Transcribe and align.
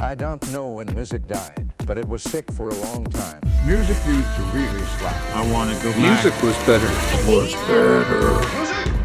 I 0.00 0.14
don't 0.14 0.52
know 0.52 0.68
when 0.68 0.94
music 0.94 1.26
died, 1.26 1.72
but 1.86 1.96
it 1.96 2.06
was 2.06 2.22
sick 2.22 2.52
for 2.52 2.68
a 2.68 2.74
long 2.74 3.04
time. 3.06 3.40
Music 3.64 3.96
used 4.06 4.36
to 4.36 4.42
really 4.52 4.84
slap. 4.98 5.34
I 5.34 5.50
want 5.50 5.74
to 5.74 5.82
go 5.82 5.90
back. 5.92 6.22
Music 6.22 6.42
was 6.42 6.54
better. 6.66 6.86
Was 7.26 7.54
better. 7.66 8.30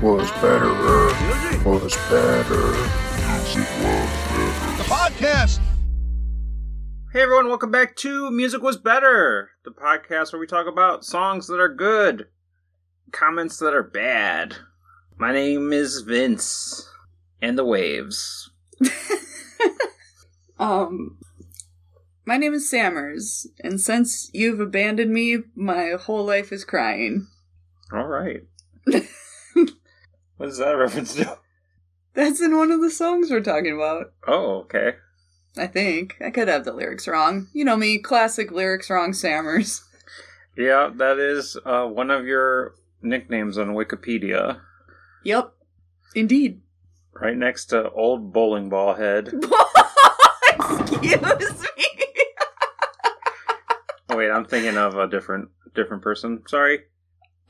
Was 0.05 0.29
better. 0.41 0.73
Was 1.63 1.95
better. 2.09 2.73
Music 3.31 3.69
was 3.79 4.09
better. 4.27 4.77
The 4.77 4.83
podcast. 4.83 5.59
Hey 7.13 7.21
everyone, 7.21 7.47
welcome 7.47 7.71
back 7.71 7.95
to 7.97 8.29
Music 8.29 8.61
Was 8.61 8.77
Better, 8.77 9.51
the 9.63 9.71
podcast 9.71 10.33
where 10.33 10.41
we 10.41 10.47
talk 10.47 10.67
about 10.67 11.05
songs 11.05 11.47
that 11.47 11.59
are 11.61 11.73
good, 11.73 12.27
comments 13.13 13.59
that 13.59 13.73
are 13.73 13.81
bad. 13.81 14.57
My 15.17 15.31
name 15.31 15.71
is 15.71 16.01
Vince, 16.01 16.89
and 17.41 17.57
the 17.57 17.65
waves. 17.65 18.51
Um, 20.61 21.17
my 22.23 22.37
name 22.37 22.53
is 22.53 22.71
Sammerz, 22.71 23.47
and 23.61 23.81
since 23.81 24.29
you've 24.31 24.59
abandoned 24.59 25.11
me, 25.11 25.39
my 25.55 25.95
whole 25.99 26.23
life 26.23 26.51
is 26.51 26.63
crying. 26.63 27.27
All 27.91 28.05
right. 28.07 28.43
what 28.85 30.49
is 30.49 30.59
that 30.59 30.73
reference 30.77 31.15
to? 31.15 31.39
That's 32.13 32.41
in 32.41 32.55
one 32.55 32.71
of 32.71 32.79
the 32.81 32.91
songs 32.91 33.31
we're 33.31 33.41
talking 33.41 33.73
about. 33.73 34.13
Oh, 34.27 34.57
okay. 34.59 34.93
I 35.57 35.65
think 35.67 36.15
I 36.23 36.29
could 36.29 36.47
have 36.47 36.63
the 36.63 36.73
lyrics 36.73 37.07
wrong. 37.07 37.47
You 37.53 37.65
know 37.65 37.75
me, 37.75 37.97
classic 37.97 38.51
lyrics 38.51 38.89
wrong, 38.89 39.13
Sammerz. 39.13 39.81
Yeah, 40.55 40.91
that 40.95 41.17
is 41.17 41.57
uh, 41.65 41.85
one 41.87 42.11
of 42.11 42.25
your 42.27 42.75
nicknames 43.01 43.57
on 43.57 43.69
Wikipedia, 43.69 44.59
Yep, 45.23 45.53
indeed. 46.13 46.61
right 47.13 47.35
next 47.37 47.65
to 47.67 47.89
Old 47.89 48.31
Bowling 48.31 48.69
Ball 48.69 48.93
Head. 48.93 49.33
Excuse 51.03 51.61
me. 51.77 51.85
Oh 54.09 54.17
wait, 54.17 54.29
I'm 54.29 54.45
thinking 54.45 54.77
of 54.77 54.97
a 54.97 55.07
different 55.07 55.49
different 55.73 56.03
person. 56.03 56.43
Sorry. 56.47 56.81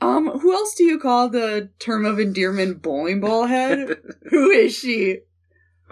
Um, 0.00 0.28
who 0.40 0.52
else 0.52 0.74
do 0.74 0.84
you 0.84 0.98
call 0.98 1.28
the 1.28 1.70
term 1.78 2.04
of 2.04 2.18
endearment 2.18 2.82
bowling 2.82 3.20
ball 3.20 3.46
head? 3.46 3.96
who 4.30 4.50
is 4.50 4.76
she? 4.76 5.20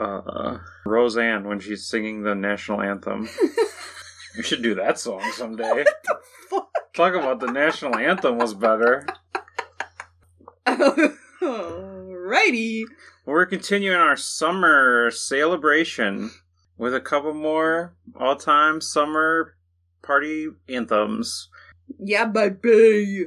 uh, 0.00 0.58
Roseanne 0.84 1.46
when 1.46 1.60
she's 1.60 1.86
singing 1.86 2.22
the 2.22 2.34
national 2.34 2.80
anthem. 2.80 3.28
we 4.36 4.42
should 4.42 4.62
do 4.62 4.74
that 4.76 4.98
song 4.98 5.22
someday. 5.34 5.84
Fuck. 6.48 6.70
Talk 6.94 7.14
about 7.14 7.40
the 7.40 7.52
national 7.52 7.96
anthem 7.96 8.38
was 8.38 8.54
better. 8.54 9.06
Alrighty. 11.40 12.84
We're 13.26 13.46
continuing 13.46 13.98
our 13.98 14.16
summer 14.16 15.10
celebration 15.10 16.30
with 16.80 16.94
a 16.94 17.00
couple 17.00 17.34
more 17.34 17.94
all-time 18.18 18.80
summer 18.80 19.54
party 20.02 20.48
anthems. 20.66 21.50
Yeah, 21.98 22.24
baby. 22.24 23.26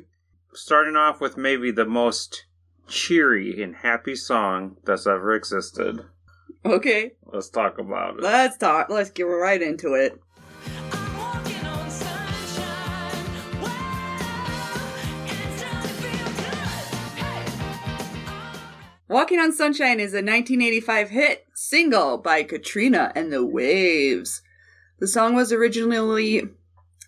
Starting 0.56 0.96
off 0.96 1.22
with 1.22 1.38
maybe 1.38 1.70
the 1.72 1.86
most 1.86 2.46
cheery 2.88 3.62
and 3.62 3.76
happy 3.76 4.16
song 4.16 4.78
that's 4.86 5.06
ever 5.06 5.36
existed. 5.36 6.00
Okay, 6.66 7.12
Let's 7.32 7.50
talk 7.50 7.78
about 7.78 8.16
it. 8.18 8.24
let's 8.24 8.58
talk. 8.58 8.90
Let's 8.90 9.12
get 9.12 9.24
right 9.24 9.62
into 9.62 9.94
it. 9.94 10.20
I'm 10.92 11.18
walking 11.18 11.66
on 11.68 11.90
sunshine. 11.92 13.62
Wow, 13.62 14.94
it's 15.26 15.62
time 15.62 15.84
to 15.84 15.90
feel 15.90 16.26
good. 16.38 17.18
Hey. 17.18 17.46
Walking 19.10 19.40
on 19.40 19.52
Sunshine 19.54 20.00
is 20.00 20.14
a 20.14 20.18
1985 20.24 21.10
hit 21.10 21.43
single 21.54 22.18
by 22.18 22.44
Katrina 22.44 23.12
and 23.16 23.32
the 23.32 23.46
Waves. 23.46 24.42
The 25.00 25.08
song 25.08 25.36
was 25.36 25.52
originally 25.52 26.50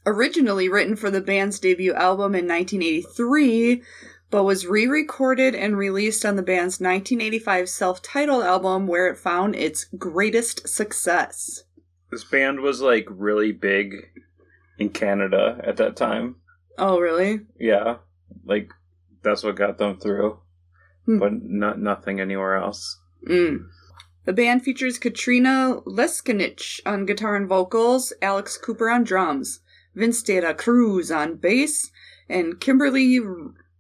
originally 0.06 0.70
written 0.70 0.96
for 0.96 1.10
the 1.10 1.22
band's 1.22 1.60
debut 1.60 1.94
album 1.94 2.36
in 2.36 2.48
1983, 2.48 3.82
but 4.30 4.44
was 4.44 4.68
re-recorded 4.68 5.56
and 5.56 5.78
released 5.78 6.24
on 6.26 6.36
the 6.36 6.44
band's 6.44 6.80
1985 6.80 7.68
self-titled 7.70 8.44
album 8.44 8.86
where 8.86 9.08
it 9.08 9.18
found 9.18 9.56
its 9.56 9.86
greatest 9.98 10.68
success. 10.68 11.64
This 12.12 12.24
band 12.24 12.60
was 12.60 12.82
like 12.82 13.08
really 13.10 13.52
big 13.52 14.10
in 14.78 14.90
Canada 14.90 15.60
at 15.64 15.78
that 15.78 15.96
time. 15.96 16.36
Oh, 16.78 17.00
really? 17.00 17.42
Yeah, 17.60 17.98
like 18.46 18.70
that's 19.24 19.44
what 19.44 19.56
got 19.56 19.78
them 19.80 19.98
through, 19.98 20.40
Hmm. 21.06 21.18
but 21.20 21.32
not 21.42 21.80
nothing 21.80 22.20
anywhere 22.20 22.56
else. 22.58 23.00
Mm. 23.28 23.66
The 24.26 24.34
band 24.34 24.64
features 24.64 24.98
Katrina 24.98 25.82
Leskanich 25.86 26.82
on 26.84 27.06
guitar 27.06 27.36
and 27.36 27.48
vocals, 27.48 28.12
Alex 28.24 28.58
Cooper 28.58 28.90
on 28.90 29.04
drums, 29.04 29.60
Vince 29.94 30.24
De 30.24 30.54
Cruz 30.56 31.12
on 31.12 31.36
bass, 31.36 31.92
and 32.28 32.60
Kimberley 32.60 33.20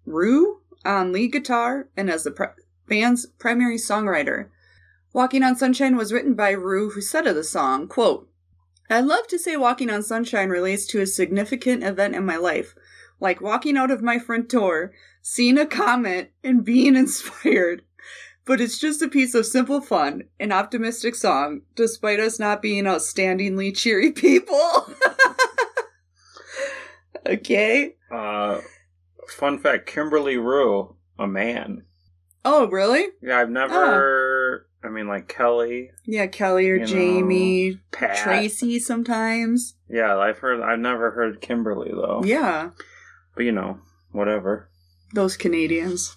Rew 0.05 0.61
on 0.85 1.11
lead 1.11 1.31
guitar 1.31 1.89
and 1.97 2.11
as 2.11 2.25
the 2.25 2.31
pr- 2.31 2.44
band's 2.88 3.25
primary 3.39 3.78
songwriter. 3.78 4.50
Walking 5.13 5.41
on 5.41 5.55
Sunshine 5.55 5.95
was 5.95 6.13
written 6.13 6.35
by 6.35 6.51
Rew, 6.51 6.91
who 6.91 7.01
said 7.01 7.25
of 7.25 7.35
the 7.35 7.44
song, 7.44 7.88
quote, 7.88 8.29
I 8.88 9.01
love 9.01 9.25
to 9.29 9.39
say 9.39 9.57
Walking 9.57 9.89
on 9.89 10.03
Sunshine 10.03 10.50
relates 10.50 10.85
to 10.88 11.01
a 11.01 11.07
significant 11.07 11.84
event 11.84 12.13
in 12.13 12.23
my 12.23 12.38
life, 12.38 12.75
like 13.19 13.41
walking 13.41 13.78
out 13.78 13.89
of 13.89 14.03
my 14.03 14.19
front 14.19 14.50
door, 14.50 14.91
seeing 15.23 15.57
a 15.57 15.66
comet, 15.66 16.34
and 16.44 16.63
being 16.63 16.95
inspired 16.95 17.81
but 18.45 18.61
it's 18.61 18.78
just 18.79 19.01
a 19.01 19.07
piece 19.07 19.33
of 19.35 19.45
simple 19.45 19.81
fun, 19.81 20.23
an 20.39 20.51
optimistic 20.51 21.16
song, 21.16 21.61
despite 21.75 22.19
us 22.19 22.39
not 22.39 22.61
being 22.61 22.83
outstandingly 22.85 23.75
cheery 23.75 24.11
people. 24.13 24.88
okay. 27.25 27.95
Uh, 28.11 28.61
fun 29.29 29.59
fact: 29.59 29.88
Kimberley 29.88 30.38
Rew, 30.38 30.95
a 31.17 31.28
man. 31.28 31.84
Oh, 32.44 32.67
really? 32.67 33.07
Yeah, 33.22 33.39
I've 33.39 33.50
never. 33.50 34.67
I 34.84 34.89
mean, 34.89 35.07
like 35.07 35.28
Kelly, 35.28 35.89
Yeah, 36.05 36.28
Kelly 36.28 36.69
or 36.69 36.75
You 36.75 36.81
know, 36.81 36.85
Jamie, 36.85 37.79
Pat. 37.91 38.17
Tracy 38.17 38.78
sometimes. 38.79 39.75
Yeah, 39.89 40.16
I've 40.17 40.38
heard. 40.38 40.61
I've 40.61 40.78
never 40.79 41.09
heard 41.11 41.41
Kimberly 41.41 41.89
though. 41.91 42.22
Yeah, 42.23 42.69
but 43.35 43.45
you 43.45 43.51
know, 43.51 43.79
whatever. 44.11 44.69
those 45.13 45.38
Canadians. 45.38 46.16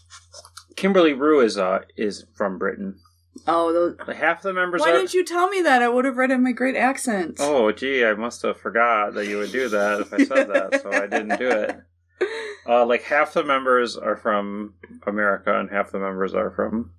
Kimberley 0.79 1.13
Rew 1.13 1.41
is 1.41 1.59
uh 1.59 1.81
is 1.97 2.25
from 2.35 2.57
Britain. 2.59 2.99
Oh, 3.47 3.73
those. 3.73 3.97
Like, 4.07 4.17
half 4.17 4.43
the 4.43 4.53
members 4.53 4.81
Why 4.81 4.91
are. 4.91 4.93
didn't 4.97 5.15
you 5.15 5.25
tell 5.25 5.49
me 5.49 5.63
that? 5.63 5.83
I 5.83 5.89
would 5.89 6.05
have 6.05 6.17
read 6.17 6.31
in 6.31 6.43
my 6.43 6.53
great 6.53 6.77
accent. 6.77 7.37
Oh, 7.41 7.71
gee, 7.73 8.05
I 8.05 8.15
must 8.15 8.43
have 8.43 8.61
forgot 8.61 9.15
that 9.15 9.27
you 9.27 9.39
would 9.39 9.53
do 9.53 9.69
that 9.69 10.01
if 10.01 10.13
I 10.13 10.19
said 10.25 10.49
that, 10.49 10.83
so 10.83 10.91
I 10.91 11.07
didn't 11.07 11.39
do 11.39 11.49
it. 11.49 11.81
Uh, 12.69 12.85
like 12.85 13.03
half 13.05 13.33
the 13.33 13.43
members 13.43 13.97
are 13.97 14.17
from 14.17 14.75
America 15.07 15.59
and 15.59 15.71
half 15.71 15.91
the 15.91 15.99
members 15.99 16.35
are 16.35 16.51
from 16.51 16.91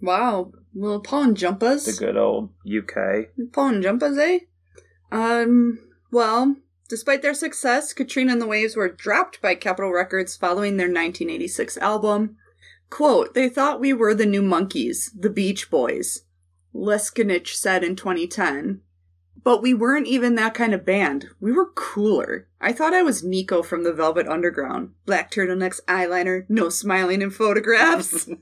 Wow, 0.00 0.52
little 0.72 1.00
pawn 1.00 1.34
jumpers. 1.34 1.84
the 1.84 1.92
good 1.92 2.16
old 2.16 2.50
UK. 2.64 3.30
Pawn 3.52 3.82
jumpers, 3.82 4.16
eh? 4.18 4.40
Um, 5.10 5.80
well, 6.12 6.54
despite 6.88 7.22
their 7.22 7.34
success, 7.34 7.92
Katrina 7.92 8.30
and 8.32 8.40
the 8.40 8.46
Waves 8.46 8.76
were 8.76 8.88
dropped 8.88 9.42
by 9.42 9.56
Capitol 9.56 9.92
Records 9.92 10.36
following 10.36 10.76
their 10.76 10.86
1986 10.86 11.76
album. 11.78 12.36
Quote, 12.90 13.34
they 13.34 13.48
thought 13.48 13.80
we 13.80 13.92
were 13.92 14.14
the 14.14 14.26
new 14.26 14.42
Monkees, 14.42 15.10
the 15.18 15.30
Beach 15.30 15.70
Boys, 15.70 16.24
Leskanich 16.74 17.48
said 17.48 17.82
in 17.82 17.96
2010. 17.96 18.80
But 19.42 19.60
we 19.60 19.74
weren't 19.74 20.06
even 20.06 20.36
that 20.36 20.54
kind 20.54 20.72
of 20.72 20.86
band. 20.86 21.26
We 21.38 21.52
were 21.52 21.70
cooler. 21.74 22.48
I 22.60 22.72
thought 22.72 22.94
I 22.94 23.02
was 23.02 23.22
Nico 23.22 23.62
from 23.62 23.84
the 23.84 23.92
Velvet 23.92 24.26
Underground. 24.26 24.92
Black 25.04 25.30
turtlenecks, 25.30 25.80
eyeliner, 25.86 26.46
no 26.48 26.70
smiling 26.70 27.20
in 27.20 27.30
photographs. 27.30 28.26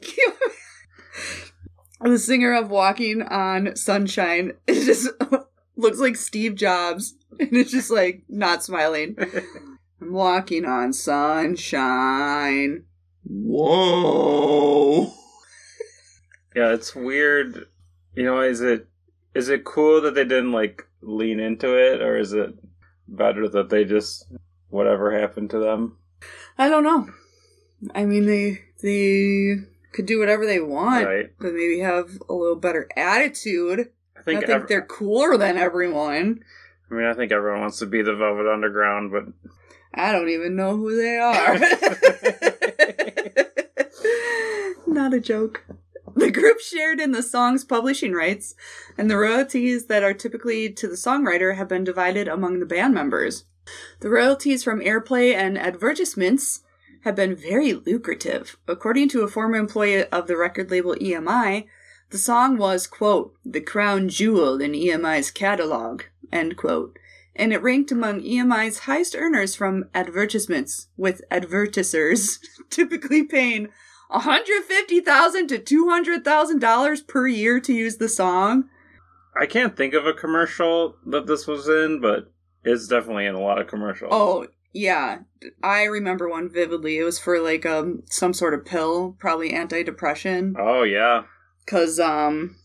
the 2.00 2.18
singer 2.18 2.52
of 2.52 2.70
Walking 2.70 3.22
on 3.22 3.76
Sunshine 3.76 4.52
it 4.66 4.84
just 4.84 5.08
looks 5.76 5.98
like 5.98 6.16
Steve 6.16 6.54
Jobs. 6.54 7.14
And 7.40 7.54
it's 7.54 7.72
just 7.72 7.90
like 7.90 8.22
not 8.28 8.62
smiling. 8.62 9.16
I'm 10.00 10.12
walking 10.12 10.64
on 10.64 10.92
sunshine. 10.92 12.84
Whoa. 13.24 15.12
Yeah, 16.56 16.72
it's 16.72 16.94
weird. 16.94 17.66
You 18.14 18.22
know, 18.22 18.40
is 18.40 18.60
it 18.60 18.86
is 19.34 19.48
it 19.48 19.64
cool 19.64 20.00
that 20.02 20.14
they 20.14 20.22
didn't 20.22 20.52
like 20.52 20.86
lean 21.02 21.40
into 21.40 21.74
it, 21.76 22.00
or 22.00 22.16
is 22.16 22.32
it 22.32 22.50
better 23.08 23.48
that 23.48 23.70
they 23.70 23.84
just 23.84 24.26
whatever 24.68 25.18
happened 25.18 25.50
to 25.50 25.58
them? 25.58 25.96
I 26.56 26.68
don't 26.68 26.84
know. 26.84 27.08
I 27.92 28.04
mean 28.04 28.26
they 28.26 28.60
they 28.82 29.64
could 29.92 30.06
do 30.06 30.20
whatever 30.20 30.46
they 30.46 30.60
want, 30.60 31.06
Right. 31.06 31.30
but 31.40 31.54
maybe 31.54 31.80
have 31.80 32.20
a 32.28 32.32
little 32.32 32.54
better 32.54 32.88
attitude. 32.96 33.88
I 34.16 34.22
think 34.22 34.44
I 34.44 34.46
think 34.46 34.50
ev- 34.62 34.68
they're 34.68 34.86
cooler 34.86 35.36
than 35.36 35.58
everyone. 35.58 36.44
I 36.88 36.94
mean, 36.94 37.06
I 37.06 37.14
think 37.14 37.32
everyone 37.32 37.62
wants 37.62 37.80
to 37.80 37.86
be 37.86 38.00
the 38.02 38.14
Velvet 38.14 38.46
Underground, 38.46 39.10
but 39.10 39.24
I 39.92 40.12
don't 40.12 40.28
even 40.28 40.54
know 40.54 40.76
who 40.76 40.94
they 40.96 41.16
are. 41.18 41.58
Not 44.94 45.12
a 45.12 45.20
joke. 45.20 45.64
The 46.16 46.30
group 46.30 46.60
shared 46.60 47.00
in 47.00 47.10
the 47.10 47.22
song's 47.24 47.64
publishing 47.64 48.12
rights, 48.12 48.54
and 48.96 49.10
the 49.10 49.16
royalties 49.16 49.86
that 49.86 50.04
are 50.04 50.14
typically 50.14 50.70
to 50.70 50.86
the 50.86 50.94
songwriter 50.94 51.56
have 51.56 51.66
been 51.66 51.82
divided 51.82 52.28
among 52.28 52.60
the 52.60 52.66
band 52.66 52.94
members. 52.94 53.46
The 53.98 54.10
royalties 54.10 54.62
from 54.62 54.80
airplay 54.80 55.34
and 55.34 55.58
advertisements 55.58 56.60
have 57.00 57.16
been 57.16 57.34
very 57.34 57.72
lucrative. 57.72 58.56
According 58.68 59.08
to 59.08 59.22
a 59.22 59.28
former 59.28 59.56
employee 59.56 60.04
of 60.04 60.28
the 60.28 60.36
record 60.36 60.70
label 60.70 60.94
EMI, 60.94 61.66
the 62.10 62.18
song 62.18 62.56
was, 62.56 62.86
quote, 62.86 63.34
the 63.44 63.60
crown 63.60 64.08
jewel 64.08 64.60
in 64.60 64.72
EMI's 64.72 65.32
catalog, 65.32 66.02
end 66.30 66.56
quote. 66.56 66.96
And 67.34 67.52
it 67.52 67.62
ranked 67.62 67.90
among 67.90 68.20
EMI's 68.20 68.80
highest 68.80 69.16
earners 69.16 69.56
from 69.56 69.86
advertisements, 69.92 70.86
with 70.96 71.22
advertisers 71.28 72.38
typically 72.70 73.24
paying 73.24 73.70
150,000 74.08 75.48
to 75.48 75.58
$200,000 75.58 77.06
per 77.06 77.26
year 77.26 77.60
to 77.60 77.72
use 77.72 77.96
the 77.96 78.08
song. 78.08 78.64
I 79.38 79.46
can't 79.46 79.76
think 79.76 79.94
of 79.94 80.06
a 80.06 80.12
commercial 80.12 80.96
that 81.06 81.26
this 81.26 81.46
was 81.46 81.68
in, 81.68 82.00
but 82.00 82.32
it's 82.64 82.86
definitely 82.86 83.26
in 83.26 83.34
a 83.34 83.40
lot 83.40 83.60
of 83.60 83.66
commercials. 83.66 84.10
Oh, 84.12 84.46
yeah. 84.74 85.20
I 85.62 85.84
remember 85.84 86.28
one 86.28 86.48
vividly. 86.50 86.98
It 86.98 87.04
was 87.04 87.18
for 87.18 87.40
like 87.40 87.64
um 87.64 88.02
some 88.10 88.34
sort 88.34 88.54
of 88.54 88.66
pill, 88.66 89.16
probably 89.18 89.52
antidepressant. 89.52 90.56
Oh 90.58 90.82
yeah. 90.82 91.22
Cause 91.66 92.00
um 92.00 92.56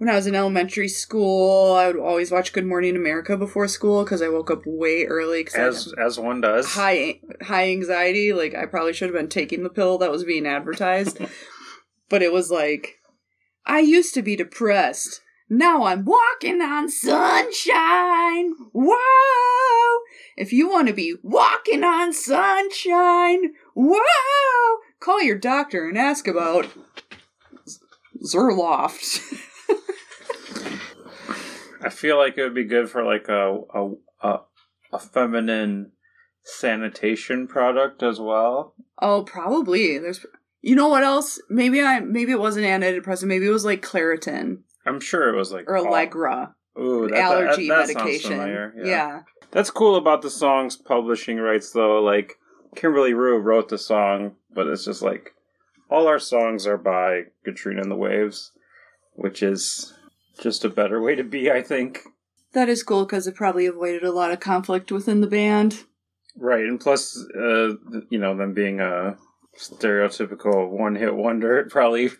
when 0.00 0.08
I 0.08 0.14
was 0.14 0.26
in 0.26 0.34
elementary 0.34 0.88
school, 0.88 1.74
I 1.74 1.88
would 1.88 1.98
always 1.98 2.30
watch 2.30 2.54
Good 2.54 2.64
Morning 2.64 2.96
America 2.96 3.36
before 3.36 3.68
school 3.68 4.02
because 4.02 4.22
I 4.22 4.30
woke 4.30 4.50
up 4.50 4.62
way 4.64 5.04
early 5.04 5.44
because 5.44 5.88
As 5.88 5.94
as 5.98 6.18
one 6.18 6.40
does. 6.40 6.72
high 6.72 7.20
high 7.42 7.68
anxiety. 7.68 8.32
Like 8.32 8.54
I 8.54 8.64
probably 8.64 8.94
should 8.94 9.10
have 9.10 9.14
been 9.14 9.28
taking 9.28 9.62
the 9.62 9.68
pill 9.68 9.98
that 9.98 10.10
was 10.10 10.24
being 10.24 10.46
advertised. 10.46 11.18
but 12.08 12.22
it 12.22 12.32
was 12.32 12.50
like 12.50 13.00
I 13.66 13.80
used 13.80 14.14
to 14.14 14.22
be 14.22 14.36
depressed. 14.36 15.20
Now 15.50 15.84
I'm 15.84 16.06
walking 16.06 16.62
on 16.62 16.88
sunshine. 16.88 18.54
Whoa! 18.72 20.00
If 20.34 20.50
you 20.50 20.70
want 20.70 20.88
to 20.88 20.94
be 20.94 21.16
walking 21.22 21.84
on 21.84 22.14
sunshine, 22.14 23.52
whoa! 23.74 24.78
Call 24.98 25.22
your 25.22 25.36
doctor 25.36 25.86
and 25.86 25.98
ask 25.98 26.26
about 26.26 26.68
Zoloft. 28.24 29.46
I 31.82 31.88
feel 31.88 32.18
like 32.18 32.36
it 32.36 32.42
would 32.42 32.54
be 32.54 32.64
good 32.64 32.90
for 32.90 33.04
like 33.04 33.28
a 33.28 33.60
a 33.74 33.90
a, 34.22 34.38
a 34.92 34.98
feminine 34.98 35.92
sanitation 36.44 37.46
product 37.46 38.02
as 38.02 38.18
well. 38.20 38.74
oh, 39.00 39.22
probably. 39.22 39.98
There's 39.98 40.24
you 40.62 40.74
know 40.74 40.88
what 40.88 41.04
else? 41.04 41.40
Maybe 41.48 41.80
I 41.82 42.00
maybe 42.00 42.32
it 42.32 42.40
wasn't 42.40 42.66
antidepressant. 42.66 43.24
Maybe 43.24 43.46
it 43.46 43.50
was 43.50 43.64
like 43.64 43.82
Claritin 43.82 44.58
I'm 44.86 45.00
sure 45.00 45.32
it 45.32 45.36
was 45.36 45.52
like 45.52 45.68
or 45.68 45.76
all- 45.76 45.86
Allegra. 45.86 46.54
Ooh, 46.78 47.08
that, 47.08 47.18
allergy 47.18 47.68
that, 47.68 47.88
that 47.88 47.94
medication. 47.94 48.30
familiar, 48.30 48.72
yeah. 48.82 49.20
That's 49.50 49.70
cool 49.70 49.96
about 49.96 50.22
the 50.22 50.30
song's 50.30 50.76
publishing 50.76 51.38
rights, 51.38 51.72
though. 51.72 52.00
Like, 52.00 52.36
Kimberley 52.76 53.12
Rew 53.12 53.38
wrote 53.38 53.68
the 53.68 53.76
song, 53.76 54.36
but 54.54 54.68
it's 54.68 54.84
just 54.84 55.02
like 55.02 55.34
all 55.90 56.06
our 56.06 56.20
songs 56.20 56.66
are 56.68 56.78
by 56.78 57.22
Katrina 57.44 57.82
and 57.82 57.90
the 57.90 57.96
Waves, 57.96 58.52
which 59.14 59.42
is 59.42 59.92
just 60.40 60.64
a 60.64 60.68
better 60.70 61.00
way 61.00 61.14
to 61.14 61.24
be, 61.24 61.50
I 61.50 61.62
think. 61.62 62.00
That 62.52 62.68
is 62.68 62.82
cool 62.82 63.04
because 63.04 63.26
it 63.26 63.36
probably 63.36 63.66
avoided 63.66 64.02
a 64.02 64.10
lot 64.12 64.32
of 64.32 64.40
conflict 64.40 64.90
within 64.90 65.20
the 65.20 65.26
band. 65.28 65.84
Right, 66.36 66.64
and 66.64 66.80
plus, 66.80 67.16
uh, 67.36 67.74
you 68.10 68.18
know, 68.18 68.36
them 68.36 68.54
being 68.54 68.80
a 68.80 69.16
stereotypical 69.58 70.70
one-hit 70.70 71.14
wonder, 71.14 71.58
it 71.58 71.70
probably 71.70 72.10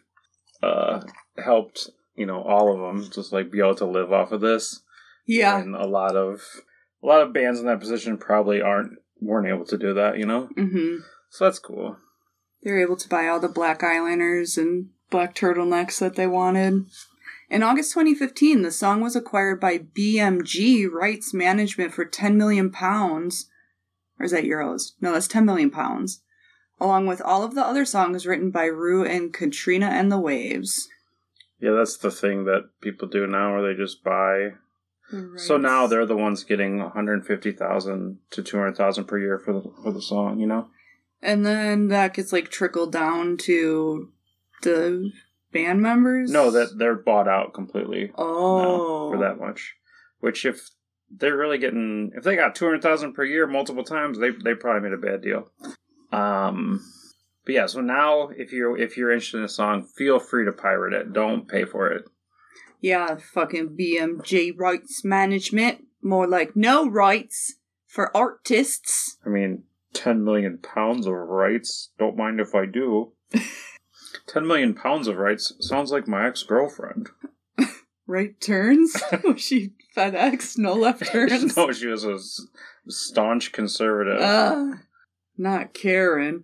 uh, 0.63 1.01
helped, 1.43 1.91
you 2.17 2.27
know, 2.27 2.43
all 2.43 2.73
of 2.73 2.81
them 2.81 3.11
just 3.11 3.33
like 3.33 3.51
be 3.51 3.61
able 3.61 3.75
to 3.77 3.87
live 3.87 4.13
off 4.13 4.33
of 4.33 4.41
this. 4.41 4.81
Yeah. 5.27 5.61
and 5.61 5.77
a 5.77 5.87
lot 5.87 6.17
of 6.17 6.43
a 7.03 7.07
lot 7.07 7.23
of 7.23 7.33
bands 7.33 7.61
in 7.61 7.67
that 7.67 7.79
position 7.79 8.19
probably 8.19 8.61
aren't 8.61 8.95
weren't 9.21 9.47
able 9.49 9.65
to 9.67 9.79
do 9.79 9.95
that, 9.95 10.19
you 10.19 10.27
know. 10.27 10.49
hmm 10.57 10.97
So 11.31 11.45
that's 11.45 11.59
cool. 11.61 11.97
They're 12.63 12.81
able 12.83 12.97
to 12.97 13.09
buy 13.09 13.29
all 13.29 13.39
the 13.39 13.49
black 13.49 13.81
eyeliners 13.81 14.59
and 14.59 14.89
black 15.11 15.35
turtlenecks 15.35 15.99
that 16.01 16.17
they 16.17 16.27
wanted. 16.27 16.87
In 17.51 17.65
August 17.65 17.93
2015, 17.95 18.63
the 18.63 18.71
song 18.71 19.01
was 19.01 19.17
acquired 19.17 19.59
by 19.59 19.79
BMG 19.79 20.89
Rights 20.89 21.35
Management 21.35 21.93
for 21.93 22.05
10 22.05 22.39
million 22.39 22.71
pounds. 22.71 23.51
Or 24.21 24.25
is 24.25 24.31
that 24.31 24.45
euros? 24.45 24.93
No, 25.01 25.13
that's 25.13 25.27
10 25.27 25.45
million 25.45 25.71
pounds. 25.71 26.23
Along 26.79 27.07
with 27.07 27.21
all 27.21 27.43
of 27.43 27.57
the 27.57 27.65
other 27.65 27.85
songs 27.85 28.25
written 28.25 28.53
by 28.53 28.67
Rew 28.67 29.05
and 29.05 29.35
Katrina 29.35 29.87
and 29.87 30.13
the 30.13 30.21
Waves. 30.21 30.89
Yeah, 31.59 31.73
that's 31.73 31.97
the 31.97 32.13
thing 32.13 32.45
that 32.45 32.71
people 32.81 33.09
do 33.09 33.27
now, 33.27 33.53
where 33.53 33.63
they 33.63 33.79
just 33.79 34.05
buy. 34.05 34.53
So 35.37 35.57
now 35.57 35.89
they're 35.89 36.07
the 36.07 36.17
ones 36.17 36.45
getting 36.45 36.79
one 36.79 36.93
hundred 36.93 37.27
fifty 37.27 37.51
thousand 37.51 38.19
to 38.31 38.45
two 38.45 38.57
hundred 38.57 38.77
thousand 38.77 39.07
per 39.07 39.19
year 39.19 39.41
for 39.41 39.53
the 39.53 39.63
for 39.83 39.93
the 39.93 40.01
song. 40.01 40.39
You 40.39 40.47
know. 40.47 40.69
And 41.21 41.45
then 41.45 41.89
that 41.89 42.15
gets 42.15 42.33
like 42.33 42.49
trickled 42.49 42.93
down 42.93 43.37
to 43.39 44.13
the 44.63 45.11
band 45.53 45.81
members? 45.81 46.31
No, 46.31 46.51
that 46.51 46.79
they're 46.79 46.95
bought 46.97 47.29
out 47.29 47.53
completely 47.55 48.13
Oh. 48.17 49.11
for 49.11 49.19
that 49.19 49.39
much. 49.39 49.75
Which 50.21 50.45
if 50.45 50.61
they're 51.11 51.37
really 51.37 51.59
getting, 51.59 52.13
if 52.15 52.25
they 52.25 52.37
got 52.37 52.55
two 52.55 52.65
hundred 52.67 52.83
thousand 52.83 53.15
per 53.15 53.25
year 53.25 53.47
multiple 53.47 53.85
times, 53.85 54.19
they 54.19 54.31
they 54.31 54.55
probably 54.55 54.89
made 54.89 54.95
a 54.97 55.01
bad 55.01 55.23
deal. 55.23 55.51
Um, 56.13 56.81
but 57.45 57.55
yeah, 57.55 57.67
so 57.67 57.81
now 57.81 58.29
if 58.37 58.53
you're 58.53 58.77
if 58.77 58.97
you're 58.97 59.11
interested 59.13 59.39
in 59.39 59.45
a 59.45 59.49
song, 59.49 59.83
feel 59.97 60.19
free 60.19 60.45
to 60.45 60.53
pirate 60.53 60.93
it. 60.93 61.13
Don't 61.13 61.49
pay 61.49 61.65
for 61.65 61.89
it. 61.91 62.05
Yeah, 62.81 63.17
fucking 63.35 63.77
BMJ 63.79 64.53
rights 64.59 65.05
management. 65.05 65.85
More 66.03 66.27
like 66.27 66.57
no 66.57 66.89
rights 66.89 67.57
for 67.87 68.15
artists. 68.17 69.19
I 69.27 69.29
mean, 69.29 69.65
10 69.93 70.25
million 70.25 70.59
pounds 70.59 71.07
of 71.07 71.13
rights. 71.13 71.91
Don't 71.99 72.17
mind 72.17 72.41
if 72.41 72.55
I 72.55 72.65
do. 72.67 73.13
10 74.33 74.47
million 74.47 74.75
pounds 74.75 75.09
of 75.09 75.17
rights 75.17 75.53
sounds 75.61 75.91
like 75.93 76.07
my 76.09 76.27
ex 76.27 76.43
girlfriend. 76.43 77.09
Right 78.07 78.41
turns? 78.41 79.01
Was 79.23 79.41
she 79.41 79.71
FedEx? 79.97 80.59
No 80.59 80.75
left 80.75 81.07
turns? 81.07 81.57
no, 81.57 81.71
she 81.71 81.87
was 81.87 82.05
a 82.05 82.19
staunch 82.91 83.53
conservative. 83.53 84.21
Uh, 84.21 84.73
not 85.39 85.75
Karen. 85.75 86.43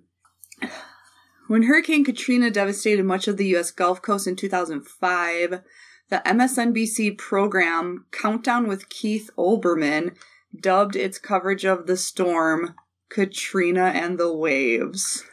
When 1.49 1.65
Hurricane 1.65 2.05
Katrina 2.05 2.53
devastated 2.53 3.05
much 3.05 3.27
of 3.27 3.37
the 3.37 3.47
U.S. 3.49 3.73
Gulf 3.73 4.01
Coast 4.01 4.29
in 4.29 4.37
2005, 4.37 5.61
the 6.09 6.23
MSNBC 6.25 7.19
program 7.19 8.07
Countdown 8.13 8.69
with 8.69 8.89
Keith 8.89 9.29
Olbermann 9.37 10.15
dubbed 10.61 10.95
its 10.95 11.19
coverage 11.19 11.65
of 11.65 11.89
the 11.89 11.97
storm 11.97 12.77
Katrina 13.09 13.87
and 13.87 14.19
the 14.19 14.33
Waves. 14.33 15.25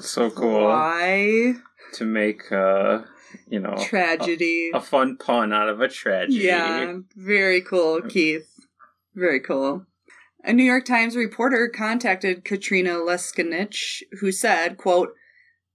so 0.00 0.30
cool 0.32 0.64
Why? 0.64 1.54
To 1.96 2.04
make, 2.04 2.50
uh, 2.52 3.02
you 3.48 3.58
know, 3.58 3.74
Tragedy. 3.78 4.70
a 4.74 4.80
fun 4.80 5.16
pun 5.16 5.52
out 5.52 5.68
of 5.68 5.80
a 5.80 5.88
tragedy. 5.88 6.44
Yeah, 6.44 6.98
very 7.14 7.60
cool, 7.60 8.02
Keith. 8.02 8.48
Very 9.14 9.40
cool. 9.40 9.86
A 10.44 10.52
New 10.52 10.62
York 10.62 10.84
Times 10.84 11.16
reporter 11.16 11.68
contacted 11.68 12.44
Katrina 12.44 12.90
Leskanich, 12.90 14.02
who 14.20 14.30
said, 14.30 14.76
quote, 14.76 15.14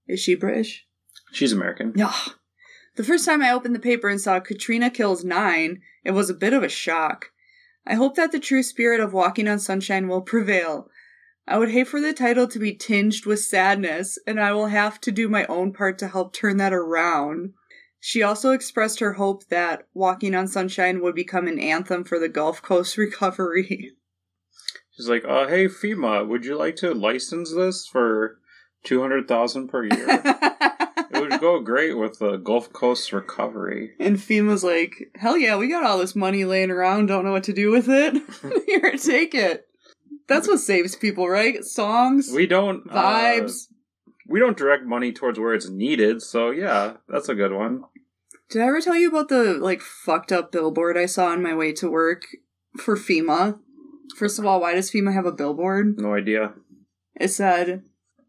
Is 0.06 0.20
she 0.20 0.34
British? 0.34 0.86
She's 1.32 1.52
American. 1.52 1.92
yeah 1.96 2.14
The 2.96 3.04
first 3.04 3.26
time 3.26 3.42
I 3.42 3.50
opened 3.50 3.74
the 3.74 3.80
paper 3.80 4.08
and 4.08 4.20
saw 4.20 4.40
Katrina 4.40 4.88
kills 4.90 5.24
nine, 5.24 5.82
it 6.04 6.12
was 6.12 6.30
a 6.30 6.34
bit 6.34 6.52
of 6.52 6.62
a 6.62 6.68
shock. 6.68 7.26
I 7.86 7.94
hope 7.94 8.14
that 8.14 8.32
the 8.32 8.38
true 8.38 8.62
spirit 8.62 9.00
of 9.00 9.12
Walking 9.12 9.48
on 9.48 9.58
Sunshine 9.58 10.08
will 10.08 10.22
prevail. 10.22 10.88
I 11.46 11.58
would 11.58 11.70
hate 11.70 11.88
for 11.88 12.00
the 12.00 12.12
title 12.12 12.46
to 12.46 12.58
be 12.58 12.74
tinged 12.74 13.26
with 13.26 13.40
sadness, 13.40 14.18
and 14.26 14.40
I 14.40 14.52
will 14.52 14.68
have 14.68 15.00
to 15.02 15.10
do 15.10 15.28
my 15.28 15.44
own 15.46 15.72
part 15.72 15.98
to 15.98 16.08
help 16.08 16.32
turn 16.32 16.56
that 16.58 16.72
around. 16.72 17.54
She 17.98 18.22
also 18.22 18.50
expressed 18.50 19.00
her 19.00 19.14
hope 19.14 19.46
that 19.48 19.86
Walking 19.94 20.34
on 20.34 20.48
Sunshine 20.48 21.00
would 21.02 21.14
become 21.14 21.46
an 21.46 21.58
anthem 21.58 22.04
for 22.04 22.18
the 22.18 22.28
Gulf 22.28 22.62
Coast 22.62 22.96
recovery. 22.98 23.92
She's 24.96 25.08
like, 25.08 25.24
uh, 25.24 25.48
hey, 25.48 25.66
FEMA, 25.66 26.26
would 26.28 26.44
you 26.44 26.56
like 26.56 26.76
to 26.76 26.92
license 26.94 27.54
this 27.54 27.86
for 27.86 28.38
200000 28.84 29.68
per 29.68 29.84
year? 29.84 29.90
it 30.04 31.20
would 31.20 31.40
go 31.40 31.60
great 31.64 31.96
with 31.96 32.18
the 32.18 32.36
Gulf 32.36 32.72
Coast 32.72 33.12
recovery. 33.12 33.92
and 33.98 34.16
FEMA's 34.18 34.62
like, 34.62 35.10
hell 35.16 35.36
yeah, 35.38 35.56
we 35.56 35.68
got 35.68 35.84
all 35.84 35.98
this 35.98 36.14
money 36.14 36.44
laying 36.44 36.70
around, 36.70 37.06
don't 37.06 37.24
know 37.24 37.32
what 37.32 37.44
to 37.44 37.52
do 37.52 37.70
with 37.70 37.88
it. 37.88 38.14
Here, 38.66 38.92
take 38.96 39.34
it. 39.34 39.66
That's 40.28 40.48
what 40.48 40.60
saves 40.60 40.96
people, 40.96 41.28
right? 41.28 41.64
Songs, 41.64 42.30
We 42.32 42.46
don't 42.46 42.88
uh, 42.90 42.94
vibes. 42.94 43.66
we 44.28 44.38
don't 44.40 44.56
direct 44.56 44.84
money 44.84 45.12
towards 45.12 45.38
where 45.38 45.54
it's 45.54 45.68
needed, 45.68 46.22
so 46.22 46.50
yeah, 46.50 46.94
that's 47.08 47.28
a 47.28 47.34
good 47.34 47.52
one. 47.52 47.82
Did 48.50 48.62
I 48.62 48.66
ever 48.66 48.80
tell 48.80 48.96
you 48.96 49.08
about 49.08 49.28
the 49.28 49.54
like 49.54 49.80
fucked 49.80 50.30
up 50.32 50.52
billboard 50.52 50.96
I 50.98 51.06
saw 51.06 51.26
on 51.26 51.42
my 51.42 51.54
way 51.54 51.72
to 51.74 51.90
work 51.90 52.22
for 52.78 52.96
FEMA? 52.96 53.58
First 54.16 54.38
of 54.38 54.44
all, 54.46 54.60
why 54.60 54.74
does 54.74 54.90
FEMA 54.90 55.12
have 55.14 55.26
a 55.26 55.32
billboard? 55.32 55.98
No 55.98 56.14
idea. 56.14 56.52
It 57.18 57.28
said, 57.28 57.82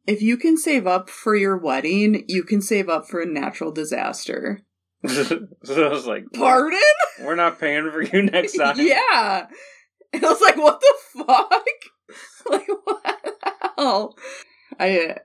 if 0.08 0.22
you 0.22 0.38
can 0.38 0.58
save 0.58 0.88
up 0.88 1.10
for 1.10 1.36
your 1.36 1.58
wedding, 1.58 2.24
you 2.28 2.44
can 2.44 2.62
save 2.62 2.90
up 2.90 3.08
for 3.08 3.22
a 3.22 3.26
natural 3.26 3.72
disaster. 3.72 4.62
so 5.08 5.48
I 5.68 5.90
was 5.90 6.06
like, 6.08 6.26
Pardon? 6.34 6.80
We're 7.22 7.36
not 7.36 7.60
paying 7.60 7.90
for 7.92 8.02
you 8.02 8.24
next 8.24 8.54
time. 8.58 8.76
yeah. 8.80 9.48
And 10.14 10.26
I 10.26 10.30
was 10.30 10.42
like, 10.42 10.58
what 10.58 10.80
the 10.80 10.96
fuck? 11.26 11.66
like, 12.50 12.68
what 12.68 13.04
the 13.04 13.70
hell? 13.78 14.16
I, 14.80 15.18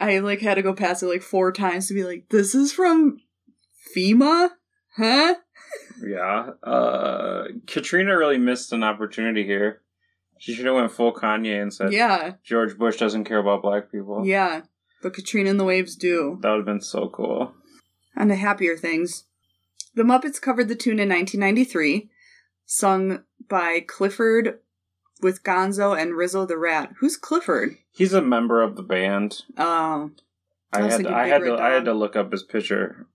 I 0.00 0.18
like 0.20 0.40
had 0.40 0.54
to 0.54 0.62
go 0.62 0.74
past 0.74 1.02
it 1.02 1.06
like 1.06 1.22
four 1.22 1.52
times 1.52 1.88
to 1.88 1.94
be 1.94 2.04
like, 2.04 2.28
this 2.30 2.54
is 2.54 2.72
from 2.72 3.18
FEMA? 3.96 4.50
Huh? 4.96 5.34
Yeah. 6.04 6.50
Uh, 6.62 7.44
Katrina 7.66 8.16
really 8.16 8.38
missed 8.38 8.72
an 8.72 8.84
opportunity 8.84 9.44
here. 9.44 9.80
She 10.38 10.54
should 10.54 10.66
have 10.66 10.74
went 10.74 10.90
full 10.90 11.12
Kanye 11.12 11.62
and 11.62 11.72
said, 11.72 11.92
Yeah. 11.92 12.32
George 12.42 12.76
Bush 12.76 12.96
doesn't 12.96 13.24
care 13.24 13.38
about 13.38 13.62
black 13.62 13.92
people. 13.92 14.26
Yeah. 14.26 14.62
But 15.00 15.14
Katrina 15.14 15.50
and 15.50 15.60
the 15.60 15.64
Waves 15.64 15.94
do. 15.94 16.38
That 16.42 16.50
would 16.50 16.58
have 16.58 16.66
been 16.66 16.80
so 16.80 17.08
cool. 17.08 17.54
On 18.16 18.28
to 18.28 18.34
happier 18.34 18.76
things. 18.76 19.24
The 19.94 20.02
Muppets 20.02 20.40
covered 20.40 20.68
the 20.68 20.74
tune 20.74 20.98
in 20.98 21.08
1993, 21.08 22.10
sung 22.64 23.22
by 23.48 23.80
Clifford 23.80 24.58
with 25.20 25.42
Gonzo 25.42 25.98
and 25.98 26.14
Rizzo 26.14 26.44
the 26.44 26.58
Rat. 26.58 26.92
Who's 26.98 27.16
Clifford? 27.16 27.76
He's 27.90 28.12
a 28.12 28.22
member 28.22 28.62
of 28.62 28.76
the 28.76 28.82
band. 28.82 29.42
Oh, 29.56 30.10
I 30.72 30.78
I 30.78 30.82
had 30.82 30.90
thinking 30.90 31.14
I 31.14 31.28
had 31.28 31.42
to 31.42 31.54
I 31.54 31.70
had 31.70 31.84
to 31.84 31.94
look 31.94 32.16
up 32.16 32.32
his 32.32 32.42
picture 32.42 33.06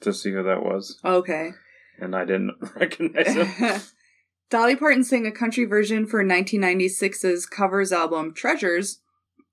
to 0.00 0.12
see 0.12 0.32
who 0.32 0.42
that 0.42 0.62
was, 0.62 0.98
okay. 1.04 1.52
and 1.98 2.14
I 2.14 2.24
didn't 2.24 2.56
recognize 2.76 3.34
him. 3.34 3.80
Dolly 4.50 4.76
Parton 4.76 5.02
sang 5.02 5.26
a 5.26 5.32
country 5.32 5.64
version 5.64 6.06
for 6.06 6.22
1996's 6.22 7.46
covers 7.46 7.90
album 7.92 8.32
Treasures, 8.32 9.00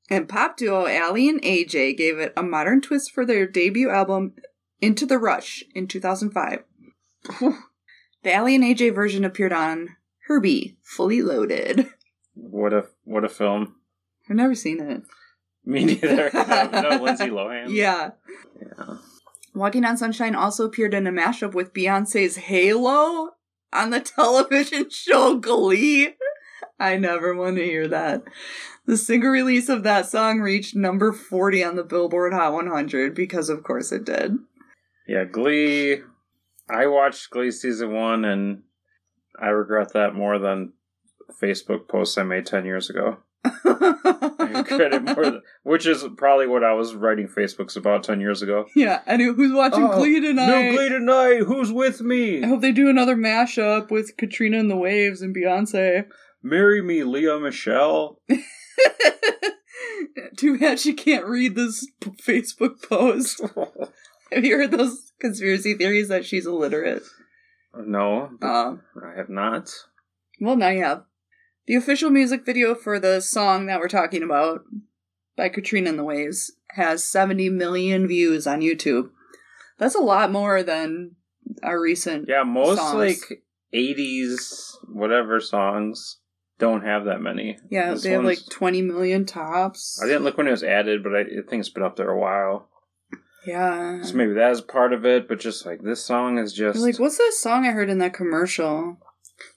and 0.09 0.29
pop 0.29 0.57
duo 0.57 0.87
Aly 0.87 1.29
and 1.29 1.41
AJ 1.41 1.97
gave 1.97 2.19
it 2.19 2.33
a 2.37 2.43
modern 2.43 2.81
twist 2.81 3.11
for 3.11 3.25
their 3.25 3.47
debut 3.47 3.89
album 3.89 4.33
Into 4.81 5.05
the 5.05 5.17
Rush 5.17 5.63
in 5.73 5.87
2005. 5.87 6.63
the 7.39 7.55
Aly 8.25 8.55
and 8.55 8.63
AJ 8.63 8.93
version 8.93 9.23
appeared 9.23 9.53
on 9.53 9.95
Herbie, 10.27 10.77
Fully 10.83 11.21
Loaded. 11.21 11.87
what 12.33 12.73
a 12.73 12.85
what 13.03 13.23
a 13.23 13.29
film. 13.29 13.75
I've 14.29 14.35
never 14.35 14.55
seen 14.55 14.79
it. 14.81 15.03
Me 15.65 15.85
neither. 15.85 16.29
no, 16.33 16.69
no, 16.81 16.89
Lindsay 17.03 17.25
Lohan. 17.27 17.67
Yeah. 17.69 18.11
Yeah. 18.61 18.97
Walking 19.55 19.85
on 19.85 19.97
Sunshine 19.97 20.35
also 20.35 20.65
appeared 20.65 20.93
in 20.93 21.07
a 21.07 21.11
mashup 21.11 21.53
with 21.53 21.73
Beyonce's 21.73 22.37
Halo 22.37 23.31
on 23.71 23.89
the 23.91 23.99
television 24.01 24.89
show 24.89 25.37
Glee. 25.37 26.15
I 26.79 26.97
never 26.97 27.35
want 27.35 27.57
to 27.57 27.63
hear 27.63 27.87
that. 27.87 28.23
The 28.85 28.97
single 28.97 29.29
release 29.29 29.69
of 29.69 29.83
that 29.83 30.05
song 30.07 30.39
reached 30.39 30.75
number 30.75 31.13
40 31.13 31.63
on 31.63 31.75
the 31.75 31.83
Billboard 31.83 32.33
Hot 32.33 32.51
100 32.51 33.15
because, 33.15 33.47
of 33.49 33.63
course, 33.63 33.91
it 33.93 34.03
did. 34.05 34.37
Yeah, 35.07 35.23
Glee. 35.25 35.99
I 36.69 36.87
watched 36.87 37.29
Glee 37.29 37.51
season 37.51 37.93
one, 37.93 38.25
and 38.25 38.63
I 39.43 39.49
regret 39.49 39.93
that 39.93 40.15
more 40.15 40.39
than 40.39 40.73
Facebook 41.41 41.87
posts 41.87 42.17
I 42.17 42.23
made 42.23 42.45
ten 42.45 42.65
years 42.65 42.89
ago. 42.89 43.17
I 43.45 44.51
regret 44.55 44.93
it 44.93 45.03
more, 45.03 45.25
than, 45.25 45.41
which 45.63 45.85
is 45.85 46.05
probably 46.15 46.47
what 46.47 46.63
I 46.63 46.73
was 46.73 46.95
writing 46.95 47.27
Facebooks 47.27 47.75
about 47.75 48.03
ten 48.03 48.21
years 48.21 48.41
ago. 48.41 48.65
yeah, 48.75 49.01
and 49.05 49.21
who's 49.21 49.51
watching 49.51 49.83
Oh, 49.83 49.97
Glee 49.97 50.21
tonight? 50.21 50.47
No 50.47 50.71
Glee 50.75 50.89
tonight. 50.89 51.39
Who's 51.45 51.71
with 51.71 52.01
me? 52.01 52.41
I 52.43 52.47
hope 52.47 52.61
they 52.61 52.71
do 52.71 52.89
another 52.89 53.15
mashup 53.17 53.91
with 53.91 54.15
Katrina 54.17 54.59
and 54.59 54.71
the 54.71 54.77
Waves 54.77 55.21
and 55.21 55.35
Beyonce. 55.35 56.05
Marry 56.41 56.81
me, 56.81 57.03
Lea 57.03 57.37
Michele. 57.39 58.19
Too 60.37 60.57
bad 60.59 60.79
she 60.79 60.93
can't 60.93 61.25
read 61.25 61.55
this 61.55 61.87
p- 62.01 62.11
Facebook 62.21 62.81
post. 62.87 63.41
Have 64.31 64.45
you 64.45 64.57
heard 64.57 64.71
those 64.71 65.11
conspiracy 65.19 65.73
theories 65.75 66.07
that 66.09 66.25
she's 66.25 66.45
illiterate? 66.47 67.03
No, 67.75 68.29
Um, 68.41 68.81
I 69.01 69.17
have 69.17 69.29
not. 69.29 69.69
well, 70.39 70.55
now 70.55 70.69
you 70.69 70.83
have. 70.83 71.03
The 71.65 71.75
official 71.75 72.09
music 72.09 72.45
video 72.45 72.75
for 72.75 72.99
the 72.99 73.21
song 73.21 73.67
that 73.67 73.79
we're 73.79 73.87
talking 73.87 74.21
about 74.23 74.61
by 75.37 75.49
Katrina 75.49 75.89
and 75.89 75.97
the 75.99 76.03
Waves 76.03 76.51
has 76.71 77.03
70 77.03 77.49
million 77.49 78.07
views 78.07 78.45
on 78.45 78.61
YouTube. 78.61 79.09
That's 79.79 79.95
a 79.95 79.99
lot 79.99 80.31
more 80.31 80.61
than 80.61 81.15
our 81.63 81.79
recent. 81.79 82.27
Yeah, 82.27 82.43
most 82.43 82.79
songs. 82.79 82.95
like 82.95 83.43
'80s 83.73 84.75
whatever 84.87 85.39
songs 85.39 86.19
don't 86.59 86.83
have 86.85 87.05
that 87.05 87.21
many. 87.21 87.57
Yeah, 87.71 87.91
This 87.93 88.03
they 88.03 88.11
have 88.11 88.23
like 88.23 88.39
20 88.49 88.81
million 88.83 89.25
tops. 89.25 89.99
I 90.01 90.05
didn't 90.05 90.23
look 90.23 90.37
when 90.37 90.47
it 90.47 90.51
was 90.51 90.63
added, 90.63 91.01
but 91.03 91.15
I, 91.15 91.21
I 91.21 91.25
think 91.49 91.61
it's 91.61 91.69
been 91.69 91.83
up 91.83 91.95
there 91.95 92.09
a 92.11 92.19
while. 92.19 92.69
Yeah. 93.45 94.01
So 94.01 94.15
maybe 94.15 94.33
that 94.33 94.51
is 94.51 94.61
part 94.61 94.93
of 94.93 95.05
it, 95.05 95.27
but 95.27 95.39
just 95.39 95.65
like 95.65 95.81
this 95.81 96.03
song 96.03 96.37
is 96.37 96.53
just 96.53 96.79
Like, 96.79 96.99
what's 96.99 97.17
that 97.17 97.33
song 97.33 97.65
I 97.65 97.71
heard 97.71 97.89
in 97.89 97.97
that 97.99 98.13
commercial? 98.13 98.97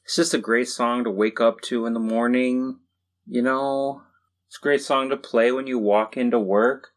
it's 0.05 0.16
just 0.16 0.35
a 0.35 0.38
great 0.38 0.69
song 0.69 1.05
to 1.05 1.11
wake 1.11 1.40
up 1.40 1.61
to 1.62 1.87
in 1.87 1.95
the 1.95 2.00
morning. 2.00 2.78
You 3.26 3.43
know, 3.43 4.02
it's 4.49 4.59
a 4.59 4.62
great 4.62 4.83
song 4.83 5.11
to 5.11 5.16
play 5.16 5.52
when 5.52 5.66
you 5.66 5.78
walk 5.78 6.16
into 6.16 6.38
work, 6.38 6.88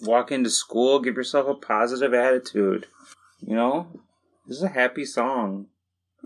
walk 0.00 0.32
into 0.32 0.50
school. 0.50 1.00
Give 1.00 1.16
yourself 1.16 1.48
a 1.48 1.54
positive 1.54 2.14
attitude. 2.14 2.86
You 3.40 3.54
know, 3.54 4.00
this 4.46 4.58
is 4.58 4.62
a 4.62 4.68
happy 4.68 5.04
song. 5.04 5.66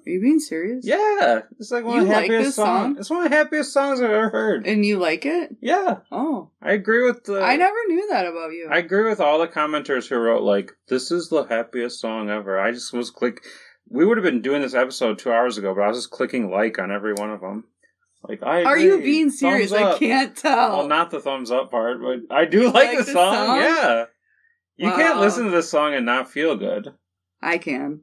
Are 0.06 0.10
you 0.10 0.20
being 0.20 0.38
serious? 0.38 0.86
Yeah, 0.86 1.40
it's 1.58 1.72
like 1.72 1.84
one 1.84 1.96
You 1.96 2.02
of 2.02 2.08
the 2.08 2.14
like 2.14 2.30
happiest 2.30 2.54
songs. 2.56 2.66
song? 2.94 2.96
It's 2.98 3.10
one 3.10 3.24
of 3.24 3.30
the 3.30 3.36
happiest 3.36 3.72
songs 3.72 4.00
I've 4.00 4.10
ever 4.10 4.28
heard. 4.30 4.64
And 4.66 4.84
you 4.84 4.98
like 4.98 5.26
it? 5.26 5.56
yeah, 5.60 5.96
Oh. 6.12 6.50
I 6.62 6.72
agree 6.72 7.02
with 7.04 7.24
the. 7.24 7.42
I 7.42 7.56
never 7.56 7.76
knew 7.88 8.06
that 8.10 8.26
about 8.26 8.52
you. 8.52 8.68
I 8.70 8.78
agree 8.78 9.08
with 9.08 9.20
all 9.20 9.38
the 9.40 9.48
commenters 9.48 10.08
who 10.08 10.16
wrote 10.16 10.42
like, 10.44 10.72
"This 10.88 11.10
is 11.10 11.28
the 11.28 11.42
happiest 11.44 12.00
song 12.00 12.30
ever." 12.30 12.58
I 12.60 12.70
just 12.70 12.92
was 12.92 13.10
click. 13.10 13.44
We 13.88 14.06
would 14.06 14.16
have 14.16 14.24
been 14.24 14.42
doing 14.42 14.62
this 14.62 14.74
episode 14.74 15.18
two 15.18 15.32
hours 15.32 15.58
ago, 15.58 15.74
but 15.74 15.82
I 15.82 15.88
was 15.88 15.98
just 15.98 16.10
clicking 16.10 16.50
like 16.50 16.78
on 16.78 16.90
every 16.92 17.12
one 17.14 17.30
of 17.30 17.40
them. 17.40 17.64
Like, 18.28 18.42
I 18.42 18.64
Are 18.64 18.78
you 18.78 19.00
being 19.00 19.30
serious? 19.30 19.72
I 19.72 19.96
can't 19.98 20.36
tell. 20.36 20.78
Well, 20.78 20.88
not 20.88 21.10
the 21.12 21.20
thumbs 21.20 21.50
up 21.50 21.70
part, 21.70 22.00
but 22.00 22.34
I 22.34 22.44
do 22.44 22.64
like, 22.66 22.74
like 22.74 22.98
the 22.98 23.04
the 23.04 23.12
song. 23.12 23.34
song? 23.34 23.58
Yeah, 23.60 24.04
you 24.76 24.90
can't 24.90 25.20
listen 25.20 25.44
to 25.46 25.50
this 25.50 25.68
song 25.70 25.94
and 25.94 26.06
not 26.06 26.30
feel 26.30 26.56
good. 26.56 26.94
I 27.42 27.58
can. 27.58 28.00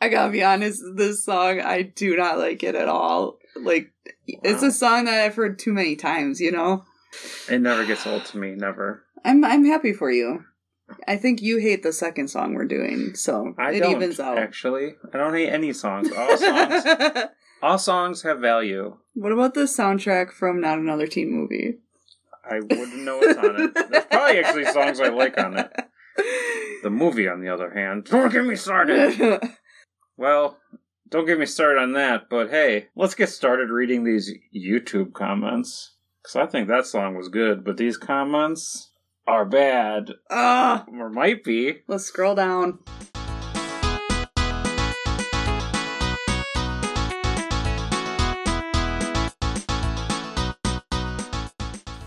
I 0.00 0.08
gotta 0.08 0.32
be 0.32 0.42
honest, 0.42 0.82
this 0.96 1.24
song, 1.24 1.60
I 1.60 1.82
do 1.82 2.16
not 2.16 2.38
like 2.38 2.62
it 2.62 2.74
at 2.74 2.88
all. 2.88 3.38
Like, 3.56 3.92
it's 4.26 4.62
a 4.62 4.70
song 4.72 5.04
that 5.06 5.24
I've 5.24 5.34
heard 5.36 5.58
too 5.58 5.72
many 5.72 5.96
times, 5.96 6.40
you 6.40 6.50
know? 6.50 6.84
It 7.48 7.60
never 7.60 7.84
gets 7.86 8.06
old 8.06 8.24
to 8.26 8.38
me. 8.38 8.54
Never. 8.54 9.04
I'm 9.24 9.44
I'm 9.44 9.64
happy 9.64 9.92
for 9.92 10.10
you. 10.10 10.44
I 11.08 11.16
think 11.16 11.40
you 11.40 11.58
hate 11.58 11.82
the 11.82 11.92
second 11.92 12.28
song 12.28 12.54
we're 12.54 12.66
doing, 12.66 13.14
so 13.14 13.54
I 13.56 13.72
it 13.72 13.80
don't 13.80 13.92
evens 13.92 14.20
out. 14.20 14.38
actually. 14.38 14.94
I 15.12 15.16
don't 15.16 15.32
hate 15.34 15.48
any 15.48 15.72
songs. 15.72 16.10
All 16.12 16.36
songs. 16.36 16.84
all 17.62 17.78
songs 17.78 18.22
have 18.22 18.40
value. 18.40 18.96
what 19.14 19.32
about 19.32 19.54
the 19.54 19.62
soundtrack 19.62 20.32
from 20.32 20.60
Not 20.60 20.78
Another 20.78 21.06
Teen 21.06 21.30
Movie? 21.32 21.78
I 22.48 22.56
wouldn't 22.60 22.96
know 22.98 23.18
what's 23.18 23.38
on 23.38 23.60
it. 23.62 23.74
There's 23.90 24.04
probably 24.04 24.38
actually 24.40 24.64
songs 24.66 25.00
I 25.00 25.08
like 25.08 25.38
on 25.38 25.58
it. 25.58 25.72
The 26.82 26.90
movie, 26.90 27.26
on 27.28 27.40
the 27.40 27.48
other 27.48 27.70
hand, 27.70 28.04
don't 28.04 28.30
get 28.30 28.44
me 28.44 28.56
started. 28.56 29.18
Well, 30.16 30.58
don't 31.08 31.26
get 31.26 31.38
me 31.38 31.46
started 31.46 31.80
on 31.80 31.92
that, 31.94 32.28
but 32.30 32.50
hey, 32.50 32.88
let's 32.94 33.14
get 33.14 33.28
started 33.28 33.70
reading 33.70 34.04
these 34.04 34.32
YouTube 34.54 35.12
comments. 35.12 35.96
Because 36.22 36.36
I 36.36 36.46
think 36.46 36.68
that 36.68 36.86
song 36.86 37.16
was 37.16 37.28
good, 37.28 37.64
but 37.64 37.76
these 37.76 37.96
comments 37.98 38.92
are 39.26 39.44
bad. 39.44 40.12
Ah, 40.30 40.84
Or 40.88 41.10
might 41.10 41.44
be. 41.44 41.82
let's 41.88 42.04
scroll 42.04 42.34
down. 42.34 42.78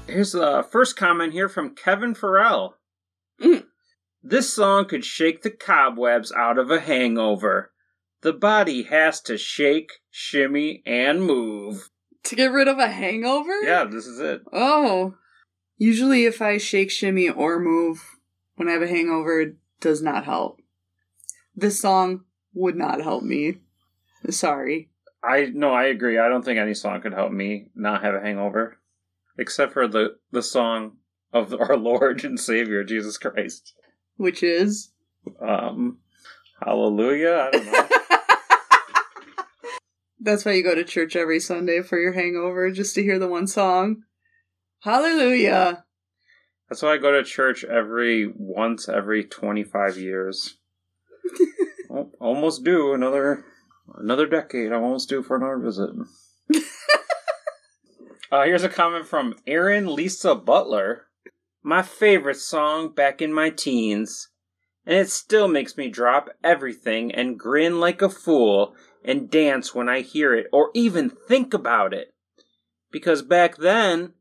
Here's 0.08 0.32
the 0.32 0.66
first 0.72 0.96
comment 0.96 1.34
here 1.34 1.50
from 1.50 1.76
Kevin 1.76 2.16
Farrell. 2.16 2.78
Mm. 3.42 3.66
This 4.24 4.52
song 4.52 4.86
could 4.86 5.06
shake 5.06 5.42
the 5.44 5.52
cobwebs 5.52 6.32
out 6.32 6.58
of 6.58 6.72
a 6.72 6.80
hangover. 6.80 7.72
The 8.28 8.34
body 8.34 8.84
has 8.84 9.22
to 9.22 9.38
shake, 9.38 10.02
shimmy, 10.12 10.84
and 10.86 11.24
move. 11.24 11.90
To 12.24 12.36
get 12.36 12.52
rid 12.52 12.68
of 12.68 12.78
a 12.78 12.90
hangover? 12.90 13.62
Yeah, 13.64 13.86
this 13.86 14.06
is 14.06 14.20
it. 14.20 14.42
Oh. 14.52 15.16
Usually, 15.78 16.26
if 16.26 16.42
I 16.42 16.58
shake, 16.58 16.92
shimmy, 16.92 17.30
or 17.30 17.58
move 17.58 18.18
when 18.58 18.68
I 18.68 18.74
have 18.74 18.82
a 18.82 18.88
hangover, 18.90 19.40
it 19.40 19.56
does 19.80 20.02
not 20.02 20.26
help. 20.26 20.60
This 21.56 21.80
song 21.80 22.26
would 22.54 22.76
not 22.76 23.02
help 23.02 23.24
me. 23.24 23.60
Sorry. 24.30 24.90
I 25.24 25.46
no, 25.46 25.72
I 25.72 25.86
agree. 25.86 26.20
I 26.20 26.28
don't 26.28 26.44
think 26.44 26.60
any 26.60 26.74
song 26.74 27.00
could 27.00 27.14
help 27.14 27.32
me 27.32 27.70
not 27.76 28.04
have 28.04 28.14
a 28.14 28.20
hangover, 28.20 28.78
except 29.38 29.72
for 29.72 29.88
the 29.88 30.18
the 30.34 30.44
song 30.44 30.98
of 31.32 31.54
our 31.62 31.78
Lord 31.78 32.26
and 32.26 32.38
Savior 32.38 32.84
Jesus 32.84 33.18
Christ. 33.18 33.74
Which 34.18 34.44
is. 34.44 34.92
Um, 35.40 36.00
Hallelujah. 36.64 37.50
I 37.54 37.58
don't 37.58 37.72
know. 37.72 37.88
That's 40.20 40.46
why 40.46 40.54
you 40.54 40.64
go 40.64 40.74
to 40.76 40.84
church 40.84 41.16
every 41.16 41.40
Sunday 41.40 41.82
for 41.82 42.00
your 42.00 42.14
hangover, 42.14 42.72
just 42.72 42.96
to 42.96 43.04
hear 43.04 43.20
the 43.20 43.28
one 43.28 43.48
song. 43.48 44.04
Hallelujah. 44.80 45.86
That's 46.70 46.82
why 46.82 46.94
I 46.94 46.98
go 46.98 47.12
to 47.12 47.24
church 47.24 47.64
every 47.64 48.28
once 48.28 48.90
every 48.90 49.24
25 49.24 49.98
years. 49.98 50.58
Al- 51.92 52.12
almost 52.20 52.64
due 52.64 52.94
another 52.94 53.46
another 53.96 54.26
decade. 54.28 54.72
I'm 54.72 54.84
almost 54.84 55.08
due 55.08 55.24
for 55.24 55.38
another 55.38 55.60
visit. 55.60 55.92
uh, 58.32 58.44
here's 58.44 58.64
a 58.64 58.70
comment 58.70 59.08
from 59.08 59.36
Aaron 59.46 59.94
Lisa 59.94 60.36
Butler. 60.36 61.06
My 61.64 61.82
favorite 61.82 62.38
song 62.38 62.94
back 62.94 63.22
in 63.22 63.34
my 63.34 63.50
teens. 63.50 64.30
And 64.86 64.98
it 64.98 65.10
still 65.10 65.48
makes 65.50 65.76
me 65.76 65.90
drop 65.90 66.30
everything 66.44 67.14
and 67.14 67.38
grin 67.38 67.80
like 67.80 68.02
a 68.02 68.10
fool 68.10 68.74
and 69.08 69.32
dance 69.32 69.74
when 69.74 69.88
I 69.88 70.02
hear 70.02 70.36
it 70.36 70.48
or 70.52 70.70
even 70.76 71.10
think 71.10 71.54
about 71.54 71.94
it. 71.94 72.14
Because 72.92 73.22
back 73.22 73.56
then, 73.58 74.14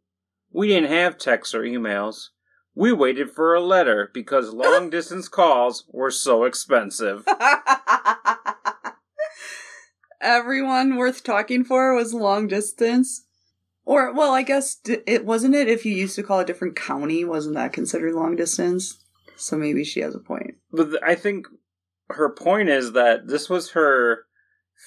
we 0.53 0.69
didn't 0.69 0.91
have 0.91 1.19
texts 1.19 1.55
or 1.55 1.63
emails. 1.63 2.29
We 2.75 2.93
waited 2.93 3.31
for 3.31 3.55
a 3.55 3.61
letter 3.61 4.11
because 4.15 4.51
long 4.55 4.89
distance 4.89 5.29
calls 5.29 5.85
were 5.91 6.13
so 6.13 6.45
expensive. 6.45 7.27
Everyone 10.21 10.97
worth 10.97 11.25
talking 11.25 11.65
for 11.65 11.95
was 11.95 12.15
long 12.15 12.47
distance. 12.47 13.25
Or, 13.85 14.13
well, 14.13 14.33
I 14.33 14.43
guess 14.43 14.79
it 14.85 15.25
wasn't 15.25 15.55
it 15.55 15.69
if 15.69 15.85
you 15.85 15.93
used 15.95 16.17
to 16.17 16.23
call 16.23 16.41
a 16.41 16.45
different 16.45 16.75
county, 16.75 17.25
wasn't 17.25 17.55
that 17.55 17.73
considered 17.73 18.15
long 18.15 18.35
distance? 18.35 18.99
So 19.37 19.57
maybe 19.57 19.85
she 19.85 20.01
has 20.01 20.15
a 20.15 20.19
point. 20.19 20.57
But 20.73 21.01
I 21.05 21.15
think 21.15 21.47
her 22.11 22.29
point 22.31 22.69
is 22.69 22.93
that 22.93 23.29
this 23.29 23.49
was 23.49 23.71
her 23.73 24.27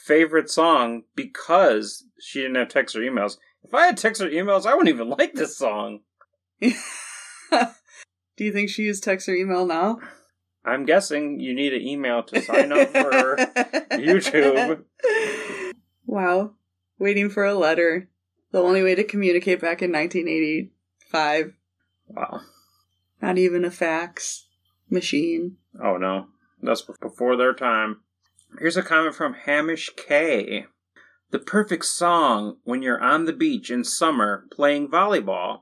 favorite 0.05 0.49
song 0.49 1.03
because 1.15 2.05
she 2.19 2.41
didn't 2.41 2.55
have 2.55 2.69
texts 2.69 2.95
or 2.95 3.01
emails. 3.01 3.37
If 3.63 3.73
I 3.73 3.87
had 3.87 3.97
texts 3.97 4.23
or 4.23 4.29
emails, 4.29 4.65
I 4.65 4.73
wouldn't 4.73 4.93
even 4.93 5.09
like 5.17 5.33
this 5.33 5.57
song. 5.57 5.99
Do 6.61 8.45
you 8.45 8.53
think 8.53 8.69
she 8.69 8.83
used 8.83 9.03
text 9.03 9.27
or 9.27 9.35
email 9.35 9.65
now? 9.65 9.99
I'm 10.65 10.85
guessing 10.85 11.39
you 11.39 11.53
need 11.53 11.73
an 11.73 11.81
email 11.81 12.23
to 12.23 12.41
sign 12.41 12.71
up 12.71 12.89
for 12.89 13.37
YouTube. 13.91 14.83
Wow. 16.05 16.53
Waiting 16.97 17.29
for 17.29 17.45
a 17.45 17.53
letter. 17.53 18.09
The 18.51 18.59
only 18.59 18.81
way 18.81 18.95
to 18.95 19.03
communicate 19.03 19.61
back 19.61 19.83
in 19.83 19.91
1985. 19.91 21.53
Wow. 22.07 22.41
Not 23.21 23.37
even 23.37 23.63
a 23.63 23.69
fax 23.69 24.47
machine. 24.89 25.57
Oh 25.81 25.97
no, 25.97 26.29
that's 26.63 26.81
before 26.81 27.35
their 27.35 27.53
time. 27.53 28.01
Here's 28.57 28.77
a 28.77 28.81
comment 28.81 29.15
from 29.15 29.35
Hamish 29.45 29.91
K. 29.95 30.65
The 31.31 31.39
perfect 31.39 31.85
song 31.85 32.57
when 32.63 32.81
you're 32.81 33.01
on 33.01 33.25
the 33.25 33.33
beach 33.33 33.69
in 33.69 33.83
summer 33.83 34.45
playing 34.51 34.89
volleyball 34.89 35.61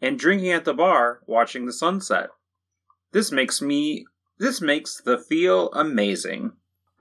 and 0.00 0.18
drinking 0.18 0.52
at 0.52 0.64
the 0.64 0.74
bar 0.74 1.20
watching 1.26 1.66
the 1.66 1.72
sunset. 1.72 2.28
This 3.12 3.32
makes 3.32 3.60
me 3.60 4.06
this 4.38 4.60
makes 4.60 5.00
the 5.00 5.18
feel 5.18 5.70
amazing. 5.72 6.52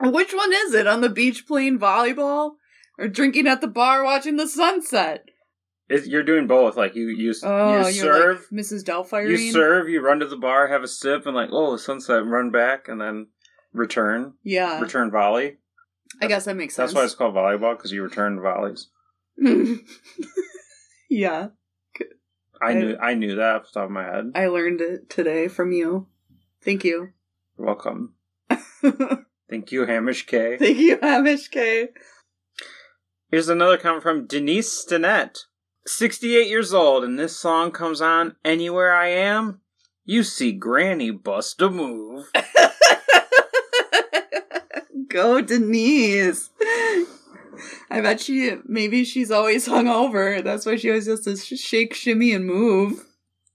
Which 0.01 0.33
one 0.33 0.51
is 0.51 0.73
it? 0.73 0.87
On 0.87 1.01
the 1.01 1.09
beach 1.09 1.45
playing 1.47 1.79
volleyball? 1.79 2.53
Or 2.97 3.07
drinking 3.07 3.47
at 3.47 3.61
the 3.61 3.67
bar 3.67 4.03
watching 4.03 4.35
the 4.37 4.47
sunset? 4.47 5.23
It, 5.87 6.05
you're 6.07 6.23
doing 6.23 6.47
both. 6.47 6.75
Like 6.75 6.95
you 6.95 7.07
you, 7.07 7.33
Oh, 7.43 7.87
you 7.87 7.93
serve 7.93 8.47
like 8.51 8.61
Mrs. 8.61 8.83
Doubtfire. 8.83 9.29
you 9.29 9.51
serve, 9.51 9.87
you 9.87 10.01
run 10.01 10.19
to 10.19 10.27
the 10.27 10.35
bar, 10.37 10.67
have 10.67 10.83
a 10.83 10.87
sip, 10.87 11.25
and 11.25 11.35
like 11.35 11.49
oh 11.51 11.71
the 11.71 11.79
sunset, 11.79 12.25
run 12.25 12.51
back, 12.51 12.87
and 12.87 12.99
then 12.99 13.27
return 13.73 14.33
Yeah. 14.43 14.79
return 14.79 15.11
volley. 15.11 15.57
I 16.21 16.27
guess 16.27 16.45
that 16.45 16.55
makes 16.55 16.75
sense. 16.75 16.91
That's 16.91 16.95
why 16.97 17.05
it's 17.05 17.15
called 17.15 17.35
volleyball 17.35 17.77
because 17.77 17.91
you 17.91 18.03
return 18.03 18.41
volleys. 18.41 18.87
yeah. 21.09 21.49
I 22.61 22.73
knew 22.73 22.97
I 22.99 23.13
knew 23.13 23.35
that 23.35 23.55
off 23.55 23.63
the 23.71 23.79
top 23.79 23.85
of 23.85 23.91
my 23.91 24.03
head. 24.03 24.31
I 24.35 24.47
learned 24.47 24.81
it 24.81 25.09
today 25.09 25.47
from 25.47 25.71
you. 25.71 26.07
Thank 26.61 26.83
you. 26.83 27.13
You're 27.57 27.67
welcome. 27.67 28.15
Thank 29.49 29.71
you, 29.71 29.85
Hamish 29.85 30.25
K. 30.25 30.57
Thank 30.57 30.77
you, 30.77 30.99
Hamish 31.01 31.47
K. 31.47 31.89
Here's 33.31 33.47
another 33.49 33.77
comment 33.77 34.03
from 34.03 34.25
Denise 34.27 34.85
Stinnett. 34.85 35.37
68 35.87 36.47
years 36.47 36.73
old, 36.73 37.03
and 37.03 37.17
this 37.17 37.37
song 37.37 37.71
comes 37.71 38.01
on 38.01 38.35
anywhere 38.43 38.93
I 38.93 39.07
am. 39.07 39.61
You 40.03 40.23
see 40.23 40.51
Granny 40.51 41.11
bust 41.11 41.61
a 41.61 41.69
move. 41.69 42.25
Go, 45.09 45.41
Denise. 45.41 46.49
I 47.89 48.01
bet 48.01 48.21
she, 48.21 48.55
maybe 48.65 49.03
she's 49.03 49.31
always 49.31 49.67
hungover. 49.67 50.43
That's 50.43 50.65
why 50.65 50.75
she 50.75 50.89
always 50.89 51.07
has 51.07 51.21
to 51.21 51.35
sh- 51.35 51.59
shake, 51.59 51.93
shimmy, 51.93 52.31
and 52.31 52.45
move. 52.45 53.05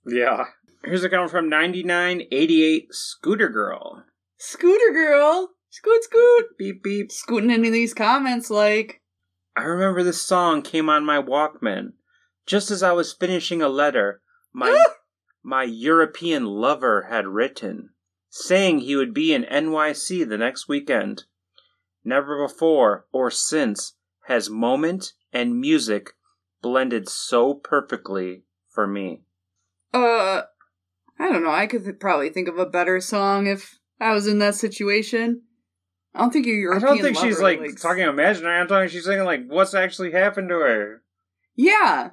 Yeah. 0.07 0.45
Here's 0.85 1.05
a 1.05 1.09
comment 1.09 1.31
from 1.31 1.49
9988 1.49 2.88
Scooter 2.93 3.49
Girl. 3.49 4.05
Scooter 4.37 4.93
girl. 4.93 5.51
Scoot, 5.71 6.05
scoot. 6.05 6.45
Beep 6.59 6.83
beep. 6.83 7.11
Scooting 7.11 7.51
into 7.51 7.71
these 7.71 7.95
comments 7.95 8.51
like, 8.51 9.01
I 9.57 9.62
remember 9.62 10.03
this 10.03 10.21
song 10.21 10.62
came 10.62 10.90
on 10.90 11.05
my 11.05 11.21
Walkman 11.21 11.93
just 12.47 12.71
as 12.71 12.83
I 12.83 12.93
was 12.93 13.12
finishing 13.12 13.62
a 13.62 13.69
letter 13.69 14.21
my 14.53 14.85
my 15.43 15.64
European 15.64 16.45
lover 16.45 17.07
had 17.11 17.27
written, 17.27 17.90
saying 18.29 18.81
he 18.81 18.97
would 18.97 19.12
be 19.12 19.33
in 19.33 19.45
NYC 19.45 20.29
the 20.29 20.38
next 20.38 20.69
weekend. 20.69 21.25
Never 22.05 22.47
before 22.47 23.07
or 23.12 23.31
since 23.31 23.95
has 24.27 24.51
moment 24.51 25.12
and 25.33 25.61
music 25.61 26.11
blended 26.62 27.09
so 27.09 27.55
perfectly 27.55 28.43
for 28.71 28.87
me. 28.87 29.23
uh, 29.93 30.43
I 31.19 31.31
don't 31.31 31.45
know. 31.45 31.51
I 31.51 31.67
could 31.67 31.85
th- 31.85 32.01
probably 32.01 32.31
think 32.31 32.49
of 32.49 32.59
a 32.59 32.67
better 32.67 33.01
song 33.01 33.47
if 33.47 33.79
I 34.01 34.12
was 34.12 34.27
in 34.27 34.40
that 34.40 34.55
situation. 34.57 35.43
I 36.14 36.21
don't 36.21 36.33
think 36.33 36.47
you're 36.47 36.75
I 36.75 36.79
don't 36.79 37.01
think 37.01 37.17
she's 37.17 37.40
lover, 37.40 37.61
like 37.61 37.81
talking 37.81 38.05
imaginary. 38.05 38.61
I'm 38.61 38.69
talking 38.69 38.88
she's 38.88 39.05
saying 39.05 39.25
like 39.25 39.47
what's 39.47 39.75
actually 39.75 40.12
happened 40.12 40.49
to 40.49 40.57
her. 40.57 41.03
Yeah, 41.57 42.11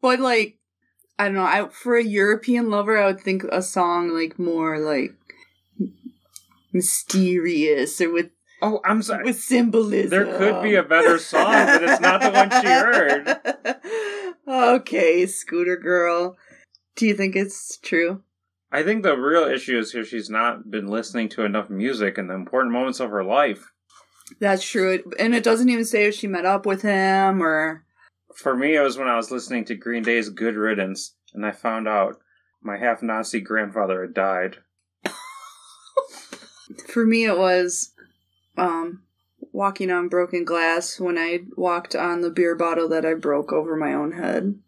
but 0.00 0.20
like 0.20 0.58
I 1.18 1.26
don't 1.26 1.34
know. 1.34 1.42
I 1.44 1.68
for 1.70 1.96
a 1.96 2.04
European 2.04 2.70
lover, 2.70 2.98
I 2.98 3.06
would 3.06 3.20
think 3.20 3.44
a 3.44 3.62
song 3.62 4.10
like 4.10 4.38
more 4.38 4.78
like 4.78 5.12
mysterious 6.72 8.00
or 8.00 8.12
with 8.12 8.30
Oh, 8.62 8.80
I'm 8.84 9.02
sorry. 9.02 9.24
with 9.24 9.40
symbolism. 9.40 10.10
There 10.10 10.38
could 10.38 10.62
be 10.62 10.74
a 10.74 10.82
better 10.82 11.18
song, 11.18 11.66
but 11.66 11.82
it's 11.82 12.00
not 12.00 12.20
the 12.20 12.30
one 12.30 12.50
she 12.50 12.66
heard. 12.66 14.34
okay, 14.80 15.26
Scooter 15.26 15.76
Girl. 15.76 16.36
Do 16.96 17.06
you 17.06 17.14
think 17.14 17.36
it's 17.36 17.78
true? 17.78 18.22
I 18.72 18.82
think 18.82 19.02
the 19.02 19.16
real 19.16 19.44
issue 19.44 19.78
is 19.78 19.92
here 19.92 20.04
she's 20.04 20.30
not 20.30 20.70
been 20.70 20.86
listening 20.86 21.28
to 21.30 21.44
enough 21.44 21.70
music 21.70 22.18
in 22.18 22.28
the 22.28 22.34
important 22.34 22.72
moments 22.72 23.00
of 23.00 23.10
her 23.10 23.24
life. 23.24 23.72
That's 24.38 24.64
true. 24.64 25.02
And 25.18 25.34
it 25.34 25.42
doesn't 25.42 25.68
even 25.68 25.84
say 25.84 26.04
if 26.04 26.14
she 26.14 26.26
met 26.26 26.44
up 26.44 26.66
with 26.66 26.82
him 26.82 27.42
or. 27.42 27.84
For 28.34 28.54
me, 28.54 28.76
it 28.76 28.80
was 28.80 28.96
when 28.96 29.08
I 29.08 29.16
was 29.16 29.30
listening 29.30 29.64
to 29.66 29.74
Green 29.74 30.04
Day's 30.04 30.28
Good 30.28 30.54
Riddance, 30.54 31.14
and 31.34 31.44
I 31.44 31.50
found 31.50 31.88
out 31.88 32.20
my 32.62 32.76
half 32.76 33.02
Nazi 33.02 33.40
grandfather 33.40 34.02
had 34.02 34.14
died. 34.14 34.58
For 36.86 37.04
me, 37.04 37.24
it 37.24 37.36
was 37.36 37.92
um, 38.56 39.02
walking 39.52 39.90
on 39.90 40.08
broken 40.08 40.44
glass 40.44 41.00
when 41.00 41.18
I 41.18 41.40
walked 41.56 41.94
on 41.94 42.20
the 42.20 42.30
beer 42.30 42.54
bottle 42.54 42.88
that 42.88 43.04
I 43.04 43.14
broke 43.14 43.52
over 43.52 43.76
my 43.76 43.94
own 43.94 44.12
head 44.12 44.58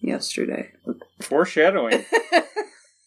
yesterday. 0.00 0.72
Foreshadowing. 1.20 2.04
uh, 2.32 2.40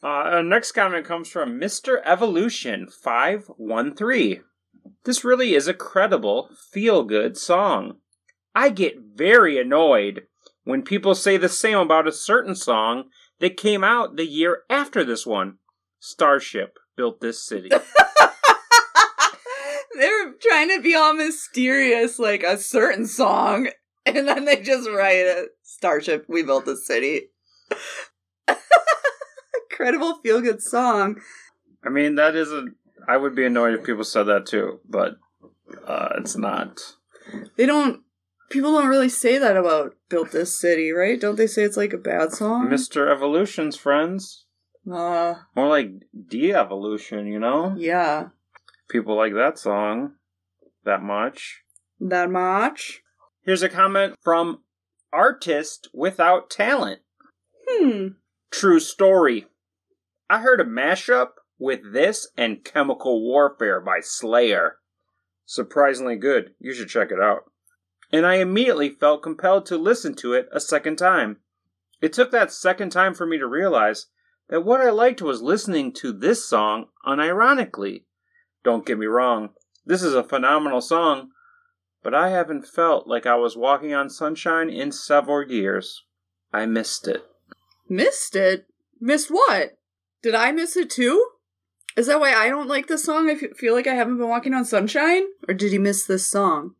our 0.03 0.43
next 0.43 0.73
comment 0.73 1.05
comes 1.05 1.29
from 1.29 1.59
Mr. 1.59 2.01
Evolution 2.05 2.87
513. 2.87 4.43
This 5.05 5.23
really 5.23 5.53
is 5.53 5.67
a 5.67 5.73
credible, 5.73 6.49
feel 6.71 7.03
good 7.03 7.37
song. 7.37 7.97
I 8.55 8.69
get 8.69 8.99
very 9.15 9.59
annoyed 9.59 10.27
when 10.63 10.83
people 10.83 11.15
say 11.15 11.37
the 11.37 11.49
same 11.49 11.77
about 11.77 12.07
a 12.07 12.11
certain 12.11 12.55
song 12.55 13.05
that 13.39 13.57
came 13.57 13.83
out 13.83 14.15
the 14.15 14.25
year 14.25 14.61
after 14.69 15.03
this 15.03 15.25
one. 15.25 15.57
Starship 15.99 16.77
built 16.95 17.19
this 17.21 17.45
city. 17.45 17.69
They're 19.97 20.33
trying 20.41 20.69
to 20.69 20.81
be 20.81 20.95
all 20.95 21.13
mysterious, 21.13 22.19
like 22.19 22.43
a 22.43 22.57
certain 22.57 23.05
song, 23.07 23.69
and 24.05 24.27
then 24.27 24.45
they 24.45 24.61
just 24.61 24.89
write 24.89 25.17
it. 25.17 25.49
Starship, 25.61 26.25
we 26.27 26.43
built 26.43 26.65
the 26.65 26.77
city. 26.77 27.29
Incredible 29.71 30.19
feel 30.23 30.41
good 30.41 30.61
song. 30.61 31.19
I 31.83 31.89
mean, 31.89 32.15
that 32.15 32.35
isn't. 32.35 32.75
I 33.07 33.17
would 33.17 33.35
be 33.35 33.45
annoyed 33.45 33.73
if 33.73 33.83
people 33.83 34.03
said 34.03 34.23
that 34.23 34.45
too, 34.45 34.79
but 34.87 35.15
uh, 35.85 36.09
it's 36.17 36.37
not. 36.37 36.79
They 37.57 37.65
don't. 37.65 38.01
People 38.49 38.71
don't 38.73 38.87
really 38.87 39.09
say 39.09 39.37
that 39.39 39.57
about 39.57 39.95
built 40.09 40.31
this 40.31 40.57
city, 40.57 40.91
right? 40.91 41.19
Don't 41.19 41.37
they 41.37 41.47
say 41.47 41.63
it's 41.63 41.77
like 41.77 41.91
a 41.93 41.97
bad 41.97 42.31
song? 42.31 42.67
Mr. 42.67 43.11
Evolution's 43.11 43.75
friends. 43.75 44.45
Uh, 44.89 45.35
More 45.55 45.69
like 45.69 45.89
de 46.27 46.51
evolution, 46.53 47.25
you 47.27 47.39
know? 47.39 47.73
yeah. 47.77 48.27
People 48.89 49.15
like 49.15 49.33
that 49.33 49.57
song 49.57 50.13
that 50.85 51.01
much. 51.01 51.63
That 51.99 52.29
much? 52.29 53.01
Here's 53.43 53.63
a 53.63 53.69
comment 53.69 54.15
from 54.21 54.63
Artist 55.11 55.89
Without 55.93 56.49
Talent. 56.49 57.01
Hmm. 57.67 58.07
True 58.51 58.79
story. 58.79 59.47
I 60.29 60.39
heard 60.39 60.59
a 60.59 60.65
mashup 60.65 61.29
with 61.59 61.93
this 61.93 62.27
and 62.37 62.63
Chemical 62.63 63.21
Warfare 63.21 63.79
by 63.79 63.99
Slayer. 64.01 64.77
Surprisingly 65.45 66.15
good. 66.15 66.51
You 66.59 66.73
should 66.73 66.89
check 66.89 67.11
it 67.11 67.19
out. 67.21 67.43
And 68.11 68.25
I 68.25 68.35
immediately 68.35 68.89
felt 68.89 69.23
compelled 69.23 69.65
to 69.67 69.77
listen 69.77 70.15
to 70.15 70.33
it 70.33 70.47
a 70.51 70.59
second 70.59 70.97
time. 70.97 71.37
It 72.01 72.13
took 72.13 72.31
that 72.31 72.51
second 72.51 72.91
time 72.91 73.13
for 73.13 73.25
me 73.25 73.37
to 73.37 73.47
realize 73.47 74.07
that 74.49 74.65
what 74.65 74.81
I 74.81 74.89
liked 74.89 75.21
was 75.21 75.41
listening 75.41 75.93
to 75.93 76.11
this 76.11 76.47
song 76.47 76.87
unironically. 77.05 78.03
Don't 78.63 78.85
get 78.85 78.97
me 78.97 79.05
wrong, 79.05 79.49
this 79.85 80.01
is 80.01 80.13
a 80.13 80.23
phenomenal 80.23 80.81
song, 80.81 81.31
but 82.03 82.13
I 82.13 82.29
haven't 82.29 82.67
felt 82.67 83.07
like 83.07 83.25
I 83.25 83.35
was 83.35 83.57
walking 83.57 83.93
on 83.93 84.09
sunshine 84.09 84.69
in 84.69 84.91
several 84.91 85.49
years. 85.49 86.03
I 86.53 86.65
missed 86.65 87.07
it. 87.07 87.23
Missed 87.89 88.35
it? 88.35 88.67
Missed 88.99 89.29
what? 89.29 89.77
Did 90.21 90.35
I 90.35 90.51
miss 90.51 90.77
it 90.77 90.89
too? 90.89 91.25
Is 91.97 92.07
that 92.07 92.19
why 92.19 92.33
I 92.33 92.49
don't 92.49 92.67
like 92.67 92.87
this 92.87 93.03
song? 93.03 93.29
I 93.29 93.35
feel 93.35 93.73
like 93.73 93.87
I 93.87 93.93
haven't 93.93 94.17
been 94.17 94.29
walking 94.29 94.53
on 94.53 94.65
sunshine? 94.65 95.25
Or 95.47 95.53
did 95.53 95.71
he 95.71 95.77
miss 95.77 96.05
this 96.05 96.25
song? 96.25 96.75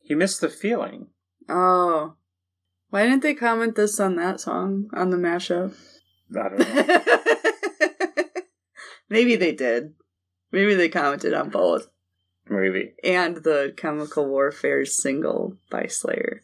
He 0.00 0.14
missed 0.14 0.40
the 0.40 0.48
feeling. 0.48 1.08
Oh. 1.48 2.14
Why 2.90 3.04
didn't 3.04 3.22
they 3.22 3.34
comment 3.34 3.74
this 3.74 4.00
on 4.00 4.16
that 4.16 4.40
song 4.40 4.88
on 4.94 5.10
the 5.10 5.16
mashup? 5.16 5.74
I 6.34 6.48
don't 6.48 6.58
know. 6.58 8.24
Maybe 9.10 9.36
they 9.36 9.52
did. 9.52 9.94
Maybe 10.50 10.74
they 10.74 10.88
commented 10.88 11.34
on 11.34 11.50
both. 11.50 11.88
Maybe. 12.48 12.94
And 13.04 13.36
the 13.38 13.74
Chemical 13.76 14.26
Warfare 14.26 14.84
single 14.86 15.56
by 15.70 15.86
Slayer. 15.86 16.42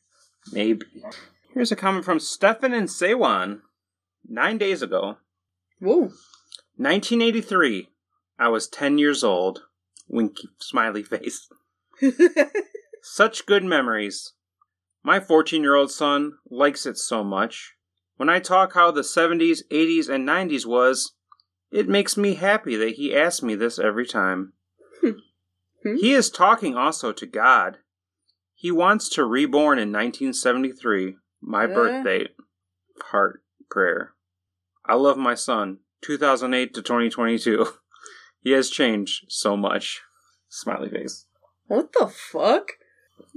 Maybe. 0.53 0.87
Here's 1.53 1.73
a 1.73 1.77
comment 1.77 2.05
from 2.05 2.21
Stefan 2.21 2.75
and 2.75 2.89
Sewan. 2.89 3.61
Nine 4.27 4.59
days 4.59 4.83
ago, 4.83 5.19
Whoa. 5.81 6.13
1983. 6.77 7.89
I 8.39 8.49
was 8.49 8.69
10 8.69 8.99
years 8.99 9.23
old. 9.23 9.63
Winky 10.09 10.49
smiley 10.59 11.03
face. 11.03 11.49
Such 13.03 13.47
good 13.47 13.65
memories. 13.65 14.33
My 15.03 15.21
14 15.21 15.63
year 15.63 15.75
old 15.75 15.91
son 15.91 16.39
likes 16.51 16.87
it 16.87 16.97
so 16.97 17.23
much. 17.23 17.75
When 18.17 18.29
I 18.29 18.39
talk 18.39 18.75
how 18.75 18.91
the 18.91 19.03
70s, 19.03 19.61
80s, 19.71 20.09
and 20.09 20.27
90s 20.27 20.65
was, 20.65 21.13
it 21.75 21.89
makes 21.89 22.17
me 22.17 22.35
happy 22.35 22.77
that 22.77 22.95
he 22.95 23.15
asks 23.17 23.43
me 23.43 23.55
this 23.57 23.79
every 23.79 24.07
time. 24.07 24.53
Hmm. 25.03 25.97
he 26.01 26.13
is 26.15 26.31
talking 26.31 26.77
also 26.77 27.13
to 27.13 27.27
God. 27.27 27.79
He 28.55 28.71
wants 28.71 29.09
to 29.11 29.25
reborn 29.25 29.79
in 29.79 29.93
1973, 29.93 31.17
my 31.43 31.65
Uh. 31.65 31.75
birth 31.75 32.05
date. 32.05 32.31
Heart 33.11 33.43
prayer. 33.71 34.15
I 34.87 34.95
love 34.95 35.19
my 35.19 35.35
son. 35.35 35.81
2008 36.03 36.75
to 36.75 36.83
2022. 36.83 37.67
He 38.41 38.51
has 38.53 38.69
changed 38.69 39.25
so 39.31 39.57
much. 39.57 40.03
Smiley 40.51 40.91
face. 40.91 41.25
What 41.67 41.93
the 41.99 42.07
fuck? 42.09 42.73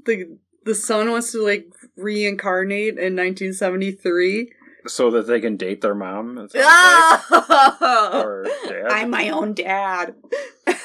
The 0.06 0.38
the 0.66 0.76
son 0.76 1.10
wants 1.10 1.32
to 1.32 1.42
like 1.42 1.68
reincarnate 1.96 2.98
in 3.00 3.16
1973. 3.16 4.52
So 4.88 5.12
that 5.12 5.28
they 5.28 5.40
can 5.40 5.58
date 5.58 5.82
their 5.82 5.96
mom. 5.96 6.48
sounds 6.50 6.54
like. 6.56 7.82
Or 7.82 8.46
dad. 8.68 8.88
I'm 8.90 9.10
my 9.10 9.30
own 9.30 9.54
dad. 9.54 10.16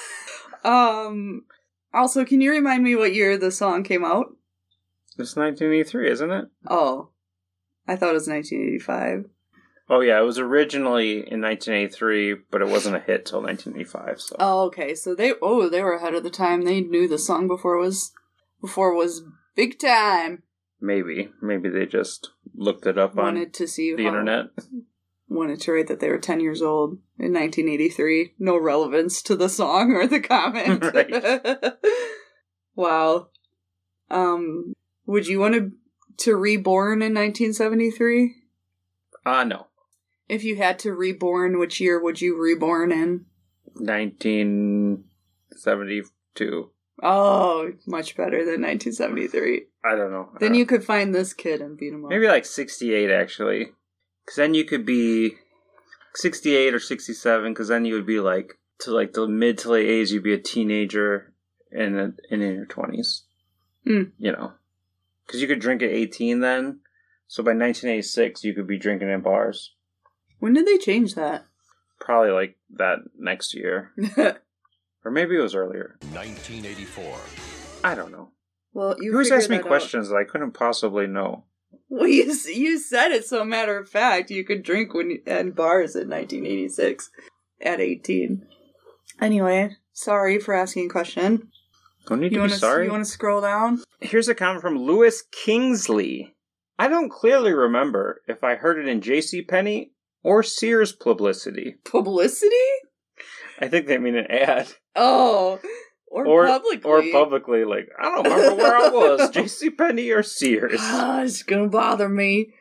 um. 0.64 1.44
Also, 1.94 2.24
can 2.24 2.40
you 2.40 2.50
remind 2.50 2.82
me 2.82 2.96
what 2.96 3.14
year 3.14 3.36
the 3.36 3.50
song 3.50 3.82
came 3.82 4.04
out? 4.04 4.34
It's 5.18 5.36
1983, 5.36 6.10
isn't 6.10 6.30
it? 6.30 6.46
Oh, 6.66 7.10
I 7.86 7.96
thought 7.96 8.10
it 8.10 8.14
was 8.14 8.28
1985. 8.28 9.26
Oh 9.90 10.00
yeah, 10.00 10.18
it 10.18 10.24
was 10.24 10.38
originally 10.38 11.18
in 11.18 11.42
1983, 11.42 12.36
but 12.50 12.62
it 12.62 12.68
wasn't 12.68 12.96
a 12.96 13.00
hit 13.00 13.26
till 13.26 13.42
1985. 13.42 14.20
So 14.22 14.36
Oh, 14.38 14.60
okay. 14.66 14.94
So 14.94 15.14
they 15.14 15.34
oh 15.42 15.68
they 15.68 15.82
were 15.82 15.92
ahead 15.92 16.14
of 16.14 16.22
the 16.22 16.30
time. 16.30 16.62
They 16.62 16.80
knew 16.80 17.06
the 17.06 17.18
song 17.18 17.46
before 17.46 17.74
it 17.76 17.80
was 17.82 18.12
before 18.60 18.92
it 18.92 18.96
was 18.96 19.22
big 19.54 19.78
time. 19.78 20.44
Maybe, 20.82 21.30
maybe 21.40 21.70
they 21.70 21.86
just 21.86 22.28
looked 22.54 22.86
it 22.86 22.98
up 22.98 23.16
on 23.16 23.24
Wanted 23.24 23.54
to 23.54 23.66
see 23.66 23.94
the 23.94 24.02
how- 24.02 24.08
internet. 24.10 24.46
Wanted 25.28 25.60
to 25.62 25.72
write 25.72 25.86
that 25.86 26.00
they 26.00 26.10
were 26.10 26.18
10 26.18 26.40
years 26.40 26.60
old 26.60 26.98
in 27.18 27.32
1983. 27.32 28.34
No 28.38 28.58
relevance 28.58 29.22
to 29.22 29.34
the 29.34 29.48
song 29.48 29.92
or 29.92 30.06
the 30.06 30.20
comment. 30.20 30.84
Right. 30.94 31.72
wow. 32.74 33.28
Um, 34.10 34.74
would 35.06 35.26
you 35.26 35.40
want 35.40 35.54
to 35.54 35.72
to 36.18 36.36
reborn 36.36 37.00
in 37.00 37.14
1973? 37.14 38.34
Ah, 39.24 39.44
no, 39.44 39.68
If 40.28 40.44
you 40.44 40.56
had 40.56 40.78
to 40.80 40.92
reborn, 40.92 41.58
which 41.58 41.80
year 41.80 41.98
would 42.02 42.20
you 42.20 42.38
reborn 42.38 42.92
in? 42.92 43.24
1972. 43.74 46.70
Oh, 47.02 47.72
much 47.86 48.16
better 48.16 48.38
than 48.38 48.62
1973. 48.62 49.64
I 49.84 49.96
don't 49.96 50.12
know. 50.12 50.28
Then 50.38 50.54
you 50.54 50.64
could 50.64 50.84
find 50.84 51.14
this 51.14 51.34
kid 51.34 51.60
and 51.60 51.76
beat 51.76 51.92
him 51.92 52.04
up. 52.04 52.10
maybe 52.10 52.28
like 52.28 52.44
68 52.44 53.10
actually, 53.10 53.72
because 54.24 54.36
then 54.36 54.54
you 54.54 54.64
could 54.64 54.86
be 54.86 55.34
68 56.14 56.74
or 56.74 56.78
67. 56.78 57.52
Because 57.52 57.68
then 57.68 57.84
you 57.84 57.94
would 57.94 58.06
be 58.06 58.20
like 58.20 58.58
to 58.80 58.92
like 58.92 59.12
the 59.14 59.26
mid 59.26 59.58
to 59.58 59.70
late 59.72 59.88
age. 59.88 60.12
You'd 60.12 60.22
be 60.22 60.34
a 60.34 60.38
teenager 60.38 61.32
and 61.72 61.98
a, 61.98 62.12
and 62.30 62.42
in 62.42 62.54
your 62.54 62.66
20s. 62.66 63.22
Hmm. 63.84 64.02
You 64.18 64.32
know, 64.32 64.52
because 65.26 65.42
you 65.42 65.48
could 65.48 65.60
drink 65.60 65.82
at 65.82 65.90
18 65.90 66.40
then. 66.40 66.80
So 67.26 67.42
by 67.42 67.50
1986, 67.50 68.44
you 68.44 68.54
could 68.54 68.66
be 68.66 68.78
drinking 68.78 69.10
in 69.10 69.22
bars. 69.22 69.74
When 70.38 70.52
did 70.52 70.66
they 70.66 70.76
change 70.76 71.14
that? 71.14 71.46
Probably 71.98 72.30
like 72.30 72.58
that 72.74 72.98
next 73.18 73.54
year, 73.54 73.92
or 75.04 75.10
maybe 75.10 75.36
it 75.36 75.40
was 75.42 75.54
earlier. 75.54 75.96
1984. 76.12 77.04
I 77.84 77.94
don't 77.94 78.12
know. 78.12 78.30
well, 78.72 78.94
you 78.98 79.06
You 79.06 79.12
always 79.12 79.28
figure 79.28 79.38
ask 79.38 79.50
me 79.50 79.56
that 79.56 79.64
out. 79.64 79.68
questions 79.68 80.08
that 80.08 80.16
I 80.16 80.24
couldn't 80.24 80.52
possibly 80.52 81.06
know. 81.06 81.44
Well, 81.88 82.08
you, 82.08 82.34
you 82.46 82.78
said 82.78 83.10
it 83.12 83.24
so 83.26 83.44
matter 83.44 83.76
of 83.78 83.88
fact. 83.88 84.30
You 84.30 84.44
could 84.44 84.62
drink 84.62 84.94
when 84.94 85.10
you, 85.10 85.22
at 85.26 85.54
bars 85.54 85.94
in 85.94 86.08
1986 86.08 87.10
at 87.60 87.80
18. 87.80 88.46
Anyway, 89.20 89.76
sorry 89.92 90.38
for 90.38 90.54
asking 90.54 90.86
a 90.86 90.88
question. 90.92 91.48
Don't 92.06 92.20
need 92.20 92.32
You 92.32 92.38
to 92.38 92.40
want 92.40 92.50
be 92.50 92.54
to 92.54 92.60
sorry. 92.60 92.84
you 92.86 92.90
want 92.90 93.04
to 93.04 93.10
scroll 93.10 93.40
down? 93.40 93.82
Here's 94.00 94.28
a 94.28 94.34
comment 94.34 94.60
from 94.62 94.78
Lewis 94.78 95.22
Kingsley. 95.30 96.34
I 96.78 96.88
don't 96.88 97.10
clearly 97.10 97.52
remember 97.52 98.22
if 98.26 98.42
I 98.42 98.56
heard 98.56 98.78
it 98.78 98.88
in 98.88 99.00
J.C. 99.02 99.42
Penney 99.42 99.92
or 100.24 100.42
Sears 100.42 100.92
publicity. 100.92 101.76
Publicity? 101.84 102.56
I 103.62 103.68
think 103.68 103.86
they 103.86 103.96
mean 103.98 104.16
an 104.16 104.26
ad. 104.30 104.68
Oh, 104.96 105.60
or, 106.08 106.26
or 106.26 106.46
publicly. 106.46 106.90
Or 106.90 107.02
publicly, 107.12 107.64
like, 107.64 107.88
I 107.98 108.04
don't 108.04 108.24
remember 108.24 108.56
where 108.56 108.76
I 108.76 108.88
was. 108.88 109.30
J.C. 109.34 109.70
Penney 109.70 110.10
or 110.10 110.22
Sears. 110.22 110.80
Ah, 110.82 111.22
it's 111.22 111.42
gonna 111.42 111.68
bother 111.68 112.08
me. 112.08 112.52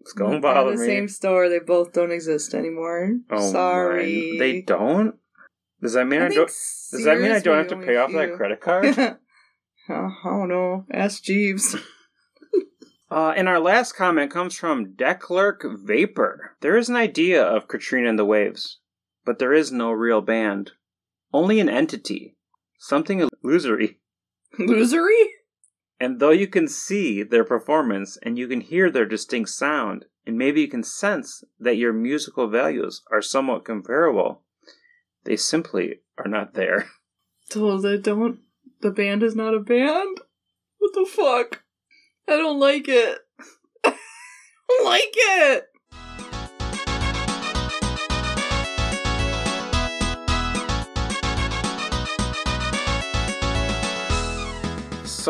It's 0.00 0.12
going 0.12 0.32
to 0.32 0.40
They're 0.40 0.54
bother 0.54 0.72
the 0.72 0.78
me. 0.78 0.86
same 0.86 1.08
store. 1.08 1.48
They 1.48 1.58
both 1.58 1.92
don't 1.92 2.10
exist 2.12 2.54
anymore. 2.54 3.16
Oh, 3.30 3.52
Sorry. 3.52 4.38
They 4.38 4.62
don't? 4.62 5.14
Does 5.82 5.92
that 5.92 6.06
mean 6.06 6.22
I, 6.22 6.28
think 6.28 6.36
don't? 6.36 6.46
Does 6.46 7.04
that 7.04 7.20
mean 7.20 7.32
I 7.32 7.40
don't 7.40 7.58
have 7.58 7.68
to 7.68 7.76
pay 7.86 7.96
off 7.96 8.12
that 8.12 8.34
credit 8.34 8.60
card? 8.62 8.98
Uh, 8.98 9.14
I 9.88 10.10
don't 10.24 10.48
know. 10.48 10.84
Ask 10.92 11.22
Jeeves. 11.22 11.76
Uh, 13.12 13.32
and 13.36 13.48
our 13.48 13.58
last 13.58 13.96
comment 13.96 14.30
comes 14.30 14.54
from 14.54 14.92
Declerk 14.94 15.62
Vapor. 15.84 16.56
There 16.60 16.76
is 16.76 16.88
an 16.88 16.94
idea 16.94 17.42
of 17.42 17.66
Katrina 17.66 18.08
and 18.08 18.16
the 18.16 18.24
Waves, 18.24 18.78
but 19.24 19.38
there 19.38 19.52
is 19.52 19.70
no 19.70 19.90
real 19.90 20.20
band. 20.20 20.72
Only 21.32 21.60
an 21.60 21.68
entity. 21.68 22.36
Something 22.78 23.28
illusory. 23.42 23.98
Losery? 24.58 25.26
And 26.00 26.18
though 26.18 26.30
you 26.30 26.46
can 26.46 26.66
see 26.66 27.22
their 27.22 27.44
performance 27.44 28.16
and 28.22 28.38
you 28.38 28.48
can 28.48 28.62
hear 28.62 28.90
their 28.90 29.04
distinct 29.04 29.50
sound, 29.50 30.06
and 30.26 30.38
maybe 30.38 30.62
you 30.62 30.68
can 30.68 30.82
sense 30.82 31.44
that 31.58 31.76
your 31.76 31.92
musical 31.92 32.48
values 32.48 33.02
are 33.10 33.20
somewhat 33.20 33.64
comparable, 33.64 34.42
they 35.24 35.36
simply 35.36 36.00
are 36.18 36.28
not 36.28 36.54
there. 36.54 36.88
So 37.50 37.78
they 37.78 37.98
don't. 37.98 38.38
The 38.80 38.92
band 38.92 39.24
is 39.24 39.34
not 39.34 39.54
a 39.54 39.58
band? 39.58 40.20
What 40.78 40.92
the 40.94 41.04
fuck? 41.04 41.64
I 42.28 42.36
don't 42.36 42.60
like 42.60 42.86
it. 42.86 43.18
I 43.84 43.96
don't 44.68 44.84
like 44.84 45.12
it. 45.12 45.64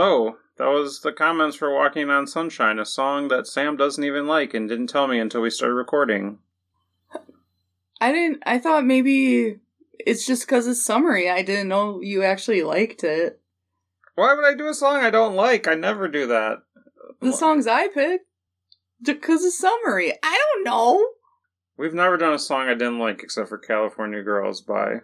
So, 0.01 0.39
that 0.57 0.69
was 0.69 1.03
the 1.03 1.13
comments 1.13 1.57
for 1.57 1.75
Walking 1.75 2.09
on 2.09 2.27
Sunshine, 2.27 2.79
a 2.79 2.87
song 2.87 3.29
that 3.29 3.47
Sam 3.47 3.77
doesn't 3.77 4.03
even 4.03 4.27
like 4.27 4.55
and 4.55 4.67
didn't 4.67 4.87
tell 4.87 5.07
me 5.07 5.21
until 5.21 5.43
we 5.43 5.51
started 5.51 5.75
recording. 5.75 6.39
I 8.01 8.11
didn't. 8.11 8.43
I 8.47 8.59
thought 8.61 8.87
maybe 8.87 9.59
it's 9.99 10.27
just 10.27 10.47
because 10.47 10.67
it's 10.67 10.83
summery. 10.83 11.29
I 11.29 11.43
didn't 11.43 11.69
know 11.69 12.01
you 12.01 12.23
actually 12.23 12.63
liked 12.63 13.05
it. 13.05 13.43
Why 14.15 14.33
would 14.33 14.47
I 14.47 14.55
do 14.55 14.69
a 14.69 14.75
song 14.75 15.05
I 15.05 15.11
don't 15.11 15.37
like? 15.37 15.69
I 15.69 15.75
never 15.75 16.09
do 16.09 16.27
that. 16.29 16.63
The 17.21 17.35
songs 17.35 17.67
I 17.67 17.89
pick 17.89 18.23
because 19.03 19.45
it's 19.45 19.59
summery. 19.59 20.15
I 20.23 20.43
don't 20.55 20.65
know. 20.65 21.07
We've 21.77 21.93
never 21.93 22.17
done 22.17 22.33
a 22.33 22.39
song 22.39 22.71
I 22.71 22.73
didn't 22.73 23.01
like 23.01 23.23
except 23.23 23.51
for 23.51 23.59
California 23.59 24.23
Girls 24.23 24.63
by. 24.63 25.01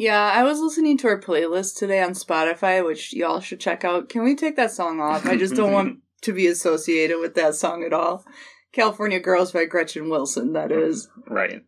Yeah, 0.00 0.32
I 0.34 0.44
was 0.44 0.60
listening 0.60 0.96
to 0.98 1.08
our 1.08 1.20
playlist 1.20 1.76
today 1.76 2.02
on 2.02 2.12
Spotify, 2.12 2.82
which 2.82 3.12
y'all 3.12 3.40
should 3.40 3.60
check 3.60 3.84
out. 3.84 4.08
Can 4.08 4.24
we 4.24 4.34
take 4.34 4.56
that 4.56 4.70
song 4.70 4.98
off? 4.98 5.26
I 5.26 5.36
just 5.36 5.54
don't 5.54 5.74
want 5.74 5.98
to 6.22 6.32
be 6.32 6.46
associated 6.46 7.18
with 7.20 7.34
that 7.34 7.54
song 7.54 7.84
at 7.84 7.92
all. 7.92 8.24
California 8.72 9.20
Girls 9.20 9.52
by 9.52 9.66
Gretchen 9.66 10.08
Wilson, 10.08 10.54
that 10.54 10.72
is. 10.72 11.10
Right. 11.28 11.60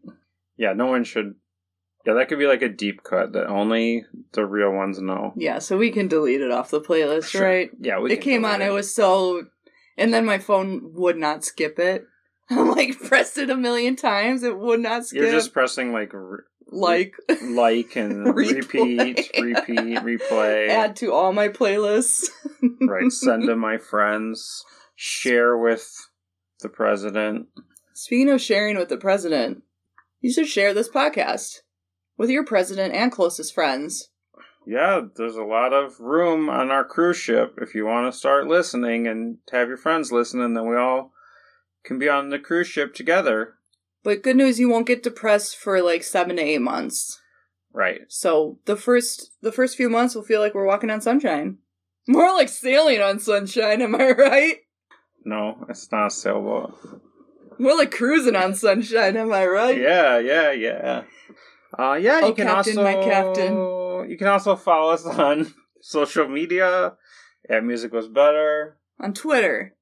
Yeah, 0.57 0.73
no 0.73 0.87
one 0.87 1.05
should. 1.05 1.35
Yeah, 2.07 2.15
that 2.15 2.31
could 2.31 2.39
be 2.39 2.47
like 2.47 2.63
a 2.63 2.71
deep 2.71 3.03
cut 3.03 3.35
that 3.35 3.49
only 3.49 4.07
the 4.33 4.47
real 4.47 4.73
ones 4.73 4.99
know. 4.99 5.35
Yeah, 5.37 5.59
so 5.59 5.77
we 5.77 5.91
can 5.91 6.09
delete 6.09 6.41
it 6.41 6.51
off 6.51 6.71
the 6.71 6.81
playlist, 6.81 7.27
Sure. 7.27 7.47
right? 7.47 7.71
Yeah, 7.81 7.99
we 7.99 8.15
it 8.15 8.23
came 8.23 8.47
on, 8.47 8.63
it 8.63 8.73
was 8.73 8.95
so. 8.95 9.43
And 9.99 10.15
then 10.15 10.25
my 10.25 10.39
phone 10.39 10.95
would 10.95 11.19
not 11.19 11.45
skip 11.45 11.79
it. 11.79 12.07
I'm 12.51 12.71
like, 12.71 12.99
pressed 12.99 13.37
it 13.37 13.51
a 13.51 13.57
million 13.59 13.95
times, 13.95 14.43
it 14.43 14.59
would 14.59 14.81
not 14.81 15.05
skip. 15.05 15.21
You're 15.21 15.33
just 15.33 15.53
pressing 15.53 15.93
like 15.93 16.15
like, 16.73 17.15
like 17.43 17.97
and 17.97 18.27
Replay. 18.35 18.57
repeat, 18.57 19.31
repeat, 19.39 19.99
replay. 19.99 20.69
add 20.69 20.97
to 20.97 21.13
all 21.13 21.33
my 21.33 21.49
playlists. 21.49 22.29
right, 22.81 23.11
send 23.13 23.45
to 23.45 23.57
my 23.69 23.79
friends. 23.79 24.65
Share 24.95 25.57
with 25.57 25.89
the 26.61 26.69
president. 26.69 27.47
Speaking 27.93 28.31
of 28.31 28.41
sharing 28.41 28.77
with 28.79 28.89
the 28.89 28.97
president, 28.97 29.63
you 30.21 30.33
should 30.33 30.47
share 30.47 30.73
this 30.75 30.89
podcast 30.89 31.59
with 32.17 32.31
your 32.31 32.45
president 32.45 32.95
and 32.95 33.11
closest 33.11 33.53
friends. 33.55 34.11
Yeah, 34.65 35.01
there's 35.17 35.35
a 35.35 35.43
lot 35.43 35.73
of 35.73 35.99
room 35.99 36.49
on 36.49 36.71
our 36.71 36.85
cruise 36.85 37.17
ship 37.17 37.59
if 37.61 37.75
you 37.75 37.85
want 37.85 38.13
to 38.13 38.17
start 38.17 38.47
listening 38.47 39.09
and 39.09 39.39
have 39.51 39.67
your 39.67 39.77
friends 39.77 40.13
listen, 40.13 40.41
and 40.41 40.57
then 40.57 40.69
we 40.69 40.77
all 40.77 41.11
can 41.85 41.99
be 41.99 42.09
on 42.09 42.29
the 42.31 42.39
cruise 42.39 42.69
ship 42.69 42.95
together. 42.95 43.55
But 44.05 44.23
good 44.23 44.37
news, 44.37 44.59
you 44.59 44.69
won't 44.69 44.87
get 44.87 45.03
depressed 45.03 45.57
for 45.57 45.81
like 45.83 46.03
seven 46.03 46.37
to 46.37 46.43
eight 46.43 46.61
months. 46.61 47.21
Right. 47.73 48.01
So 48.09 48.59
the 48.67 48.77
first 48.77 49.31
the 49.41 49.53
first 49.53 49.77
few 49.77 49.89
months 49.89 50.15
will 50.15 50.23
feel 50.23 50.41
like 50.41 50.55
we're 50.55 50.67
walking 50.67 50.91
on 50.91 51.01
sunshine. 51.01 51.59
More 52.09 52.35
like 52.35 52.49
sailing 52.49 53.01
on 53.01 53.19
sunshine, 53.21 53.81
am 53.81 53.95
I 53.95 54.11
right? 54.11 54.57
No, 55.25 55.65
it's 55.69 55.91
not 55.93 56.09
a 56.09 56.11
sailboat. 56.11 56.75
More 57.59 57.77
like 57.77 57.93
cruising 57.93 58.35
on 58.35 58.55
sunshine, 58.55 59.17
am 59.17 59.33
I 59.33 59.47
right? 59.47 59.79
Yeah, 59.79 60.19
yeah, 60.19 60.51
yeah. 60.51 61.03
Uh, 61.79 61.95
yeah, 61.95 62.19
you 62.21 62.27
Oh, 62.27 62.33
can 62.33 62.49
Captain, 62.49 62.79
also 62.79 62.83
my 62.83 63.05
captain. 63.05 64.11
You 64.11 64.17
can 64.19 64.27
also 64.27 64.57
follow 64.57 64.93
us 64.93 65.07
on 65.07 65.55
social 65.81 66.27
media 66.29 66.95
at 67.49 67.65
Music 67.65 67.93
Was 67.93 68.09
Better, 68.09 68.79
On 68.99 69.15
Twitter, 69.15 69.77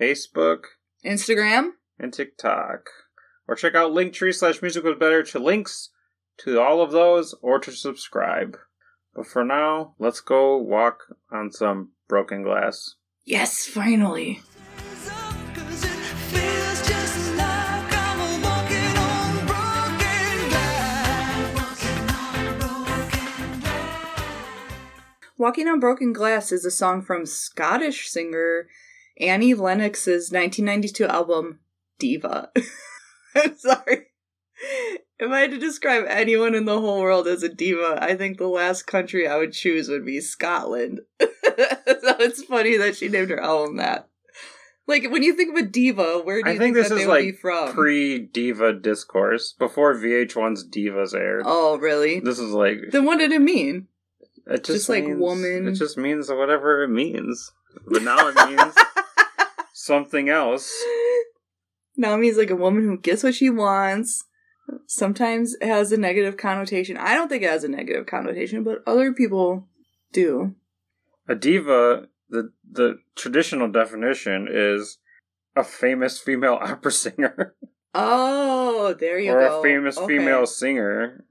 Facebook, 0.00 0.64
Instagram, 1.04 1.70
and 1.98 2.12
TikTok. 2.12 2.88
Or 3.48 3.54
check 3.54 3.74
out 3.74 3.92
Linktree 3.92 4.34
slash 4.34 4.60
Music 4.60 4.82
Was 4.84 4.98
Better 4.98 5.22
to 5.22 5.38
links 5.38 5.90
to 6.38 6.60
all 6.60 6.82
of 6.82 6.92
those 6.92 7.34
or 7.40 7.58
to 7.60 7.72
subscribe. 7.72 8.56
But 9.14 9.26
for 9.26 9.44
now, 9.44 9.94
let's 9.98 10.20
go 10.20 10.56
walk 10.56 11.04
on 11.30 11.50
some 11.50 11.92
broken 12.08 12.42
glass. 12.42 12.96
Yes, 13.24 13.66
finally. 13.66 14.42
Walking 25.38 25.68
on 25.68 25.80
Broken 25.80 26.14
Glass 26.14 26.50
is 26.50 26.64
a 26.64 26.70
song 26.70 27.02
from 27.02 27.26
Scottish 27.26 28.08
singer 28.08 28.68
Annie 29.20 29.52
Lennox's 29.52 30.32
1992 30.32 31.04
album 31.06 31.60
Diva. 31.98 32.50
I'm 33.36 33.56
sorry. 33.58 34.06
If 35.18 35.30
I 35.30 35.40
had 35.40 35.50
to 35.50 35.58
describe 35.58 36.04
anyone 36.08 36.54
in 36.54 36.64
the 36.64 36.80
whole 36.80 37.00
world 37.00 37.26
as 37.28 37.42
a 37.42 37.48
diva, 37.48 37.98
I 38.00 38.14
think 38.16 38.38
the 38.38 38.48
last 38.48 38.84
country 38.86 39.26
I 39.28 39.36
would 39.36 39.52
choose 39.52 39.88
would 39.88 40.04
be 40.04 40.20
Scotland. 40.20 41.00
so 41.20 41.26
it's 41.44 42.42
funny 42.44 42.76
that 42.78 42.96
she 42.96 43.08
named 43.08 43.30
her 43.30 43.40
album 43.40 43.76
that. 43.76 44.08
Like 44.88 45.10
when 45.10 45.22
you 45.22 45.34
think 45.34 45.50
of 45.58 45.64
a 45.64 45.66
diva, 45.68 46.20
where 46.22 46.42
do 46.42 46.48
I 46.48 46.52
you 46.52 46.58
think 46.58 46.74
think, 46.74 46.84
this 46.84 46.88
that 46.90 46.94
is 46.96 47.00
they 47.02 47.06
would 47.08 47.20
be 47.20 47.26
like 47.32 47.38
from? 47.40 47.72
pre 47.74 48.18
Diva 48.20 48.72
discourse, 48.72 49.52
before 49.58 49.94
VH1's 49.94 50.68
Divas 50.68 51.12
aired. 51.14 51.42
oh, 51.44 51.76
really? 51.78 52.20
This 52.20 52.38
is 52.38 52.52
like 52.52 52.78
Then 52.92 53.04
what 53.04 53.18
did 53.18 53.32
it 53.32 53.40
mean? 53.42 53.88
It 54.46 54.58
just, 54.64 54.66
Just 54.66 54.88
like 54.88 55.04
means- 55.04 55.18
woman. 55.20 55.66
It 55.68 55.72
just 55.72 55.98
means 55.98 56.30
whatever 56.30 56.84
it 56.84 56.88
means. 56.88 57.52
But 57.90 58.02
now 58.02 58.28
it 58.28 58.36
means 58.48 58.74
something 59.72 60.28
else. 60.28 60.72
Now 61.96 62.14
it 62.14 62.18
means 62.18 62.36
like 62.36 62.50
a 62.50 62.56
woman 62.56 62.84
who 62.84 62.98
gets 62.98 63.22
what 63.22 63.34
she 63.34 63.50
wants. 63.50 64.24
Sometimes 64.86 65.54
it 65.60 65.66
has 65.66 65.92
a 65.92 65.96
negative 65.96 66.36
connotation. 66.36 66.96
I 66.96 67.14
don't 67.14 67.28
think 67.28 67.42
it 67.42 67.48
has 67.50 67.64
a 67.64 67.68
negative 67.68 68.06
connotation, 68.06 68.64
but 68.64 68.82
other 68.86 69.12
people 69.12 69.68
do. 70.12 70.54
A 71.28 71.34
diva, 71.34 72.08
the 72.28 72.52
the 72.70 72.98
traditional 73.14 73.68
definition 73.70 74.48
is 74.50 74.98
a 75.54 75.62
famous 75.64 76.18
female 76.18 76.54
opera 76.60 76.90
singer 76.92 77.54
Oh, 77.94 78.92
there 78.98 79.18
you 79.18 79.32
or 79.32 79.40
go. 79.40 79.60
a 79.60 79.62
famous 79.62 79.96
Okay. 79.96 80.06
female 80.18 80.46
singer 80.46 81.24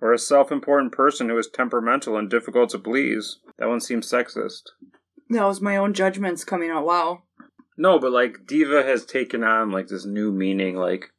or 0.00 0.12
a 0.12 0.18
self-important 0.18 0.92
person 0.92 1.28
who 1.28 1.38
is 1.38 1.48
temperamental 1.48 2.16
and 2.16 2.28
difficult 2.28 2.70
to 2.70 2.78
please. 2.78 3.38
That 3.58 3.68
one 3.68 3.80
seems 3.80 4.10
sexist. 4.10 4.62
That 5.30 5.44
was 5.46 5.60
my 5.60 5.76
own 5.76 5.92
judgments 5.94 6.44
coming 6.44 6.70
out. 6.70 6.84
Wow. 6.84 7.23
No, 7.76 7.98
but 7.98 8.12
like 8.12 8.46
diva 8.46 8.82
has 8.82 9.04
taken 9.04 9.42
on 9.42 9.70
like 9.70 9.88
this 9.88 10.04
new 10.04 10.30
meaning 10.32 10.76
like 10.76 11.10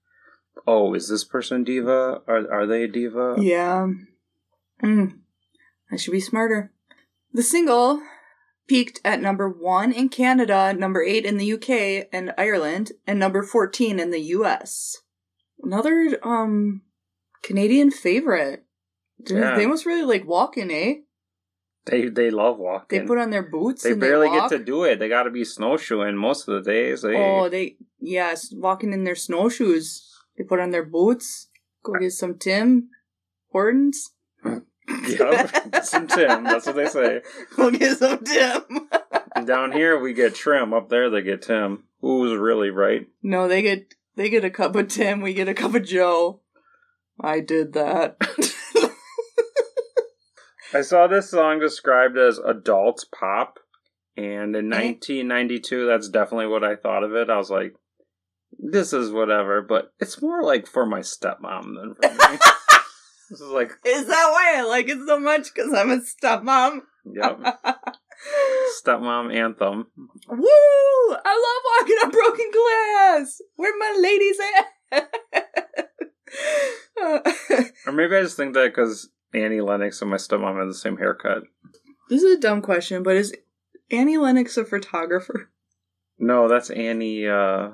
oh, 0.67 0.93
is 0.93 1.09
this 1.09 1.23
person 1.23 1.63
diva? 1.63 2.21
Are 2.27 2.51
are 2.51 2.65
they 2.65 2.83
a 2.83 2.87
diva? 2.87 3.35
Yeah. 3.37 3.87
Mm. 4.83 5.19
I 5.91 5.97
should 5.97 6.11
be 6.11 6.19
smarter. 6.19 6.71
The 7.33 7.43
single 7.43 8.01
peaked 8.67 8.99
at 9.05 9.21
number 9.21 9.47
one 9.49 9.91
in 9.91 10.09
Canada, 10.09 10.73
number 10.73 11.03
eight 11.03 11.25
in 11.25 11.37
the 11.37 11.53
UK 11.53 12.07
and 12.11 12.33
Ireland, 12.37 12.91
and 13.05 13.19
number 13.19 13.43
14 13.43 13.99
in 13.99 14.09
the 14.09 14.21
US. 14.21 15.03
Another, 15.61 16.17
um, 16.23 16.81
Canadian 17.43 17.91
favorite. 17.91 18.65
They- 19.19 19.35
Yeah. 19.35 19.55
They 19.55 19.65
must 19.67 19.85
really 19.85 20.03
like 20.03 20.25
walking, 20.25 20.71
eh? 20.71 21.01
They 21.85 22.09
they 22.09 22.31
love 22.31 22.57
walking. 22.57 22.99
They 22.99 23.05
put 23.05 23.19
on 23.19 23.29
their 23.29 23.43
boots 23.43 23.83
They 23.83 23.93
barely 23.93 24.27
they 24.29 24.35
get 24.35 24.49
to 24.49 24.59
do 24.59 24.83
it. 24.83 24.97
They 24.97 25.07
got 25.07 25.23
to 25.23 25.29
be 25.29 25.45
snowshoeing 25.45 26.17
most 26.17 26.47
of 26.47 26.55
the 26.63 26.71
days. 26.71 27.03
They, 27.03 27.15
Oh, 27.15 27.47
they, 27.47 27.77
yes, 27.99 28.51
walking 28.51 28.91
in 28.91 29.03
their 29.03 29.15
snowshoes. 29.15 30.11
They 30.37 30.43
put 30.43 30.59
on 30.59 30.71
their 30.71 30.83
boots, 30.85 31.47
go 31.83 31.93
get 31.93 32.11
some 32.11 32.37
Tim 32.37 32.89
Hortons. 33.51 34.11
Yep, 35.07 35.71
get 35.71 35.85
some 35.85 36.07
Tim. 36.07 36.43
That's 36.43 36.67
what 36.67 36.75
they 36.75 36.85
say. 36.85 37.21
Go 37.55 37.71
get 37.71 37.97
some 37.97 38.23
Tim. 38.23 38.61
Down 39.45 39.71
here 39.71 39.99
we 39.99 40.13
get 40.13 40.35
Trim. 40.35 40.73
Up 40.73 40.89
there 40.89 41.09
they 41.09 41.23
get 41.23 41.41
Tim. 41.41 41.85
Who's 42.01 42.37
really 42.37 42.69
right? 42.69 43.07
No, 43.23 43.47
they 43.47 43.63
get 43.63 43.95
they 44.15 44.29
get 44.29 44.45
a 44.45 44.51
cup 44.51 44.75
of 44.75 44.87
Tim. 44.89 45.21
We 45.21 45.33
get 45.33 45.49
a 45.49 45.55
cup 45.55 45.73
of 45.73 45.83
Joe. 45.85 46.41
I 47.19 47.39
did 47.39 47.73
that. 47.73 48.17
I 50.73 50.81
saw 50.81 51.07
this 51.07 51.29
song 51.29 51.59
described 51.59 52.17
as 52.17 52.37
adult 52.39 53.05
pop, 53.17 53.59
and 54.17 54.55
in 54.55 54.71
Eh? 54.73 54.77
1992, 54.93 55.85
that's 55.85 56.09
definitely 56.09 56.47
what 56.47 56.63
I 56.63 56.75
thought 56.75 57.03
of 57.03 57.13
it. 57.13 57.29
I 57.29 57.37
was 57.37 57.49
like, 57.49 57.75
"This 58.57 58.93
is 58.93 59.11
whatever," 59.11 59.61
but 59.61 59.91
it's 59.99 60.21
more 60.21 60.43
like 60.43 60.67
for 60.67 60.85
my 60.85 60.99
stepmom 61.01 61.75
than 61.75 61.95
for 61.95 62.31
me. 62.31 62.37
this 63.29 63.41
is 63.41 63.49
like, 63.51 63.71
Is 63.85 64.07
that 64.07 64.29
why 64.31 64.53
I 64.57 64.61
like 64.63 64.87
it 64.89 64.99
so 65.05 65.19
much? 65.19 65.53
Because 65.53 65.73
I'm 65.73 65.91
a 65.91 65.97
stepmom. 65.99 66.81
yep, 67.05 67.39
stepmom 68.83 69.33
anthem. 69.35 69.87
Woo! 70.29 70.47
I 71.11 71.33
love 71.45 71.63
walking 71.79 71.97
on 72.03 72.09
broken 72.11 72.51
glass. 72.51 73.41
Where 73.55 73.77
my 73.77 73.95
ladies 74.01 74.37
at? 74.91 75.09
Or 77.85 77.91
maybe 77.91 78.15
I 78.15 78.21
just 78.23 78.37
think 78.37 78.53
that 78.55 78.73
because 78.73 79.09
Annie 79.33 79.61
Lennox 79.61 80.01
and 80.01 80.09
my 80.11 80.17
stepmom 80.17 80.57
have 80.57 80.67
the 80.67 80.73
same 80.73 80.97
haircut. 80.97 81.43
this 82.09 82.23
is 82.23 82.37
a 82.37 82.39
dumb 82.41 82.61
question, 82.61 83.03
but 83.03 83.15
is 83.15 83.33
Annie 83.91 84.17
Lennox 84.17 84.57
a 84.57 84.65
photographer? 84.65 85.49
No, 86.17 86.47
that's 86.47 86.69
Annie. 86.69 87.27
uh 87.27 87.71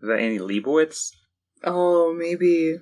Is 0.00 0.08
that 0.08 0.20
Annie 0.20 0.38
Leibovitz? 0.38 1.10
Oh, 1.64 2.14
maybe. 2.16 2.76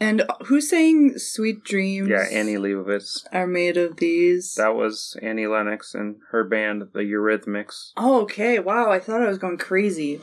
And 0.00 0.22
who's 0.46 0.70
saying 0.70 1.14
"Sweet 1.18 1.64
Dreams"? 1.64 2.08
Yeah, 2.08 2.26
Annie 2.30 2.54
Leibovitz. 2.54 3.26
are 3.32 3.48
made 3.48 3.76
of 3.76 3.96
these. 3.96 4.54
That 4.54 4.76
was 4.76 5.16
Annie 5.20 5.48
Lennox 5.48 5.94
and 5.94 6.18
her 6.30 6.44
band, 6.44 6.82
the 6.94 7.00
Eurythmics. 7.00 7.90
Oh, 7.96 8.22
okay. 8.22 8.60
Wow, 8.60 8.92
I 8.92 9.00
thought 9.00 9.20
I 9.20 9.26
was 9.26 9.38
going 9.38 9.58
crazy. 9.58 10.20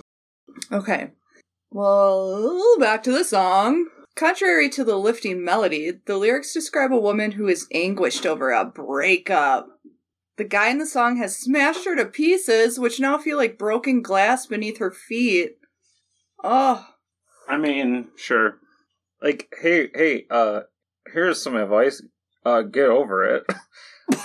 Okay. 0.72 1.12
Well, 1.70 2.78
back 2.80 3.04
to 3.04 3.12
the 3.12 3.26
song. 3.26 3.88
Contrary 4.16 4.70
to 4.70 4.84
the 4.84 4.98
lifting 4.98 5.44
melody, 5.44 5.92
the 6.06 6.18
lyrics 6.18 6.54
describe 6.54 6.94
a 6.94 7.00
woman 7.00 7.32
who 7.32 7.48
is 7.48 7.68
anguished 7.74 8.26
over 8.28 8.52
a 8.52 8.64
breakup. 8.64 9.68
The 10.38 10.44
guy 10.44 10.70
in 10.70 10.78
the 10.78 10.86
song 10.86 11.18
has 11.18 11.38
smashed 11.38 11.86
her 11.86 11.96
to 11.96 12.06
pieces, 12.06 12.80
which 12.80 13.00
now 13.00 13.18
feel 13.18 13.38
like 13.38 13.58
broken 13.58 14.02
glass 14.04 14.46
beneath 14.46 14.78
her 14.78 14.92
feet. 14.92 15.58
Oh, 16.44 16.88
I 17.48 17.58
mean, 17.58 18.10
sure. 18.16 18.58
Like, 19.22 19.52
hey, 19.60 19.90
hey, 19.96 20.26
uh, 20.30 20.62
here's 21.12 21.42
some 21.42 21.56
advice. 21.56 22.04
Uh, 22.46 22.62
get 22.62 22.90
over 22.90 23.24
it. 23.24 23.44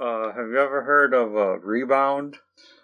uh, 0.00 0.32
have 0.32 0.48
you 0.48 0.58
ever 0.58 0.84
heard 0.84 1.12
of 1.14 1.34
a 1.34 1.58
rebound? 1.58 2.36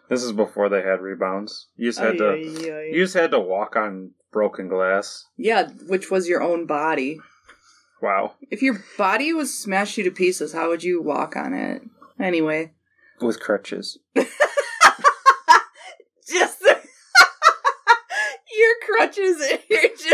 This 0.09 0.23
is 0.25 0.33
before 0.33 0.69
they 0.69 0.83
had 0.83 1.01
rebounds. 1.01 1.69
You 1.77 1.89
just 1.89 2.01
had 2.01 2.19
to, 2.19 2.37
you 2.39 3.05
just 3.05 3.15
had 3.15 3.31
to 3.31 3.41
walk 3.41 3.77
on 3.77 4.13
broken 4.33 4.69
glass. 4.69 5.27
Yeah, 5.37 5.69
which 5.87 6.11
was 6.11 6.29
your 6.29 6.43
own 6.43 6.67
body. 6.67 7.19
Wow, 8.01 8.33
If 8.51 8.63
your 8.63 8.83
body 8.99 9.33
was 9.33 9.57
smashed 9.57 9.97
you 9.97 10.03
to 10.05 10.11
pieces, 10.11 10.53
how 10.53 10.69
would 10.71 10.83
you 10.83 11.01
walk 11.01 11.37
on 11.37 11.55
it? 11.55 11.83
Anyway. 12.19 12.73
with 13.21 13.39
crutches. 13.39 13.99
Just 16.29 16.61
the 16.61 16.77
your 18.59 18.75
crutches 18.87 19.41
and 19.41 19.59
you're 19.71 19.89
just 19.91 20.07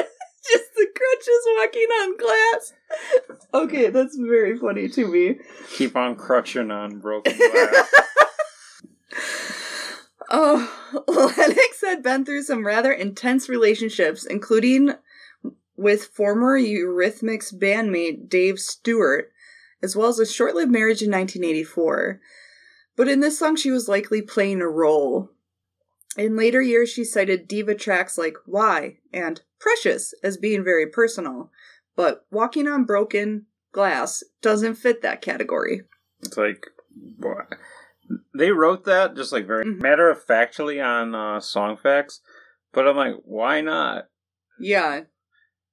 just 0.50 0.74
the 0.74 0.86
crutches 0.96 1.46
walking 1.56 1.88
on 2.00 2.16
glass. 2.16 2.72
Okay, 3.54 3.90
that's 3.90 4.16
very 4.16 4.58
funny 4.58 4.88
to 4.88 5.06
me. 5.06 5.36
Keep 5.76 5.96
on 5.96 6.16
crutching 6.16 6.70
on 6.70 6.98
broken 6.98 7.36
glass. 7.36 7.94
Oh, 10.30 11.04
Lennox 11.08 11.80
had 11.82 12.02
been 12.02 12.24
through 12.24 12.42
some 12.42 12.66
rather 12.66 12.92
intense 12.92 13.48
relationships, 13.48 14.26
including 14.26 14.94
with 15.76 16.06
former 16.06 16.60
Eurythmics 16.60 17.54
bandmate 17.54 18.28
Dave 18.28 18.58
Stewart, 18.58 19.30
as 19.82 19.96
well 19.96 20.08
as 20.08 20.18
a 20.18 20.26
short 20.26 20.54
lived 20.54 20.72
marriage 20.72 21.02
in 21.02 21.10
1984. 21.10 22.20
But 22.96 23.08
in 23.08 23.20
this 23.20 23.38
song, 23.38 23.56
she 23.56 23.70
was 23.70 23.88
likely 23.88 24.20
playing 24.20 24.60
a 24.60 24.68
role. 24.68 25.30
In 26.16 26.36
later 26.36 26.60
years, 26.60 26.90
she 26.90 27.04
cited 27.04 27.46
diva 27.46 27.74
tracks 27.74 28.18
like 28.18 28.36
Why 28.44 28.98
and 29.12 29.40
Precious 29.60 30.14
as 30.22 30.36
being 30.36 30.64
very 30.64 30.86
personal, 30.86 31.50
but 31.94 32.26
Walking 32.30 32.66
on 32.66 32.84
Broken 32.84 33.46
Glass 33.72 34.24
doesn't 34.42 34.74
fit 34.74 35.02
that 35.02 35.22
category. 35.22 35.82
It's 36.22 36.36
like 36.36 36.66
what? 37.18 37.54
They 38.34 38.50
wrote 38.52 38.84
that 38.84 39.14
just 39.16 39.32
like 39.32 39.46
very 39.46 39.64
Mhm. 39.64 39.80
matter 39.82 40.08
of 40.10 40.22
factly 40.24 40.80
on 40.80 41.14
uh, 41.14 41.40
Song 41.40 41.76
Facts, 41.76 42.20
but 42.72 42.86
I'm 42.88 42.96
like, 42.96 43.16
why 43.24 43.60
not? 43.60 44.08
Yeah, 44.60 45.02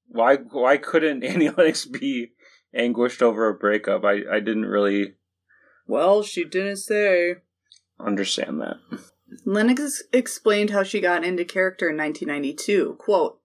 Why 0.07 0.35
why 0.37 0.77
couldn't 0.77 1.23
Annie 1.31 1.49
Lennox 1.49 1.85
be 1.85 2.33
anguished 2.73 3.21
over 3.21 3.47
a 3.49 3.53
breakup? 3.53 4.03
I 4.03 4.23
I 4.29 4.39
didn't 4.39 4.65
really 4.65 5.15
well, 5.87 6.23
she 6.23 6.43
didn't 6.43 6.77
say. 6.77 7.35
understand 7.99 8.59
that. 8.61 8.77
Lennox 9.45 10.03
explained 10.13 10.69
how 10.71 10.83
she 10.83 10.99
got 10.99 11.23
into 11.23 11.45
character 11.45 11.89
in 11.89 11.97
1992. 11.97 12.95
Quote, 12.99 13.39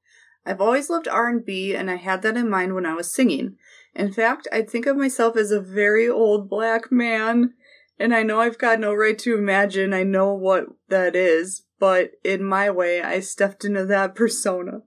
I've 0.44 0.60
always 0.60 0.90
loved 0.90 1.08
R&B 1.08 1.74
and 1.74 1.90
I 1.90 1.96
had 1.96 2.22
that 2.22 2.36
in 2.36 2.48
mind 2.50 2.74
when 2.74 2.86
I 2.86 2.94
was 2.94 3.12
singing. 3.12 3.56
In 3.94 4.12
fact, 4.12 4.46
I 4.52 4.62
think 4.62 4.86
of 4.86 4.96
myself 4.96 5.36
as 5.36 5.50
a 5.50 5.60
very 5.60 6.08
old 6.08 6.48
black 6.48 6.90
man, 6.92 7.54
and 8.00 8.14
I 8.14 8.22
know 8.24 8.40
I've 8.40 8.58
got 8.58 8.80
no 8.80 8.94
right 8.94 9.18
to 9.20 9.36
imagine 9.36 9.92
I 9.92 10.02
know 10.02 10.32
what 10.32 10.66
that 10.88 11.14
is, 11.14 11.64
but 11.78 12.12
in 12.24 12.42
my 12.42 12.70
way, 12.70 13.02
I 13.02 13.20
stepped 13.20 13.64
into 13.64 13.84
that 13.86 14.14
persona. 14.16 14.80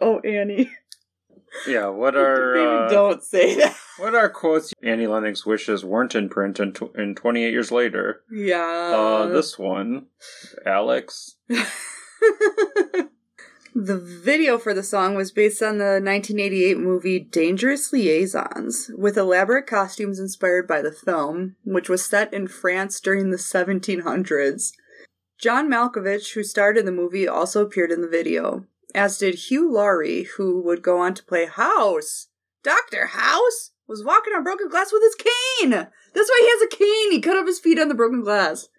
Oh, 0.00 0.18
Annie. 0.20 0.70
Yeah, 1.68 1.88
what 1.88 2.16
are 2.16 2.86
uh, 2.86 2.88
don't 2.88 3.22
say 3.22 3.54
that. 3.56 3.76
what 3.98 4.14
are 4.14 4.28
quotes 4.28 4.72
Annie 4.82 5.06
Lennox 5.06 5.46
wishes 5.46 5.84
weren't 5.84 6.14
in 6.14 6.28
print 6.28 6.58
in, 6.58 6.72
tw- 6.72 6.94
in 6.96 7.14
28 7.14 7.50
years 7.50 7.70
later? 7.70 8.22
Yeah. 8.32 8.58
Uh, 8.94 9.26
this 9.26 9.58
one, 9.58 10.06
Alex. 10.66 11.36
the 13.78 13.98
video 13.98 14.56
for 14.56 14.72
the 14.72 14.82
song 14.82 15.14
was 15.14 15.30
based 15.30 15.62
on 15.62 15.76
the 15.76 16.00
1988 16.00 16.78
movie 16.78 17.20
Dangerous 17.20 17.92
Liaisons, 17.92 18.90
with 18.96 19.18
elaborate 19.18 19.66
costumes 19.66 20.18
inspired 20.18 20.66
by 20.66 20.80
the 20.80 20.90
film, 20.90 21.56
which 21.62 21.90
was 21.90 22.02
set 22.02 22.32
in 22.32 22.48
France 22.48 22.98
during 23.00 23.28
the 23.28 23.36
1700s. 23.36 24.72
John 25.38 25.68
Malkovich, 25.68 26.32
who 26.32 26.42
starred 26.42 26.78
in 26.78 26.86
the 26.86 26.90
movie, 26.90 27.28
also 27.28 27.62
appeared 27.62 27.92
in 27.92 28.00
the 28.00 28.08
video, 28.08 28.64
as 28.94 29.18
did 29.18 29.34
Hugh 29.34 29.70
Laurie, 29.70 30.26
who 30.38 30.62
would 30.62 30.80
go 30.80 30.98
on 30.98 31.12
to 31.12 31.22
play 31.24 31.44
House. 31.44 32.28
Dr. 32.62 33.08
House 33.08 33.72
was 33.86 34.02
walking 34.02 34.32
on 34.32 34.42
broken 34.42 34.70
glass 34.70 34.90
with 34.90 35.02
his 35.02 35.16
cane! 35.16 35.70
That's 35.70 36.30
why 36.30 36.40
he 36.40 36.48
has 36.48 36.62
a 36.62 36.76
cane! 36.76 37.12
He 37.12 37.20
cut 37.20 37.36
off 37.36 37.46
his 37.46 37.60
feet 37.60 37.78
on 37.78 37.88
the 37.88 37.94
broken 37.94 38.22
glass. 38.22 38.70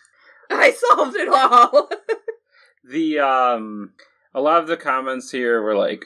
I 0.50 0.70
solved 0.72 1.14
it 1.14 1.28
all! 1.28 1.90
The 2.88 3.18
um, 3.18 3.94
a 4.36 4.40
lot 4.40 4.60
of 4.60 4.68
the 4.68 4.76
comments 4.76 5.30
here 5.30 5.62
were 5.62 5.74
like, 5.74 6.04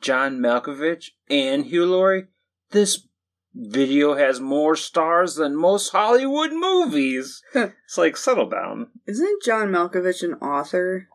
John 0.00 0.38
Malkovich 0.38 1.10
and 1.28 1.66
Hugh 1.66 1.84
Laurie. 1.84 2.24
This 2.70 3.06
video 3.54 4.14
has 4.16 4.40
more 4.40 4.74
stars 4.74 5.34
than 5.34 5.54
most 5.54 5.90
Hollywood 5.90 6.52
movies. 6.52 7.42
it's 7.54 7.98
like 7.98 8.16
settle 8.16 8.48
down. 8.48 8.86
Isn't 9.06 9.42
John 9.42 9.68
Malkovich 9.68 10.22
an 10.22 10.34
author? 10.34 11.08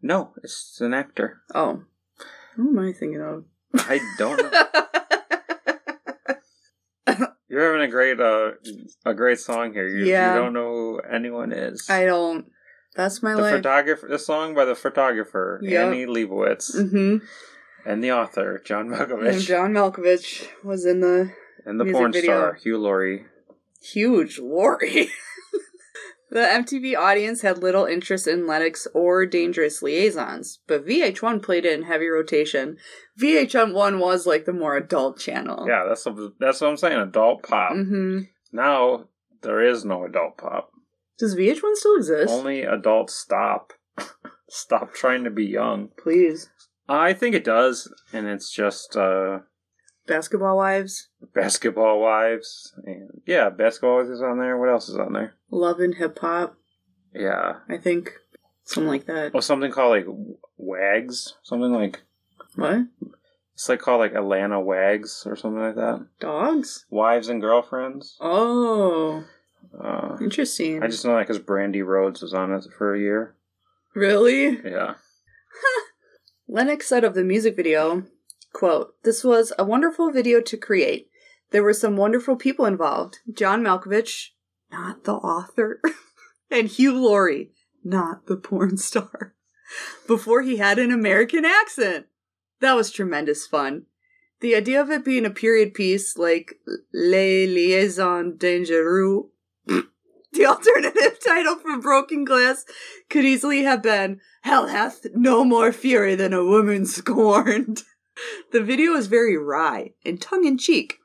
No, 0.00 0.34
it's 0.44 0.80
an 0.80 0.94
actor. 0.94 1.42
Oh. 1.52 1.82
Who 2.54 2.68
am 2.68 2.78
I 2.78 2.92
thinking 2.92 3.20
of? 3.20 3.44
I 3.74 3.98
don't 4.18 4.40
know. 4.40 4.64
You're 7.48 7.72
having 7.72 7.86
a 7.88 7.90
great 7.90 8.20
uh 8.20 8.52
a 9.04 9.14
great 9.14 9.38
song 9.40 9.72
here. 9.72 9.86
You, 9.88 10.04
Yeah. 10.04 10.34
you 10.34 10.40
don't 10.40 10.52
know 10.54 10.70
who 10.70 11.00
anyone 11.00 11.52
is. 11.52 11.90
I 11.90 12.04
don't. 12.04 12.46
That's 12.94 13.22
my 13.22 13.34
the 13.34 13.42
life. 13.42 13.56
photographer, 13.56 14.06
the 14.08 14.18
song 14.18 14.54
by 14.54 14.64
the 14.64 14.74
photographer 14.74 15.60
Yep. 15.62 15.86
Annie 15.86 16.06
Leibovitz, 16.06 16.76
mm-hmm. 16.76 17.24
and 17.88 18.04
the 18.04 18.12
author 18.12 18.60
John 18.64 18.88
Malkovich. 18.88 19.32
And 19.32 19.40
John 19.40 19.72
Malkovich 19.72 20.46
was 20.62 20.84
in 20.84 21.00
the 21.00 21.32
and 21.64 21.80
the 21.80 21.86
porn 21.86 22.12
video. 22.12 22.30
star 22.32 22.54
Hugh 22.54 22.78
Laurie. 22.78 23.26
huge 23.80 24.38
Lori. 24.38 25.08
the 26.30 26.40
MTV 26.40 26.96
audience 26.96 27.42
had 27.42 27.62
little 27.62 27.86
interest 27.86 28.26
in 28.26 28.46
Lennox 28.46 28.86
or 28.94 29.24
Dangerous 29.26 29.82
Liaisons, 29.82 30.58
but 30.66 30.86
VH1 30.86 31.42
played 31.42 31.64
it 31.64 31.72
in 31.72 31.84
heavy 31.84 32.08
rotation. 32.08 32.76
VH1 33.20 33.98
was 33.98 34.26
like 34.26 34.44
the 34.44 34.52
more 34.52 34.76
adult 34.76 35.18
channel. 35.18 35.66
Yeah, 35.68 35.84
that's 35.88 36.04
what, 36.04 36.32
that's 36.38 36.60
what 36.60 36.68
I'm 36.68 36.76
saying. 36.76 36.98
Adult 36.98 37.44
pop. 37.44 37.72
Mm-hmm. 37.72 38.20
Now 38.52 39.04
there 39.42 39.62
is 39.62 39.84
no 39.84 40.04
adult 40.04 40.38
pop. 40.38 40.71
Does 41.22 41.36
VH1 41.36 41.76
still 41.76 41.94
exist? 41.94 42.32
Only 42.32 42.62
adults 42.62 43.14
stop. 43.14 43.74
stop 44.50 44.92
trying 44.92 45.22
to 45.22 45.30
be 45.30 45.44
young. 45.44 45.90
Please. 45.96 46.50
I 46.88 47.12
think 47.12 47.36
it 47.36 47.44
does, 47.44 47.88
and 48.12 48.26
it's 48.26 48.50
just 48.50 48.96
uh 48.96 49.38
Basketball 50.08 50.56
Wives, 50.56 51.10
Basketball 51.32 52.00
Wives, 52.00 52.74
and 52.84 53.22
yeah, 53.24 53.50
Basketball 53.50 53.98
Wives 53.98 54.10
is 54.10 54.20
on 54.20 54.40
there. 54.40 54.58
What 54.58 54.68
else 54.68 54.88
is 54.88 54.96
on 54.96 55.12
there? 55.12 55.34
Love 55.48 55.78
and 55.78 55.94
Hip 55.94 56.18
Hop, 56.18 56.56
Yeah, 57.14 57.58
I 57.68 57.76
think. 57.76 58.14
Something 58.64 58.88
like 58.88 59.06
that. 59.06 59.30
oh, 59.32 59.38
something 59.38 59.70
called 59.70 59.90
like 59.92 60.06
Wags, 60.56 61.34
something 61.44 61.72
like 61.72 62.02
What? 62.56 62.86
it's 63.54 63.68
like 63.68 63.78
called 63.78 64.00
like 64.00 64.14
Atlanta 64.16 64.60
Wags 64.60 65.22
or 65.24 65.36
something 65.36 65.62
like 65.62 65.76
that. 65.76 66.04
Dogs? 66.18 66.84
Wives 66.90 67.28
and 67.28 67.40
girlfriends. 67.40 68.16
Oh, 68.20 69.22
Uh, 69.78 70.16
interesting. 70.20 70.82
I 70.82 70.88
just 70.88 71.04
know 71.04 71.16
that 71.16 71.26
because 71.26 71.38
Brandi 71.38 71.84
Rhodes 71.84 72.22
was 72.22 72.34
on 72.34 72.52
it 72.52 72.64
for 72.76 72.94
a 72.94 73.00
year. 73.00 73.34
Really? 73.94 74.60
Yeah, 74.64 74.94
Lennox 76.48 76.86
said 76.86 77.04
of 77.04 77.14
the 77.14 77.24
music 77.24 77.56
video, 77.56 78.04
quote, 78.52 78.94
This 79.04 79.24
was 79.24 79.52
a 79.58 79.64
wonderful 79.64 80.10
video 80.10 80.40
to 80.42 80.56
create. 80.56 81.08
There 81.50 81.62
were 81.62 81.72
some 81.72 81.96
wonderful 81.96 82.36
people 82.36 82.66
involved. 82.66 83.20
John 83.32 83.62
Malkovich, 83.62 84.28
not 84.70 85.04
the 85.04 85.14
author, 85.14 85.80
and 86.50 86.68
Hugh 86.68 86.94
Laurie, 86.94 87.52
not 87.82 88.26
the 88.26 88.36
porn 88.36 88.76
star, 88.76 89.34
before 90.06 90.42
he 90.42 90.58
had 90.58 90.78
an 90.78 90.92
American 90.92 91.44
accent. 91.44 92.06
That 92.60 92.74
was 92.74 92.90
tremendous 92.90 93.46
fun. 93.46 93.86
The 94.40 94.54
idea 94.54 94.80
of 94.80 94.90
it 94.90 95.04
being 95.04 95.24
a 95.24 95.30
period 95.30 95.72
piece 95.72 96.18
like 96.18 96.56
Les 96.92 97.46
Liaisons 97.46 98.38
Dangereux, 98.38 99.28
the 100.32 100.46
alternative 100.46 101.18
title 101.24 101.56
for 101.56 101.78
Broken 101.78 102.24
Glass 102.24 102.64
could 103.08 103.24
easily 103.24 103.62
have 103.62 103.82
been 103.82 104.20
Hell 104.42 104.66
hath 104.66 105.06
no 105.14 105.44
more 105.44 105.72
fury 105.72 106.14
than 106.14 106.32
a 106.32 106.44
woman 106.44 106.86
scorned. 106.86 107.82
The 108.52 108.62
video 108.62 108.92
is 108.92 109.06
very 109.06 109.38
wry 109.38 109.92
and 110.04 110.20
tongue 110.20 110.44
in 110.44 110.58
cheek. 110.58 110.98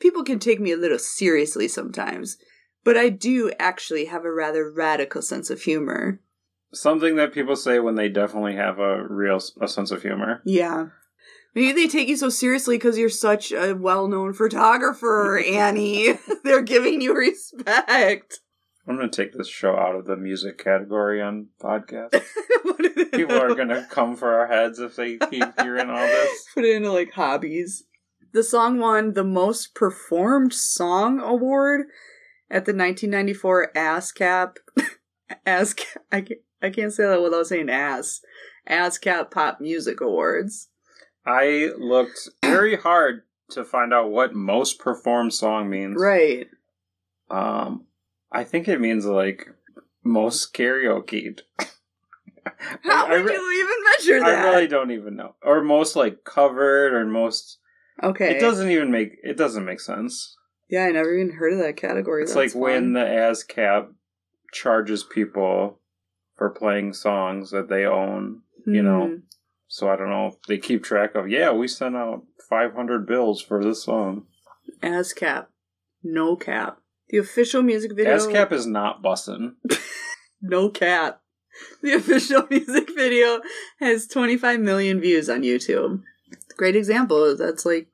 People 0.00 0.24
can 0.24 0.38
take 0.38 0.58
me 0.58 0.72
a 0.72 0.76
little 0.76 0.98
seriously 0.98 1.68
sometimes, 1.68 2.38
but 2.82 2.96
I 2.96 3.10
do 3.10 3.52
actually 3.58 4.06
have 4.06 4.24
a 4.24 4.32
rather 4.32 4.72
radical 4.72 5.20
sense 5.20 5.50
of 5.50 5.60
humor. 5.62 6.20
something 6.72 7.16
that 7.16 7.34
people 7.34 7.56
say 7.56 7.78
when 7.78 7.94
they 7.94 8.08
definitely 8.08 8.56
have 8.56 8.78
a 8.78 9.06
real 9.06 9.38
a 9.60 9.68
sense 9.68 9.90
of 9.90 10.00
humor. 10.00 10.40
Yeah. 10.46 10.86
Maybe 11.56 11.72
they 11.72 11.88
take 11.88 12.08
you 12.08 12.18
so 12.18 12.28
seriously 12.28 12.76
because 12.76 12.98
you're 12.98 13.08
such 13.08 13.50
a 13.50 13.72
well 13.72 14.08
known 14.08 14.34
photographer, 14.34 15.38
Annie. 15.38 16.12
They're 16.44 16.60
giving 16.60 17.00
you 17.00 17.16
respect. 17.16 18.40
I'm 18.86 18.96
gonna 18.96 19.08
take 19.08 19.32
this 19.32 19.48
show 19.48 19.74
out 19.74 19.94
of 19.94 20.04
the 20.04 20.18
music 20.18 20.58
category 20.62 21.22
on 21.22 21.48
podcast. 21.58 22.10
People 23.12 23.40
are 23.40 23.54
gonna 23.54 23.86
come 23.90 24.16
for 24.16 24.34
our 24.34 24.46
heads 24.46 24.78
if 24.78 24.96
they 24.96 25.16
keep 25.16 25.60
hearing 25.62 25.88
all 25.88 26.06
this. 26.06 26.44
put 26.54 26.66
it 26.66 26.76
into 26.76 26.92
like 26.92 27.12
hobbies. 27.12 27.84
The 28.34 28.42
song 28.42 28.78
won 28.78 29.14
the 29.14 29.24
most 29.24 29.74
performed 29.74 30.52
song 30.52 31.20
award 31.20 31.86
at 32.50 32.66
the 32.66 32.74
1994 32.74 33.72
ASCAP. 33.74 34.56
ASCAP. 35.46 35.96
I 36.12 36.20
can't, 36.20 36.40
I 36.60 36.68
can't 36.68 36.92
say 36.92 37.06
that 37.06 37.22
without 37.22 37.46
saying 37.46 37.70
ass. 37.70 38.20
ASCAP 38.68 39.30
Pop 39.30 39.58
Music 39.58 40.02
Awards. 40.02 40.68
I 41.26 41.70
looked 41.78 42.28
very 42.42 42.76
hard 42.76 43.22
to 43.50 43.64
find 43.64 43.92
out 43.92 44.10
what 44.10 44.34
most 44.34 44.78
performed 44.78 45.34
song 45.34 45.68
means. 45.68 45.96
Right. 46.00 46.48
Um, 47.30 47.86
I 48.30 48.44
think 48.44 48.68
it 48.68 48.80
means 48.80 49.04
like 49.06 49.48
most 50.04 50.54
karaoke. 50.54 51.38
How 52.84 53.06
I 53.06 53.10
would 53.18 53.24
re- 53.26 53.32
you 53.34 53.52
even 53.64 54.16
measure 54.18 54.20
that? 54.20 54.46
I 54.46 54.50
really 54.50 54.68
don't 54.68 54.92
even 54.92 55.16
know, 55.16 55.34
or 55.42 55.62
most 55.62 55.96
like 55.96 56.24
covered, 56.24 56.94
or 56.94 57.04
most. 57.04 57.58
okay. 58.02 58.36
It 58.36 58.40
doesn't 58.40 58.70
even 58.70 58.90
make 58.90 59.16
it 59.22 59.36
doesn't 59.36 59.64
make 59.64 59.80
sense. 59.80 60.36
Yeah, 60.68 60.84
I 60.86 60.92
never 60.92 61.12
even 61.14 61.36
heard 61.36 61.52
of 61.54 61.58
that 61.60 61.76
category. 61.76 62.22
It's 62.22 62.34
That's 62.34 62.54
like 62.54 62.60
when 62.60 62.92
the 62.92 63.00
ASCAP 63.04 63.88
charges 64.52 65.02
people 65.04 65.78
for 66.36 66.50
playing 66.50 66.92
songs 66.92 67.50
that 67.50 67.68
they 67.68 67.84
own. 67.84 68.42
you 68.66 68.82
know, 68.82 69.06
Hmm. 69.08 69.14
So 69.68 69.88
I 69.90 69.96
don't 69.96 70.10
know. 70.10 70.28
if 70.28 70.34
They 70.48 70.58
keep 70.58 70.84
track 70.84 71.14
of. 71.14 71.28
Yeah, 71.28 71.52
we 71.52 71.68
sent 71.68 71.96
out 71.96 72.22
500 72.48 73.06
bills 73.06 73.42
for 73.42 73.62
this 73.62 73.82
song. 73.84 74.26
ASCAP. 74.82 75.46
No 76.02 76.36
cap. 76.36 76.78
The 77.08 77.18
official 77.18 77.62
music 77.62 77.94
video. 77.94 78.16
ASCAP 78.16 78.52
is 78.52 78.66
not 78.66 79.02
bussin'. 79.02 79.54
No 80.42 80.68
cap. 80.68 81.22
The 81.82 81.94
official 81.94 82.46
music 82.50 82.90
video 82.94 83.40
has 83.80 84.06
25 84.06 84.60
million 84.60 85.00
views 85.00 85.30
on 85.30 85.40
YouTube. 85.42 86.02
Great 86.56 86.76
example. 86.76 87.34
That's 87.36 87.64
like 87.64 87.88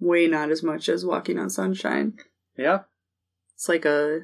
way 0.00 0.26
not 0.26 0.50
as 0.50 0.62
much 0.62 0.88
as 0.88 1.04
Walking 1.04 1.38
on 1.38 1.50
Sunshine. 1.50 2.14
Yeah, 2.56 2.80
It's 3.54 3.68
like 3.68 3.84
a 3.84 4.20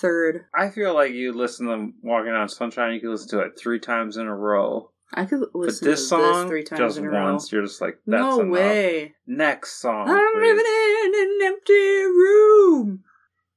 third. 0.00 0.46
I 0.54 0.70
feel 0.70 0.92
like 0.92 1.12
you 1.12 1.32
listen 1.32 1.66
to 1.68 1.92
Walking 2.02 2.32
on 2.32 2.48
Sunshine. 2.48 2.94
You 2.94 3.00
can 3.00 3.12
listen 3.12 3.30
to 3.30 3.40
it 3.40 3.52
three 3.58 3.78
times 3.78 4.16
in 4.16 4.26
a 4.26 4.34
row. 4.36 4.90
I 5.14 5.24
could 5.24 5.40
But 5.40 5.54
listen 5.54 5.88
this 5.88 6.00
to 6.02 6.06
song, 6.06 6.42
this 6.42 6.48
three 6.50 6.64
times 6.64 6.80
just 6.80 6.98
in 6.98 7.06
a 7.06 7.10
row. 7.10 7.32
once, 7.32 7.50
you're 7.50 7.62
just 7.62 7.80
like, 7.80 7.98
that's 8.06 8.20
no 8.20 8.40
enough. 8.40 8.52
way. 8.52 9.14
Next 9.26 9.80
song. 9.80 10.08
I'm 10.08 10.32
please. 10.34 10.40
living 10.42 10.64
in 10.66 11.14
an 11.14 11.38
empty 11.46 12.02
room. 12.04 13.04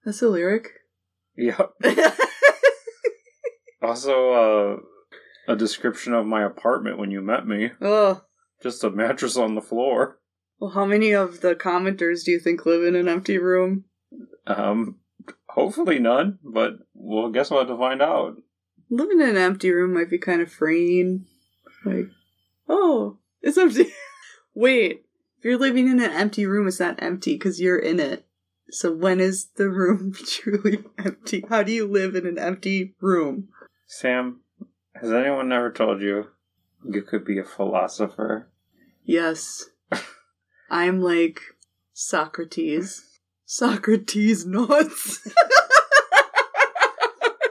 That's 0.06 0.20
the 0.22 0.30
lyric. 0.30 0.70
Yep. 1.38 1.72
Also, 3.82 4.32
uh, 5.48 5.52
a 5.52 5.56
description 5.56 6.14
of 6.14 6.26
my 6.26 6.44
apartment 6.44 7.00
when 7.00 7.10
you 7.12 7.22
met 7.22 7.48
me. 7.48 7.72
oh. 7.82 8.22
Just 8.62 8.84
a 8.84 8.92
mattress 8.92 9.38
on 9.38 9.56
the 9.56 9.62
floor. 9.62 10.20
Well, 10.60 10.70
how 10.70 10.86
many 10.86 11.14
of 11.14 11.42
the 11.42 11.56
commenters 11.56 12.24
do 12.24 12.30
you 12.30 12.40
think 12.40 12.64
live 12.68 12.84
in 12.84 12.96
an 12.96 13.08
empty 13.08 13.40
room? 13.40 13.86
Um, 14.46 15.00
hopefully 15.50 15.98
none, 15.98 16.38
but 16.44 16.74
we'll 16.94 17.32
guess 17.32 17.50
we'll 17.50 17.62
have 17.62 17.70
to 17.70 17.78
find 17.78 18.04
out. 18.04 18.36
Living 18.92 19.20
in 19.20 19.30
an 19.30 19.38
empty 19.38 19.72
room 19.72 19.96
might 19.96 20.12
be 20.12 20.20
kind 20.20 20.42
of 20.44 20.52
freeing. 20.52 21.26
Like, 21.86 22.10
oh, 22.70 23.18
it's 23.42 23.58
empty. 23.58 23.92
Wait, 24.54 25.06
if 25.38 25.46
you're 25.46 25.58
living 25.58 25.88
in 25.88 26.00
an 26.00 26.12
empty 26.12 26.46
room, 26.46 26.68
it's 26.68 26.80
not 26.80 27.02
empty 27.02 27.34
because 27.34 27.60
you're 27.60 27.80
in 27.80 28.00
it. 28.00 28.26
So 28.70 28.94
when 28.94 29.20
is 29.20 29.48
the 29.56 29.70
room 29.70 30.14
truly 30.26 30.84
empty? 30.98 31.44
How 31.50 31.64
do 31.64 31.72
you 31.72 31.88
live 31.88 32.16
in 32.16 32.26
an 32.26 32.38
empty 32.38 32.96
room? 33.02 33.50
Sam, 33.88 34.42
has 34.96 35.12
anyone 35.12 35.52
ever 35.52 35.72
told 35.72 36.02
you 36.02 36.28
you 36.88 37.02
could 37.02 37.26
be 37.26 37.38
a 37.40 37.44
philosopher? 37.44 38.50
Yes. 39.04 39.66
I'm 40.70 41.02
like 41.02 41.42
Socrates. 41.94 43.20
Socrates 43.46 44.46
nuts. 44.46 45.28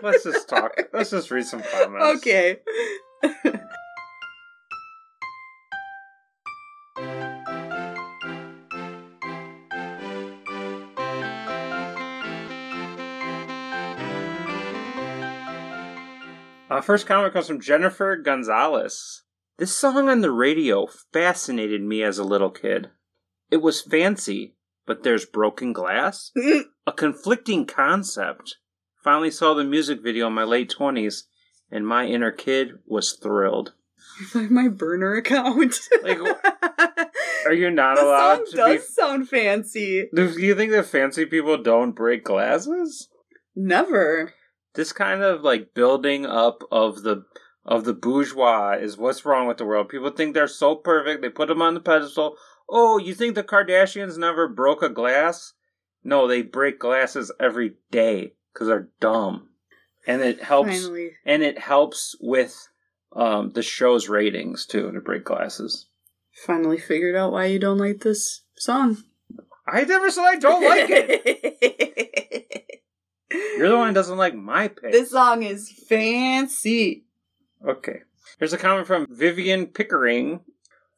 Let's 0.03 0.24
just 0.24 0.49
talk. 0.49 0.72
Let's 0.95 1.11
just 1.11 1.31
read 1.31 1.45
some 1.45 1.62
comments. 1.62 2.18
okay. 2.18 2.59
Uh, 16.71 16.81
first 16.81 17.05
comment 17.05 17.33
comes 17.33 17.49
from 17.49 17.61
Jennifer 17.61 18.16
Gonzalez. 18.16 19.25
This 19.59 19.77
song 19.77 20.09
on 20.09 20.21
the 20.21 20.31
radio 20.31 20.87
fascinated 21.12 21.83
me 21.83 22.05
as 22.05 22.16
a 22.16 22.25
little 22.25 22.51
kid. 22.51 22.91
It 23.51 23.57
was 23.57 23.83
fancy, 23.83 24.55
but 24.87 25.03
there's 25.03 25.25
broken 25.27 25.73
glass? 25.73 26.31
A 26.87 26.93
conflicting 26.93 27.66
concept. 27.66 28.59
Finally 29.03 29.33
saw 29.33 29.53
the 29.53 29.64
music 29.64 30.01
video 30.01 30.29
in 30.29 30.33
my 30.33 30.45
late 30.45 30.73
20s, 30.79 31.25
and 31.73 31.85
my 31.85 32.07
inner 32.07 32.31
kid 32.31 32.79
was 32.87 33.14
thrilled. 33.14 33.73
Find 34.29 34.51
my 34.53 34.68
burner 34.68 35.16
account. 35.16 35.75
Like, 36.05 36.18
Are 37.47 37.53
you 37.53 37.71
not 37.71 37.97
the 37.97 38.05
allowed 38.05 38.37
song 38.37 38.47
to 38.51 38.57
does 38.57 38.73
be. 38.75 38.93
sound 38.93 39.29
fancy. 39.29 40.09
Do 40.14 40.29
you 40.39 40.55
think 40.55 40.71
that 40.71 40.87
fancy 40.87 41.27
people 41.27 41.61
don't 41.61 41.93
break 41.97 42.23
glasses? 42.23 43.09
Never. 43.57 44.35
This 44.75 44.93
kind 44.93 45.23
of 45.23 45.43
like 45.43 45.75
building 45.75 46.27
up 46.27 46.62
of 46.71 47.03
the 47.03 47.25
of 47.64 47.85
the 47.85 47.93
bourgeois 47.93 48.73
is 48.73 48.97
what's 48.97 49.25
wrong 49.25 49.47
with 49.47 49.59
the 49.59 49.64
world. 49.64 49.89
People 49.89 50.11
think 50.11 50.35
they're 50.35 50.49
so 50.49 50.75
perfect. 50.75 51.23
They 51.23 51.29
put 51.29 51.49
them 51.49 51.62
on 51.62 51.75
the 51.75 51.81
pedestal. 51.81 52.37
Oh, 52.68 52.99
you 52.99 53.14
think 53.14 53.35
the 53.35 53.45
Kardashians 53.45 54.16
never 54.16 54.49
broke 54.49 54.83
a 54.83 54.89
glass? 54.89 55.53
No, 56.03 56.27
they 56.27 56.43
break 56.43 56.79
glasses 56.79 57.31
every 57.39 57.75
day 57.91 58.33
because 58.53 58.68
they're 58.68 58.89
dumb, 59.01 59.51
and 60.07 60.23
it 60.23 60.43
helps. 60.43 60.71
Finally. 60.71 61.12
And 61.27 61.43
it 61.43 61.59
helps 61.59 62.16
with 62.21 62.68
um, 63.14 63.51
the 63.51 63.62
show's 63.62 64.09
ratings 64.09 64.66
too 64.66 64.91
to 64.93 65.01
break 65.01 65.25
glasses. 65.25 65.87
Finally 66.47 66.79
figured 66.79 67.16
out 67.16 67.33
why 67.33 67.47
you 67.47 67.59
don't 67.59 67.79
like 67.79 68.01
this 68.01 68.43
song. 68.57 68.99
I 69.66 69.85
never 69.85 70.11
said 70.11 70.25
I 70.25 70.37
don't 70.37 70.64
like 70.64 70.87
it. 70.89 72.64
You're 73.31 73.68
the 73.68 73.76
one 73.76 73.89
who 73.89 73.95
doesn't 73.95 74.18
like 74.18 74.35
my 74.35 74.68
pick. 74.68 74.93
This 74.93 75.11
song 75.11 75.43
is 75.43 75.70
fancy. 75.70 77.05
Okay. 77.66 78.01
Here's 78.39 78.53
a 78.53 78.59
comment 78.59 78.87
from 78.87 79.07
Vivian 79.11 79.66
Pickering. 79.66 80.41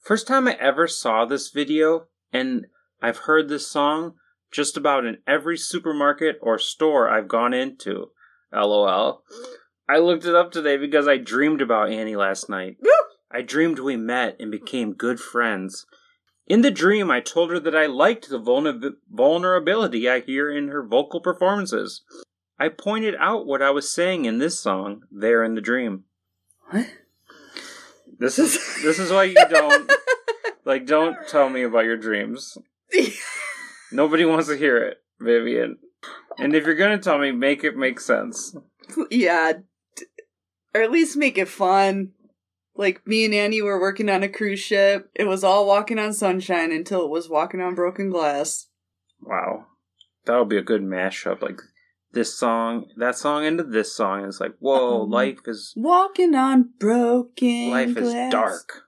First 0.01 0.27
time 0.27 0.49
I 0.49 0.55
ever 0.55 0.87
saw 0.89 1.25
this 1.25 1.51
video, 1.51 2.07
and 2.33 2.67
I've 3.01 3.19
heard 3.19 3.49
this 3.49 3.67
song 3.67 4.15
just 4.51 4.77
about 4.77 5.05
in 5.05 5.19
every 5.27 5.57
supermarket 5.57 6.39
or 6.41 6.59
store 6.59 7.09
I've 7.09 7.29
gone 7.29 7.55
into. 7.55 8.11
LOL. 8.53 9.23
I 9.89 9.99
looked 9.99 10.25
it 10.25 10.35
up 10.35 10.53
today 10.53 10.77
because 10.77 11.09
I 11.09 11.17
dreamed 11.17 11.63
about 11.63 11.91
Annie 11.91 12.17
last 12.17 12.49
night. 12.49 12.77
I 13.31 13.43
dreamed 13.43 13.79
we 13.79 13.97
met 13.97 14.37
and 14.39 14.51
became 14.51 14.93
good 14.93 15.19
friends. 15.19 15.87
In 16.47 16.63
the 16.63 16.71
dream, 16.71 17.11
I 17.11 17.21
told 17.21 17.51
her 17.51 17.61
that 17.61 17.77
I 17.77 17.87
liked 17.87 18.29
the 18.29 18.41
vulner- 18.41 18.95
vulnerability 19.11 20.09
I 20.09 20.21
hear 20.21 20.51
in 20.51 20.69
her 20.69 20.83
vocal 20.83 21.21
performances. 21.21 22.03
I 22.59 22.69
pointed 22.69 23.15
out 23.19 23.47
what 23.47 23.63
I 23.63 23.71
was 23.71 23.93
saying 23.93 24.25
in 24.25 24.39
this 24.39 24.59
song 24.59 25.03
there 25.11 25.43
in 25.45 25.55
the 25.55 25.61
dream. 25.61 26.05
What? 26.71 26.87
This 28.19 28.39
is 28.39 28.55
this 28.83 28.99
is 28.99 29.11
why 29.11 29.25
you 29.25 29.35
don't 29.35 29.91
like 30.65 30.87
don't 30.87 31.17
tell 31.29 31.49
me 31.49 31.63
about 31.63 31.85
your 31.85 31.97
dreams. 31.97 32.57
Nobody 33.93 34.25
wants 34.25 34.49
to 34.49 34.57
hear 34.57 34.79
it, 34.79 35.03
Vivian. 35.21 35.79
And 36.39 36.55
if 36.55 36.65
you're 36.65 36.75
gonna 36.77 36.99
tell 36.99 37.19
me, 37.19 37.31
make 37.33 37.65
it 37.65 37.77
make 37.77 38.01
sense. 38.01 38.57
yeah. 39.11 39.53
Or 40.75 40.83
at 40.83 40.91
least 40.91 41.17
make 41.17 41.37
it 41.37 41.49
fun. 41.49 42.13
Like 42.75 43.07
me 43.07 43.25
and 43.25 43.35
Annie 43.35 43.63
were 43.63 43.81
working 43.81 44.09
on 44.09 44.23
a 44.23 44.29
cruise 44.29 44.61
ship. 44.61 45.11
It 45.15 45.25
was 45.27 45.45
all 45.45 45.67
walking 45.67 45.99
on 45.99 46.13
sunshine 46.13 46.73
until 46.73 47.05
it 47.05 47.11
was 47.11 47.29
walking 47.29 47.61
on 47.61 47.75
broken 47.75 48.09
glass. 48.11 48.69
Wow. 49.21 49.67
That 50.25 50.39
would 50.39 50.49
be 50.49 50.57
a 50.57 50.63
good 50.63 50.83
mashup. 50.83 51.43
Like 51.43 51.61
this 52.13 52.35
song, 52.35 52.87
that 52.97 53.17
song 53.17 53.45
into 53.45 53.63
this 53.63 53.95
song. 53.95 54.25
It's 54.25 54.41
like, 54.41 54.55
whoa, 54.59 55.03
Um, 55.03 55.11
life 55.11 55.41
is 55.47 55.75
Walking 55.77 56.35
on 56.35 56.71
broken 56.79 57.71
life 57.71 57.97
is 57.97 58.13
dark. 58.31 58.85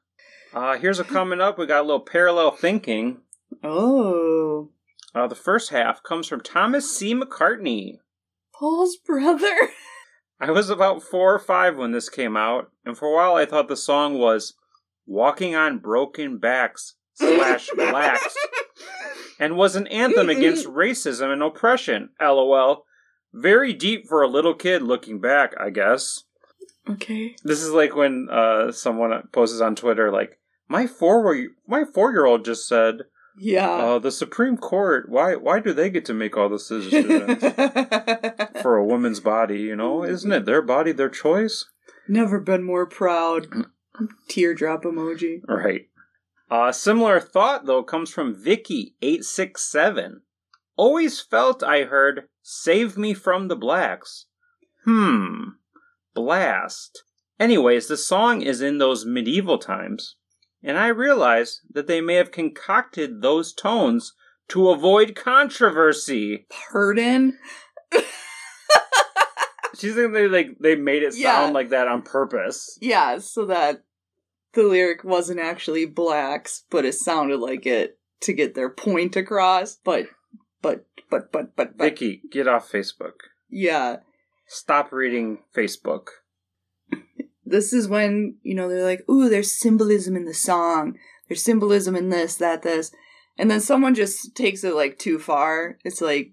Uh 0.54 0.78
here's 0.78 1.00
a 1.00 1.04
coming 1.04 1.40
up. 1.40 1.58
We 1.58 1.66
got 1.66 1.80
a 1.80 1.86
little 1.86 2.00
parallel 2.00 2.52
thinking. 2.52 3.18
Oh. 3.62 4.70
Uh, 5.14 5.28
the 5.28 5.34
first 5.36 5.70
half 5.70 6.02
comes 6.02 6.26
from 6.26 6.40
Thomas 6.40 6.96
C. 6.96 7.14
McCartney. 7.14 7.98
Paul's 8.52 8.96
brother. 8.96 9.54
I 10.40 10.50
was 10.50 10.68
about 10.68 11.02
four 11.02 11.34
or 11.34 11.38
five 11.38 11.76
when 11.76 11.92
this 11.92 12.08
came 12.08 12.36
out, 12.36 12.70
and 12.84 12.96
for 12.96 13.08
a 13.08 13.14
while 13.14 13.34
I 13.34 13.46
thought 13.46 13.68
the 13.68 13.76
song 13.76 14.18
was 14.18 14.54
Walking 15.06 15.54
on 15.54 15.78
Broken 15.78 16.38
Backs 16.38 16.94
slash 17.14 17.68
Blacks 17.76 18.36
and 19.38 19.56
was 19.56 19.76
an 19.76 19.86
anthem 19.88 20.28
against 20.28 20.66
racism 20.66 21.32
and 21.32 21.42
oppression. 21.42 22.10
LOL. 22.20 22.84
Very 23.32 23.72
deep 23.72 24.06
for 24.06 24.22
a 24.22 24.28
little 24.28 24.54
kid 24.54 24.82
looking 24.82 25.20
back, 25.20 25.54
I 25.58 25.70
guess. 25.70 26.24
Okay. 26.88 27.34
This 27.42 27.62
is 27.62 27.70
like 27.70 27.96
when 27.96 28.28
uh, 28.30 28.70
someone 28.72 29.28
posts 29.32 29.60
on 29.60 29.74
Twitter, 29.74 30.12
like, 30.12 30.38
my 30.68 30.86
four 30.86 31.36
my 31.66 31.84
four 31.84 32.12
year 32.12 32.24
old 32.24 32.44
just 32.44 32.66
said, 32.66 33.02
Yeah. 33.36 33.68
uh, 33.68 33.98
the 33.98 34.12
Supreme 34.12 34.56
Court, 34.56 35.08
why 35.08 35.34
why 35.34 35.60
do 35.60 35.72
they 35.72 35.90
get 35.90 36.04
to 36.06 36.14
make 36.14 36.36
all 36.36 36.48
the 36.48 36.58
decisions 36.58 37.42
for 38.62 38.76
a 38.76 38.84
woman's 38.84 39.20
body? 39.20 39.60
You 39.60 39.76
know, 39.76 40.04
isn't 40.04 40.30
it 40.30 40.44
their 40.44 40.62
body, 40.62 40.92
their 40.92 41.08
choice? 41.08 41.64
Never 42.08 42.38
been 42.40 42.62
more 42.62 42.86
proud. 42.86 43.48
Teardrop 44.28 44.84
emoji. 44.84 45.40
Right. 45.48 45.88
A 46.50 46.72
similar 46.72 47.18
thought 47.20 47.66
though 47.66 47.82
comes 47.82 48.10
from 48.10 48.34
Vicky 48.34 48.94
eight 49.02 49.24
six 49.24 49.62
seven. 49.62 50.22
Always 50.76 51.20
felt 51.20 51.62
I 51.62 51.84
heard 51.84 52.28
"Save 52.42 52.96
me 52.96 53.14
from 53.14 53.48
the 53.48 53.56
blacks." 53.56 54.26
Hmm. 54.84 55.50
Blast. 56.14 57.02
Anyways, 57.40 57.88
the 57.88 57.96
song 57.96 58.42
is 58.42 58.60
in 58.60 58.78
those 58.78 59.04
medieval 59.04 59.58
times, 59.58 60.16
and 60.64 60.76
I 60.78 60.88
realize 60.88 61.60
that 61.72 61.86
they 61.86 62.00
may 62.00 62.14
have 62.14 62.32
concocted 62.32 63.22
those 63.22 63.52
tones 63.52 64.14
to 64.48 64.70
avoid 64.70 65.14
controversy. 65.14 66.46
Pardon? 66.72 67.38
She's 69.76 69.94
thinking 69.94 70.12
they 70.12 70.28
like 70.28 70.58
they 70.60 70.76
made 70.76 71.02
it 71.02 71.12
sound 71.14 71.48
Yeah. 71.48 71.50
like 71.52 71.70
that 71.70 71.88
on 71.88 72.02
purpose. 72.02 72.78
Yeah, 72.80 73.18
so 73.18 73.46
that 73.46 73.82
the 74.52 74.62
lyric 74.62 75.02
wasn't 75.04 75.40
actually 75.40 75.84
blacks, 75.86 76.64
but 76.70 76.84
it 76.84 76.94
sounded 76.94 77.38
like 77.40 77.66
it 77.66 77.98
to 78.20 78.32
get 78.32 78.54
their 78.54 78.70
point 78.70 79.16
across. 79.16 79.74
But, 79.74 80.06
but, 80.62 80.86
but, 81.10 81.32
but, 81.32 81.56
but, 81.56 81.76
but. 81.76 81.84
Vicky, 81.86 82.22
get 82.30 82.46
off 82.46 82.70
Facebook. 82.70 83.14
Yeah. 83.50 83.96
Stop 84.46 84.92
reading 84.92 85.38
Facebook. 85.54 86.06
This 87.54 87.72
is 87.72 87.86
when, 87.86 88.36
you 88.42 88.54
know, 88.54 88.68
they're 88.68 88.84
like, 88.84 89.08
ooh, 89.08 89.28
there's 89.28 89.56
symbolism 89.56 90.16
in 90.16 90.24
the 90.24 90.34
song. 90.34 90.98
There's 91.28 91.42
symbolism 91.44 91.94
in 91.94 92.08
this, 92.08 92.34
that, 92.36 92.62
this. 92.62 92.90
And 93.38 93.48
then 93.50 93.60
someone 93.60 93.94
just 93.94 94.34
takes 94.34 94.64
it 94.64 94.74
like 94.74 94.98
too 94.98 95.20
far. 95.20 95.78
It's 95.84 96.00
like, 96.00 96.32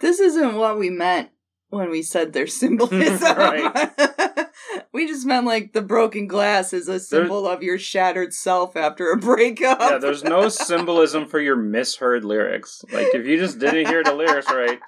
this 0.00 0.20
isn't 0.20 0.54
what 0.54 0.78
we 0.78 0.88
meant 0.88 1.30
when 1.70 1.90
we 1.90 2.02
said 2.02 2.32
there's 2.32 2.54
symbolism. 2.54 3.72
We 4.92 5.06
just 5.06 5.26
meant 5.26 5.46
like 5.46 5.72
the 5.72 5.82
broken 5.82 6.26
glass 6.26 6.72
is 6.72 6.86
a 6.86 7.00
symbol 7.00 7.46
of 7.48 7.62
your 7.62 7.78
shattered 7.78 8.34
self 8.34 8.76
after 8.76 9.10
a 9.10 9.16
breakup. 9.16 9.80
Yeah, 9.80 9.98
there's 9.98 10.22
no 10.22 10.48
symbolism 10.50 11.26
for 11.26 11.40
your 11.40 11.56
misheard 11.56 12.24
lyrics. 12.24 12.84
Like 12.92 13.08
if 13.14 13.26
you 13.26 13.38
just 13.38 13.58
didn't 13.58 13.86
hear 13.86 14.04
the 14.04 14.14
lyrics 14.14 14.50
right, 14.50 14.78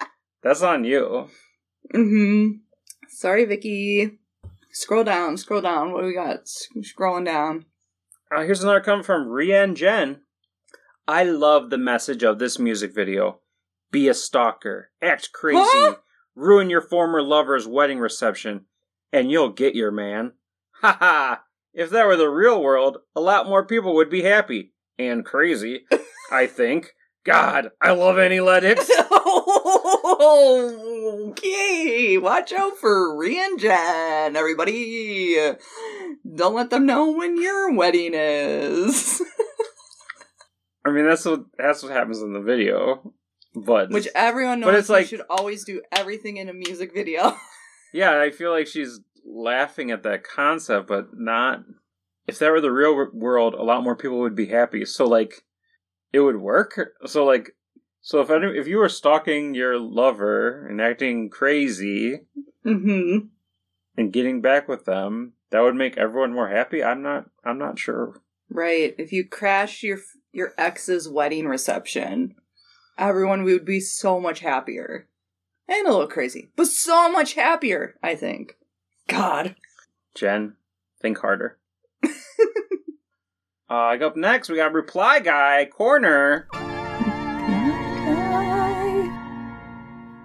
that's 0.43 0.62
on 0.62 0.85
you. 0.85 1.29
hmm 1.93 2.49
Sorry, 3.09 3.45
Vicky. 3.47 4.18
Scroll 4.75 5.05
down, 5.05 5.37
scroll 5.37 5.61
down. 5.61 5.93
What 5.93 6.01
do 6.01 6.09
we 6.09 6.14
got? 6.14 6.47
Scrolling 6.81 7.25
down. 7.25 7.64
Uh, 8.35 8.43
here's 8.43 8.62
another 8.62 8.81
comment 8.81 9.07
from 9.07 9.29
Rian 9.29 9.75
Jen. 9.75 10.22
I 11.07 11.22
love 11.22 11.70
the 11.70 11.79
message 11.79 12.25
of 12.25 12.41
this 12.41 12.59
music 12.59 12.93
video. 12.93 13.39
Be 13.93 14.09
a 14.09 14.14
stalker, 14.14 14.91
act 15.01 15.31
crazy, 15.33 15.61
Huh? 15.62 15.95
ruin 16.35 16.70
your 16.70 16.81
former 16.81 17.22
lover's 17.22 17.68
wedding 17.68 18.01
reception, 18.01 18.64
and 19.12 19.31
you'll 19.31 19.51
get 19.53 19.75
your 19.77 19.93
man. 19.93 20.33
Ha 20.81 20.97
ha! 20.99 21.43
If 21.72 21.91
that 21.91 22.05
were 22.07 22.16
the 22.16 22.29
real 22.29 22.61
world, 22.61 22.99
a 23.14 23.20
lot 23.20 23.47
more 23.47 23.64
people 23.64 23.95
would 23.95 24.11
be 24.11 24.22
happy 24.22 24.75
and 24.99 25.25
crazy. 25.25 25.87
I 26.33 26.47
think. 26.49 26.95
God, 27.25 27.70
I 27.81 27.93
love 27.93 28.18
Annie 28.18 28.41
Lennox. 28.41 28.91
okay, 30.21 32.19
watch 32.19 32.53
out 32.53 32.77
for 32.79 33.17
Jen, 33.59 34.37
everybody. 34.37 35.37
Don't 36.35 36.55
let 36.55 36.71
them 36.71 36.87
know 36.87 37.11
when 37.12 37.41
your 37.41 37.73
wedding 37.75 38.12
is. 38.15 39.23
I 40.87 40.91
mean, 40.91 41.07
that's 41.07 41.25
what 41.25 41.45
that's 41.57 41.83
what 41.83 41.93
happens 41.93 42.21
in 42.23 42.33
the 42.33 42.41
video. 42.41 43.15
But 43.55 43.91
Which 43.91 44.09
everyone 44.15 44.61
knows 44.61 44.69
But 44.73 44.75
it's 44.81 44.89
like- 44.89 45.07
should 45.07 45.23
always 45.31 45.65
do 45.65 45.81
everything 45.93 46.37
in 46.39 46.49
a 46.49 46.53
music 46.55 46.93
video. 46.93 47.37
yeah, 47.93 48.21
I 48.21 48.31
feel 48.31 48.51
like 48.51 48.67
she's 48.67 49.01
laughing 49.25 49.91
at 49.91 50.03
that 50.03 50.25
concept, 50.25 50.89
but 50.89 51.09
not. 51.15 51.61
If 52.27 52.39
that 52.39 52.51
were 52.51 52.61
the 52.61 52.73
real 52.73 53.11
world, 53.12 53.55
a 53.55 53.62
lot 53.62 53.85
more 53.85 53.95
people 53.97 54.21
would 54.21 54.35
be 54.35 54.47
happy. 54.47 54.85
So 54.87 55.05
like, 55.05 55.45
it 56.12 56.21
would 56.21 56.37
work. 56.37 56.81
So 57.07 57.25
like, 57.25 57.51
so 58.05 58.21
if 58.21 58.29
any, 58.29 58.49
if 58.49 58.69
you 58.69 58.77
were 58.77 58.91
stalking 58.91 59.55
your 59.55 59.79
lover 59.79 60.67
and 60.67 60.79
acting 60.79 61.31
crazy 61.31 62.21
hmm 62.63 63.19
and 63.97 64.13
getting 64.13 64.43
back 64.43 64.69
with 64.69 64.85
them, 64.85 65.33
that 65.51 65.63
would 65.63 65.75
make 65.75 65.97
everyone 65.97 66.35
more 66.35 66.49
happy. 66.49 66.85
I'm 66.85 67.01
not. 67.01 67.31
I'm 67.47 67.57
not 67.57 67.79
sure. 67.79 68.21
Right. 68.51 68.95
If 68.99 69.11
you 69.11 69.27
crash 69.27 69.83
your 69.83 70.01
your 70.33 70.53
ex's 70.59 71.09
wedding 71.09 71.47
reception, 71.47 72.35
everyone 72.99 73.43
would 73.43 73.65
be 73.65 73.81
so 73.81 74.21
much 74.21 74.41
happier. 74.41 75.09
And 75.67 75.87
a 75.87 75.91
little 75.91 76.07
crazy, 76.07 76.51
but 76.57 76.67
so 76.67 77.11
much 77.11 77.33
happier, 77.33 77.95
I 78.03 78.17
think. 78.17 78.59
God. 79.09 79.57
Jen, 80.15 80.57
think 81.01 81.17
harder. 81.17 81.59
uh, 83.71 83.97
up 83.97 84.15
next, 84.15 84.51
we 84.51 84.57
got 84.57 84.75
Reply 84.75 85.21
Guy 85.21 85.65
Corner. 85.65 86.49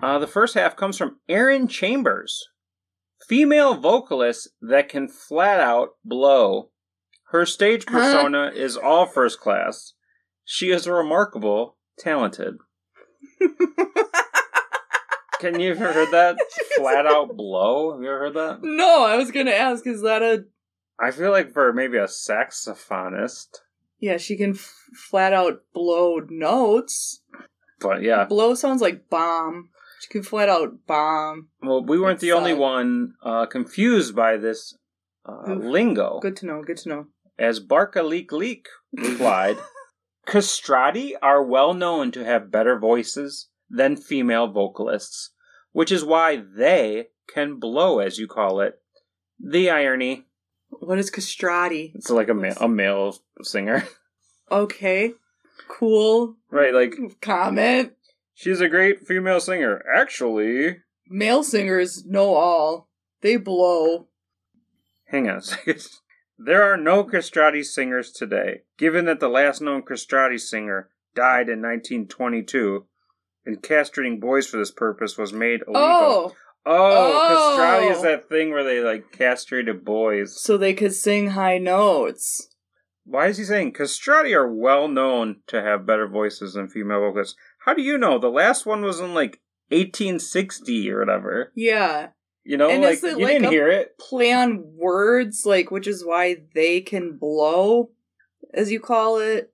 Uh, 0.09 0.17
the 0.17 0.25
first 0.25 0.55
half 0.55 0.75
comes 0.75 0.97
from 0.97 1.17
Erin 1.29 1.67
Chambers, 1.67 2.49
female 3.27 3.75
vocalist 3.75 4.49
that 4.59 4.89
can 4.89 5.07
flat 5.07 5.59
out 5.59 5.89
blow. 6.03 6.71
Her 7.25 7.45
stage 7.45 7.85
persona 7.85 8.51
is 8.55 8.75
all 8.75 9.05
first 9.05 9.39
class. 9.39 9.93
She 10.45 10.71
is 10.71 10.87
remarkable, 10.87 11.77
talented. 11.99 12.55
Can 15.39 15.59
you 15.59 15.71
ever 15.73 15.93
heard 15.93 16.09
that? 16.11 16.37
Flat 16.75 17.05
out 17.05 17.37
blow? 17.37 17.93
Have 17.93 18.01
you 18.01 18.09
ever 18.09 18.19
heard 18.19 18.33
that? 18.33 18.59
no, 18.63 19.05
I 19.05 19.15
was 19.15 19.29
gonna 19.29 19.51
ask, 19.51 19.85
is 19.85 20.01
that 20.01 20.23
a. 20.23 20.45
I 20.99 21.11
feel 21.11 21.29
like 21.31 21.53
for 21.53 21.71
maybe 21.71 21.97
a 21.97 22.05
saxophonist, 22.07 23.59
Yeah, 23.99 24.17
she 24.17 24.35
can 24.35 24.55
f- 24.55 24.73
flat 24.95 25.33
out 25.33 25.61
blow 25.73 26.19
notes. 26.29 27.21
but 27.79 28.01
yeah. 28.01 28.25
Blow 28.25 28.55
sounds 28.55 28.81
like 28.81 29.07
bomb. 29.09 29.69
She 29.99 30.07
can 30.09 30.23
flat 30.23 30.49
out 30.49 30.85
bomb. 30.87 31.49
Well, 31.61 31.83
we 31.83 31.99
weren't 31.99 32.19
the 32.19 32.31
only 32.31 32.53
uh, 32.53 32.57
one 32.57 33.13
uh, 33.23 33.45
confused 33.45 34.15
by 34.15 34.37
this 34.37 34.77
uh, 35.25 35.51
Oof. 35.51 35.63
lingo. 35.63 36.19
Good 36.21 36.37
to 36.37 36.45
know, 36.45 36.63
good 36.63 36.77
to 36.77 36.89
know. 36.89 37.07
As 37.37 37.59
Barca 37.59 38.03
Leak 38.03 38.31
Leak 38.31 38.67
replied, 38.93 39.57
Castrati 40.25 41.15
are 41.21 41.43
well 41.43 41.73
known 41.73 42.11
to 42.11 42.23
have 42.23 42.51
better 42.51 42.77
voices 42.77 43.49
than 43.69 43.95
female 43.95 44.47
vocalists, 44.47 45.31
which 45.71 45.91
is 45.91 46.03
why 46.03 46.37
they 46.37 47.07
can 47.33 47.59
blow, 47.59 47.99
as 47.99 48.17
you 48.17 48.27
call 48.27 48.61
it. 48.61 48.79
The 49.39 49.69
irony. 49.69 50.25
What 50.69 50.99
is 50.99 51.09
castrati? 51.09 51.93
It's 51.95 52.09
like 52.09 52.29
a, 52.29 52.33
ma- 52.33 52.53
a 52.59 52.67
male 52.67 53.17
singer. 53.41 53.87
Okay. 54.51 55.13
Cool. 55.67 56.35
right, 56.49 56.73
like, 56.73 56.95
Comment. 57.21 57.91
She's 58.39 58.61
a 58.61 58.69
great 58.69 59.05
female 59.05 59.39
singer. 59.39 59.83
Actually, 59.93 60.77
Male 61.09 61.43
singers 61.43 62.05
know 62.05 62.33
all. 62.35 62.87
They 63.21 63.35
blow. 63.35 64.07
hang 65.07 65.29
on 65.29 65.37
a 65.37 65.41
second. 65.41 65.87
There 66.37 66.63
are 66.63 66.77
no 66.77 67.03
castrati 67.03 67.63
singers 67.63 68.11
today, 68.11 68.61
given 68.77 69.05
that 69.05 69.19
the 69.19 69.27
last 69.27 69.61
known 69.61 69.81
castrati 69.81 70.37
singer 70.37 70.89
died 71.13 71.49
in 71.49 71.61
1922, 71.61 72.85
and 73.45 73.61
castrating 73.61 74.21
boys 74.21 74.47
for 74.47 74.57
this 74.57 74.71
purpose 74.71 75.17
was 75.17 75.33
made 75.33 75.61
oh. 75.67 75.71
illegal. 75.73 76.31
Oh! 76.31 76.35
Oh, 76.65 77.55
castrati 77.57 77.87
is 77.87 77.97
Oh. 77.99 78.01
that 78.03 78.29
thing 78.29 78.51
where 78.51 78.63
they 78.63 78.79
like 78.81 79.11
castrated 79.11 79.83
boys. 79.83 80.41
So 80.41 80.57
they 80.57 80.73
could 80.73 80.93
sing 80.93 81.31
high 81.31 81.57
notes. 81.57 82.49
Why 83.05 83.27
is 83.27 83.37
he 83.37 83.43
saying 83.43 83.73
castrati 83.73 84.33
are 84.35 84.47
well 84.47 84.87
known 84.87 85.37
to 85.47 85.61
have 85.61 85.85
better 85.87 86.07
voices 86.07 86.53
than 86.53 86.69
female 86.69 86.99
vocalists? 86.99 87.35
How 87.59 87.73
do 87.73 87.81
you 87.81 87.97
know? 87.97 88.17
The 88.19 88.29
last 88.29 88.65
one 88.65 88.81
was 88.81 88.99
in 88.99 89.13
like 89.13 89.39
1860 89.69 90.91
or 90.91 90.99
whatever. 90.99 91.51
Yeah. 91.55 92.09
You 92.43 92.57
know, 92.57 92.69
And 92.69 92.81
like 92.81 93.03
it 93.03 93.17
you 93.17 93.25
like 93.25 93.27
didn't 93.27 93.45
a- 93.45 93.49
hear 93.51 93.69
it. 93.69 93.97
Play 93.99 94.33
on 94.33 94.63
words, 94.75 95.45
like, 95.45 95.69
which 95.71 95.87
is 95.87 96.03
why 96.05 96.37
they 96.55 96.81
can 96.81 97.17
blow, 97.17 97.91
as 98.53 98.71
you 98.71 98.79
call 98.79 99.19
it. 99.19 99.53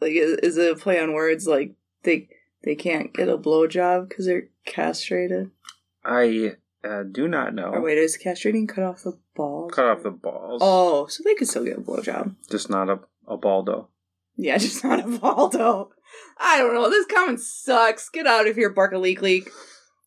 Like, 0.00 0.12
is, 0.12 0.32
is 0.38 0.56
it 0.56 0.72
a 0.72 0.76
play 0.76 1.00
on 1.00 1.12
words? 1.12 1.46
Like, 1.46 1.74
they 2.04 2.28
they 2.62 2.74
can't 2.74 3.12
get 3.12 3.28
a 3.28 3.36
blowjob 3.38 4.08
because 4.08 4.26
they're 4.26 4.48
castrated? 4.64 5.50
I 6.04 6.52
uh, 6.84 7.02
do 7.10 7.26
not 7.26 7.54
know. 7.54 7.70
Or 7.72 7.80
wait, 7.80 7.98
is 7.98 8.16
castrating 8.22 8.68
cut 8.68 8.84
off 8.84 9.02
the 9.02 9.18
balls? 9.34 9.72
Cut 9.74 9.86
off 9.86 10.02
the 10.02 10.10
balls. 10.10 10.60
Oh, 10.64 11.06
so 11.06 11.22
they 11.24 11.34
could 11.34 11.48
still 11.48 11.64
get 11.64 11.78
a 11.78 11.82
blowjob. 11.82 12.36
Just 12.50 12.70
not 12.70 12.88
a, 12.88 13.00
a 13.26 13.36
baldo. 13.36 13.88
Yeah, 14.36 14.56
just 14.58 14.84
not 14.84 15.00
a 15.00 15.02
Valdo. 15.02 15.88
I 16.38 16.58
don't 16.58 16.74
know. 16.74 16.88
This 16.90 17.06
comment 17.06 17.40
sucks. 17.40 18.08
Get 18.08 18.26
out 18.26 18.46
of 18.48 18.56
here, 18.56 18.70
Bark 18.70 18.92
a 18.92 18.98
Leak 18.98 19.20
Leak. 19.22 19.50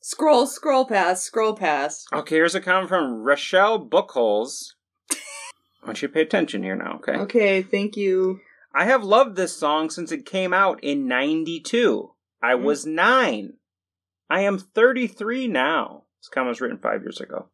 Scroll, 0.01 0.47
scroll 0.47 0.85
past, 0.85 1.23
scroll 1.23 1.55
past. 1.55 2.07
Okay, 2.11 2.35
here's 2.35 2.55
a 2.55 2.61
comment 2.61 2.89
from 2.89 3.23
Rochelle 3.23 3.79
Buckholes. 3.87 4.73
I 5.11 5.85
want 5.85 6.01
you 6.01 6.07
to 6.07 6.13
pay 6.13 6.21
attention 6.21 6.63
here 6.63 6.75
now, 6.75 6.95
okay? 6.95 7.13
Okay, 7.19 7.61
thank 7.61 7.95
you. 7.97 8.39
I 8.73 8.85
have 8.85 9.03
loved 9.03 9.35
this 9.35 9.55
song 9.55 9.89
since 9.89 10.11
it 10.11 10.25
came 10.25 10.53
out 10.53 10.83
in 10.83 11.07
92. 11.07 12.11
I 12.41 12.55
Hmm. 12.55 12.63
was 12.63 12.85
nine. 12.85 13.53
I 14.29 14.41
am 14.41 14.57
33 14.57 15.47
now. 15.47 16.03
This 16.19 16.29
comment 16.29 16.49
was 16.49 16.61
written 16.61 16.79
five 16.79 17.01
years 17.01 17.21
ago. 17.21 17.49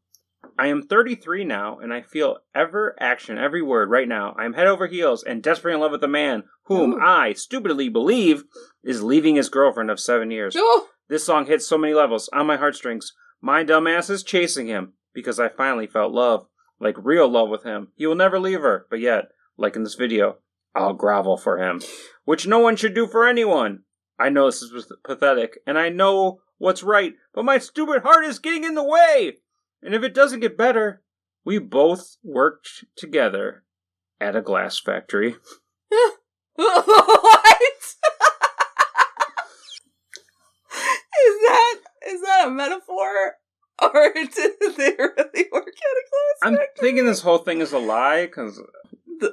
I 0.59 0.67
am 0.67 0.81
33 0.81 1.45
now, 1.45 1.79
and 1.79 1.93
I 1.93 2.01
feel 2.01 2.39
ever 2.53 2.93
action, 2.99 3.37
every 3.37 3.61
word 3.61 3.89
right 3.89 4.07
now. 4.07 4.35
I 4.37 4.43
am 4.43 4.53
head 4.53 4.67
over 4.67 4.87
heels 4.87 5.23
and 5.23 5.41
desperately 5.41 5.75
in 5.75 5.79
love 5.79 5.91
with 5.91 6.03
a 6.03 6.07
man 6.09 6.43
whom 6.63 6.95
Ooh. 6.95 6.99
I 6.99 7.31
stupidly 7.31 7.87
believe 7.87 8.43
is 8.83 9.01
leaving 9.01 9.35
his 9.35 9.47
girlfriend 9.47 9.89
of 9.89 10.01
seven 10.01 10.31
years. 10.31 10.55
Oh, 10.57 10.87
This 11.07 11.25
song 11.25 11.45
hits 11.45 11.65
so 11.65 11.77
many 11.77 11.93
levels 11.93 12.29
on 12.33 12.45
my 12.45 12.57
heartstrings. 12.57 13.13
My 13.41 13.63
dumbass 13.63 14.09
is 14.09 14.21
chasing 14.21 14.67
him 14.67 14.95
because 15.13 15.39
I 15.39 15.47
finally 15.47 15.87
felt 15.87 16.11
love, 16.11 16.47
like 16.77 16.95
real 16.97 17.29
love 17.29 17.47
with 17.47 17.63
him. 17.63 17.93
He 17.95 18.05
will 18.05 18.15
never 18.15 18.37
leave 18.37 18.59
her, 18.59 18.85
but 18.89 18.99
yet, 18.99 19.29
like 19.57 19.77
in 19.77 19.83
this 19.83 19.95
video, 19.95 20.39
I'll 20.75 20.93
grovel 20.93 21.37
for 21.37 21.57
him, 21.57 21.81
which 22.25 22.47
no 22.47 22.59
one 22.59 22.75
should 22.75 22.93
do 22.93 23.07
for 23.07 23.25
anyone. 23.25 23.83
I 24.19 24.27
know 24.27 24.47
this 24.47 24.61
is 24.61 24.91
pathetic, 25.05 25.59
and 25.65 25.79
I 25.79 25.87
know 25.87 26.41
what's 26.57 26.83
right, 26.83 27.13
but 27.33 27.45
my 27.45 27.59
stupid 27.59 28.01
heart 28.03 28.25
is 28.25 28.39
getting 28.39 28.65
in 28.65 28.75
the 28.75 28.83
way. 28.83 29.37
And 29.81 29.93
if 29.93 30.03
it 30.03 30.13
doesn't 30.13 30.41
get 30.41 30.57
better, 30.57 31.01
we 31.45 31.57
both 31.57 32.17
worked 32.23 32.85
together 32.95 33.63
at 34.19 34.35
a 34.35 34.41
glass 34.41 34.79
factory. 34.79 35.35
what? 36.55 37.61
is 41.25 41.35
that 41.47 41.75
is 42.07 42.21
that 42.21 42.47
a 42.47 42.51
metaphor, 42.51 43.35
or 43.81 44.13
did 44.13 44.31
they 44.77 44.95
really 44.97 45.47
work 45.51 45.67
at 45.67 45.97
a 45.97 46.05
glass 46.09 46.39
factory? 46.41 46.43
I'm 46.43 46.55
factory? 46.57 46.67
thinking 46.79 47.05
this 47.05 47.21
whole 47.21 47.39
thing 47.39 47.61
is 47.61 47.71
a 47.71 47.79
lie 47.79 48.25
because 48.25 48.61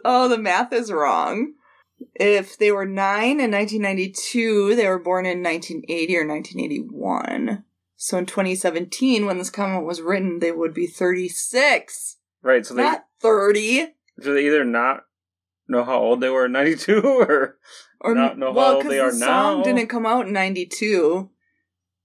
oh, 0.04 0.28
the 0.28 0.38
math 0.38 0.72
is 0.72 0.92
wrong. 0.92 1.54
If 2.14 2.58
they 2.58 2.72
were 2.72 2.86
nine 2.86 3.40
in 3.40 3.50
1992, 3.50 4.76
they 4.76 4.86
were 4.86 4.98
born 4.98 5.24
in 5.24 5.42
1980 5.42 6.16
or 6.16 6.26
1981. 6.26 7.64
So 7.96 8.18
in 8.18 8.26
2017, 8.26 9.24
when 9.26 9.38
this 9.38 9.50
comment 9.50 9.86
was 9.86 10.02
written, 10.02 10.38
they 10.38 10.52
would 10.52 10.74
be 10.74 10.86
36, 10.86 12.18
right, 12.42 12.64
so 12.66 12.74
they 12.74 12.82
not 12.82 13.04
30. 13.20 13.94
So 14.20 14.32
they 14.34 14.46
either 14.46 14.64
not 14.64 15.04
know 15.68 15.82
how 15.84 15.98
old 15.98 16.20
they 16.20 16.28
were 16.28 16.44
in 16.46 16.52
'92 16.52 17.00
or 17.04 17.58
Or 18.00 18.14
Not 18.14 18.38
know 18.38 18.52
how 18.52 18.74
old 18.76 18.84
they 18.84 18.96
the 18.96 19.00
are 19.04 19.10
song 19.12 19.58
now. 19.58 19.62
didn't 19.62 19.88
come 19.88 20.04
out 20.06 20.26
in 20.26 20.32
'92, 20.32 21.30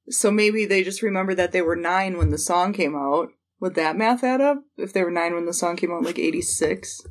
so 0.09 0.31
maybe 0.31 0.65
they 0.65 0.83
just 0.83 1.01
remember 1.01 1.35
that 1.35 1.51
they 1.51 1.61
were 1.61 1.75
nine 1.75 2.17
when 2.17 2.29
the 2.31 2.37
song 2.37 2.73
came 2.73 2.95
out. 2.95 3.29
Would 3.59 3.75
that 3.75 3.97
math 3.97 4.23
add 4.23 4.41
up? 4.41 4.63
If 4.77 4.93
they 4.93 5.03
were 5.03 5.11
nine 5.11 5.35
when 5.35 5.45
the 5.45 5.53
song 5.53 5.75
came 5.75 5.91
out, 5.91 6.03
like 6.03 6.17
'86. 6.17 7.01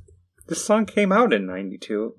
the 0.48 0.54
song 0.56 0.86
came 0.86 1.12
out 1.12 1.32
in 1.32 1.46
'92? 1.46 2.14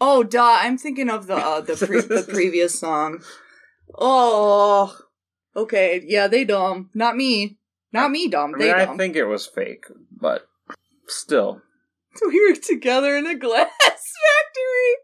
Oh, 0.00 0.22
duh! 0.24 0.56
I'm 0.60 0.78
thinking 0.78 1.10
of 1.10 1.26
the 1.26 1.36
uh, 1.36 1.60
the 1.60 1.76
pre- 1.86 2.00
the 2.00 2.26
previous 2.28 2.78
song. 2.80 3.22
Oh, 3.98 4.96
okay. 5.56 6.02
Yeah, 6.06 6.26
they 6.26 6.44
dumb. 6.44 6.90
Not 6.94 7.16
me. 7.16 7.58
Not 7.92 8.10
me, 8.10 8.28
dumb. 8.28 8.54
I 8.54 8.58
They 8.58 8.72
mean, 8.72 8.74
I 8.74 8.96
think 8.96 9.16
it 9.16 9.24
was 9.24 9.46
fake, 9.46 9.86
but 10.12 10.46
still, 11.08 11.60
we 12.26 12.48
were 12.48 12.56
together 12.56 13.16
in 13.16 13.26
a 13.26 13.34
glass 13.34 13.68
factory. 13.82 14.94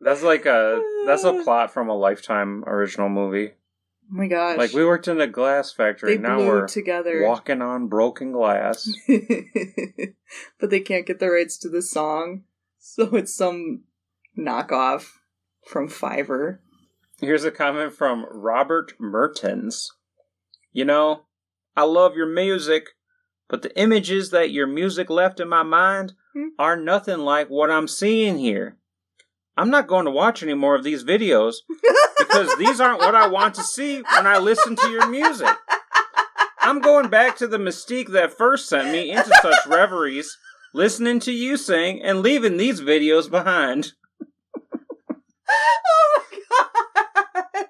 that's 0.00 0.22
like 0.22 0.44
a 0.46 0.82
that's 1.06 1.24
a 1.24 1.30
uh. 1.30 1.44
plot 1.44 1.72
from 1.72 1.88
a 1.88 1.96
Lifetime 1.96 2.64
original 2.66 3.08
movie. 3.08 3.52
Oh 3.52 4.16
my 4.16 4.26
gosh! 4.28 4.58
Like 4.58 4.72
we 4.72 4.84
worked 4.84 5.08
in 5.08 5.20
a 5.20 5.26
glass 5.26 5.72
factory, 5.72 6.16
they 6.16 6.22
now 6.22 6.38
we're 6.38 6.66
together. 6.66 7.24
walking 7.24 7.62
on 7.62 7.88
broken 7.88 8.32
glass. 8.32 8.88
but 10.60 10.70
they 10.70 10.80
can't 10.80 11.06
get 11.06 11.18
the 11.18 11.30
rights 11.30 11.56
to 11.58 11.68
the 11.68 11.82
song, 11.82 12.42
so 12.78 13.14
it's 13.16 13.34
some 13.34 13.84
knockoff 14.38 15.10
from 15.64 15.88
Fiverr. 15.88 16.58
Here's 17.20 17.44
a 17.44 17.50
comment 17.50 17.94
from 17.94 18.26
Robert 18.30 18.92
Mertens. 19.00 19.90
You 20.72 20.84
know, 20.84 21.22
I 21.74 21.84
love 21.84 22.14
your 22.14 22.26
music, 22.26 22.88
but 23.48 23.62
the 23.62 23.78
images 23.78 24.30
that 24.30 24.50
your 24.50 24.66
music 24.66 25.08
left 25.08 25.40
in 25.40 25.48
my 25.48 25.62
mind 25.62 26.12
Hmm. 26.34 26.48
are 26.58 26.76
nothing 26.76 27.18
like 27.20 27.48
what 27.48 27.70
I'm 27.70 27.88
seeing 27.88 28.36
here. 28.38 28.76
I'm 29.56 29.70
not 29.70 29.86
going 29.86 30.04
to 30.04 30.10
watch 30.10 30.42
any 30.42 30.52
more 30.52 30.74
of 30.74 30.84
these 30.84 31.02
videos 31.02 31.54
because 32.18 32.54
these 32.58 32.78
aren't 32.78 33.00
what 33.00 33.14
I 33.14 33.26
want 33.28 33.54
to 33.54 33.62
see 33.62 34.02
when 34.02 34.26
I 34.26 34.36
listen 34.36 34.76
to 34.76 34.90
your 34.90 35.06
music. 35.08 35.48
I'm 36.60 36.80
going 36.82 37.08
back 37.08 37.36
to 37.38 37.46
the 37.46 37.56
mystique 37.56 38.08
that 38.12 38.36
first 38.36 38.68
sent 38.68 38.90
me 38.92 39.10
into 39.10 39.30
such 39.40 39.66
reveries, 39.66 40.36
listening 40.74 41.20
to 41.20 41.32
you 41.32 41.56
sing 41.56 42.02
and 42.02 42.20
leaving 42.20 42.58
these 42.58 42.82
videos 42.82 43.30
behind. 43.30 43.92
oh 45.48 46.22
my 46.30 46.38
god! 46.50 47.66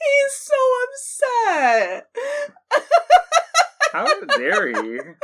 He's 0.00 0.34
so 0.34 0.54
upset. 0.84 2.06
How 3.92 4.06
dare 4.50 4.68
you? 4.84 5.14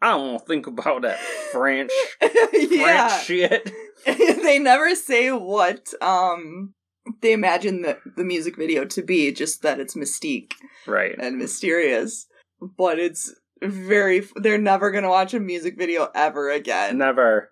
I 0.00 0.10
don't 0.12 0.28
want 0.28 0.40
to 0.42 0.46
think 0.46 0.66
about 0.66 1.02
that 1.02 1.18
French, 1.52 1.90
yeah. 2.22 3.08
French 3.08 3.24
shit. 3.24 3.70
they 4.06 4.58
never 4.58 4.94
say 4.94 5.30
what 5.32 5.88
um 6.00 6.74
they 7.22 7.32
imagine 7.32 7.82
the, 7.82 7.98
the 8.16 8.24
music 8.24 8.56
video 8.56 8.84
to 8.84 9.02
be, 9.02 9.32
just 9.32 9.62
that 9.62 9.80
it's 9.80 9.94
mystique 9.94 10.52
Right. 10.86 11.16
and 11.18 11.38
mysterious. 11.38 12.26
But 12.60 12.98
it's 12.98 13.34
very 13.62 14.24
they're 14.36 14.58
never 14.58 14.90
gonna 14.92 15.08
watch 15.08 15.34
a 15.34 15.40
music 15.40 15.76
video 15.78 16.08
ever 16.14 16.50
again. 16.50 16.98
Never. 16.98 17.50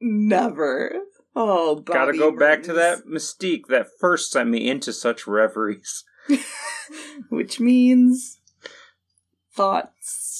Never. 0.00 0.92
Oh, 1.34 1.76
Bobby 1.76 1.98
Gotta 1.98 2.18
go 2.18 2.36
back 2.36 2.62
to 2.64 2.72
that 2.74 3.06
mystique 3.06 3.66
that 3.68 3.86
first 4.00 4.30
sent 4.32 4.50
me 4.50 4.68
into 4.68 4.92
such 4.92 5.26
reveries. 5.26 6.04
Which 7.30 7.60
means 7.60 8.40
thoughts. 9.54 10.34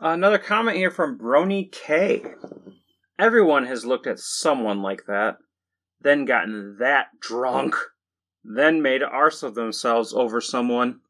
Another 0.00 0.38
comment 0.38 0.76
here 0.76 0.90
from 0.90 1.18
Brony 1.18 1.70
K. 1.72 2.22
Everyone 3.18 3.66
has 3.66 3.84
looked 3.84 4.06
at 4.06 4.20
someone 4.20 4.80
like 4.80 5.06
that, 5.06 5.38
then 6.00 6.24
gotten 6.24 6.76
that 6.78 7.08
drunk, 7.20 7.74
then 8.44 8.80
made 8.80 9.02
arse 9.02 9.42
of 9.42 9.56
themselves 9.56 10.14
over 10.14 10.40
someone. 10.40 11.00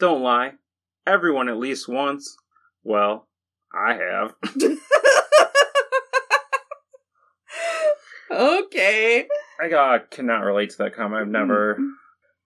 Don't 0.00 0.22
lie. 0.22 0.54
Everyone 1.06 1.48
at 1.48 1.56
least 1.56 1.88
once. 1.88 2.36
Well, 2.82 3.28
I 3.72 3.94
have. 3.94 4.34
okay. 8.30 9.28
I 9.60 9.70
uh, 9.70 9.98
cannot 10.10 10.42
relate 10.44 10.70
to 10.70 10.78
that 10.78 10.94
comment. 10.96 11.22
I've 11.22 11.28
never. 11.28 11.78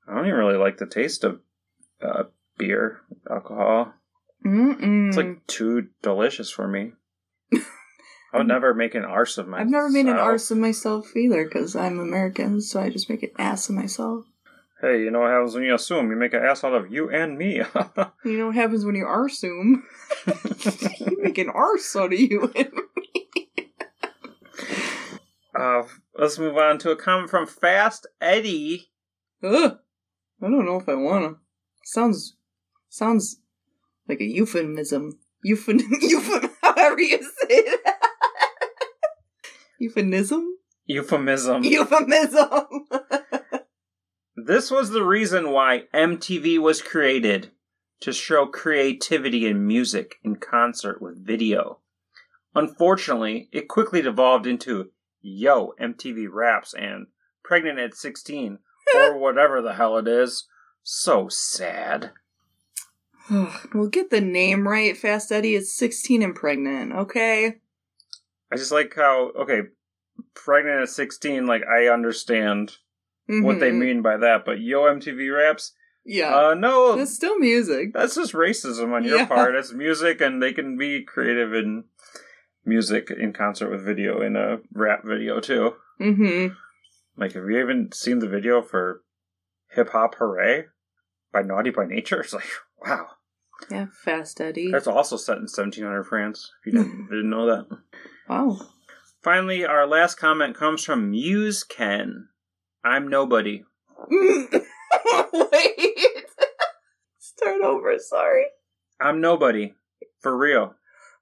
I 0.06 0.14
don't 0.14 0.26
even 0.26 0.38
really 0.38 0.58
like 0.58 0.76
the 0.76 0.86
taste 0.86 1.24
of 1.24 1.40
uh, 2.02 2.24
beer, 2.58 3.00
alcohol. 3.30 3.94
Mm-mm. 4.44 5.08
It's 5.08 5.16
like 5.16 5.46
too 5.46 5.88
delicious 6.02 6.50
for 6.50 6.66
me. 6.66 6.92
I 7.52 8.38
would 8.38 8.46
never 8.46 8.74
make 8.74 8.94
an 8.94 9.04
arse 9.04 9.38
of 9.38 9.48
myself. 9.48 9.66
I've 9.66 9.70
never 9.70 9.90
made 9.90 10.06
an 10.06 10.16
arse 10.16 10.50
of 10.50 10.58
myself 10.58 11.14
either 11.16 11.44
because 11.44 11.76
I'm 11.76 11.98
American, 11.98 12.60
so 12.60 12.80
I 12.80 12.90
just 12.90 13.10
make 13.10 13.22
an 13.22 13.30
ass 13.38 13.68
of 13.68 13.74
myself. 13.74 14.24
Hey, 14.80 15.00
you 15.02 15.10
know 15.10 15.20
what 15.20 15.30
happens 15.30 15.54
when 15.54 15.64
you 15.64 15.74
assume? 15.74 16.10
You 16.10 16.16
make 16.16 16.32
an 16.32 16.42
ass 16.42 16.64
out 16.64 16.72
of 16.72 16.90
you 16.90 17.10
and 17.10 17.36
me. 17.36 17.62
You 18.24 18.38
know 18.38 18.46
what 18.46 18.54
happens 18.54 18.84
when 18.84 18.94
you 18.94 19.04
arsume? 19.04 19.82
you 21.00 21.22
make 21.22 21.38
an 21.38 21.48
arse 21.48 21.96
out 21.96 22.12
of 22.12 22.20
you. 22.20 22.52
And 22.54 22.70
me. 22.96 23.72
uh, 25.58 25.82
let's 26.18 26.38
move 26.38 26.56
on 26.58 26.78
to 26.78 26.90
a 26.90 26.96
comment 26.96 27.30
from 27.30 27.46
Fast 27.46 28.06
Eddie. 28.20 28.90
Ugh. 29.42 29.78
I 30.42 30.46
don't 30.46 30.66
know 30.66 30.76
if 30.76 30.88
I 30.88 30.94
wanna. 30.94 31.36
Sounds 31.84 32.36
sounds 32.88 33.40
like 34.10 34.20
a 34.20 34.24
euphemism. 34.24 35.18
Euphen 35.46 35.80
euphem 36.02 36.50
however 36.62 37.00
you 37.00 37.18
say 37.22 37.62
that. 37.62 38.00
Euphemism? 39.78 40.58
Euphemism. 40.84 41.64
Euphemism. 41.64 42.86
This 44.36 44.70
was 44.70 44.90
the 44.90 45.04
reason 45.04 45.52
why 45.52 45.84
MTV 45.94 46.58
was 46.58 46.82
created 46.82 47.50
to 48.00 48.12
show 48.12 48.46
creativity 48.46 49.46
in 49.46 49.66
music 49.66 50.16
in 50.24 50.36
concert 50.36 51.00
with 51.00 51.24
video. 51.24 51.78
Unfortunately, 52.54 53.48
it 53.52 53.68
quickly 53.68 54.02
devolved 54.02 54.46
into 54.46 54.90
Yo 55.20 55.74
MTV 55.80 56.26
Raps 56.30 56.74
and 56.74 57.06
Pregnant 57.44 57.78
at 57.78 57.94
16 57.94 58.58
or 58.94 59.18
whatever 59.20 59.62
the 59.62 59.74
hell 59.74 59.96
it 59.98 60.08
is. 60.08 60.48
So 60.82 61.28
sad. 61.28 62.12
We'll 63.74 63.88
get 63.88 64.10
the 64.10 64.20
name 64.20 64.66
right, 64.66 64.96
Fast 64.96 65.30
Eddie. 65.32 65.54
is 65.54 65.74
16 65.74 66.22
and 66.22 66.34
pregnant, 66.34 66.92
okay? 66.92 67.56
I 68.52 68.56
just 68.56 68.72
like 68.72 68.94
how 68.94 69.30
okay, 69.38 69.62
Pregnant 70.34 70.82
at 70.82 70.88
16 70.88 71.46
like 71.46 71.62
I 71.66 71.86
understand 71.88 72.76
what 73.26 73.58
they 73.60 73.70
Mhm. 73.70 73.78
mean 73.78 74.02
by 74.02 74.16
that, 74.18 74.44
but 74.44 74.60
Yo 74.60 74.82
MTV 74.86 75.30
Raps 75.30 75.72
Yeah. 76.04 76.34
Uh, 76.34 76.54
no, 76.54 76.96
That's 76.96 77.14
still 77.14 77.38
music. 77.38 77.92
that's 77.92 78.14
just 78.16 78.32
racism 78.32 78.92
on 78.92 79.04
your 79.04 79.18
Yeah. 79.18 79.26
part. 79.26 79.54
It's 79.54 79.72
music, 79.72 80.20
and 80.20 80.42
they 80.42 80.52
can 80.52 80.76
be 80.78 81.02
creative 81.04 81.52
in 81.54 81.84
music 82.64 83.10
in 83.10 83.32
concert 83.32 83.70
with 83.70 83.82
video 83.84 84.20
in 84.22 84.34
a 84.36 84.60
rap 84.72 85.04
video 85.04 85.40
too. 85.40 85.76
Mm-hmm. 86.00 86.54
Like, 87.16 87.32
have 87.32 87.44
you 87.48 87.58
even 87.60 87.92
seen 87.92 88.18
the 88.20 88.28
video 88.28 88.62
for 88.62 89.02
"Hip 89.72 89.90
Hop 89.90 90.14
Hooray" 90.16 90.66
by 91.32 91.42
Naughty 91.42 91.70
by 91.70 91.84
Nature? 91.86 92.20
It's 92.24 92.32
like, 92.32 92.48
wow, 92.86 93.06
Yeah, 93.70 93.86
Fast 94.04 94.40
Eddie. 94.40 94.70
that's 94.70 94.86
also 94.86 95.16
set 95.16 95.36
in 95.36 95.42
1700 95.42 96.04
France. 96.04 96.50
If 96.60 96.72
you 96.72 96.78
didn't, 96.78 96.96
hmm. 96.96 97.06
didn't 97.06 97.30
know 97.30 97.46
that. 97.46 97.66
wow. 98.28 98.58
Finally, 99.22 99.64
our 99.66 99.86
last 99.86 100.16
comment 100.18 100.56
comes 100.56 100.82
from 100.84 101.10
Muse 101.10 101.62
Ken. 101.62 102.28
I'm 102.82 103.08
nobody. 103.08 103.64
Wait. 104.10 104.60
Start 107.18 107.60
over, 107.62 107.98
sorry. 107.98 108.46
I'm 109.00 109.20
nobody. 109.20 109.74
For 110.20 110.36
real. 110.36 110.74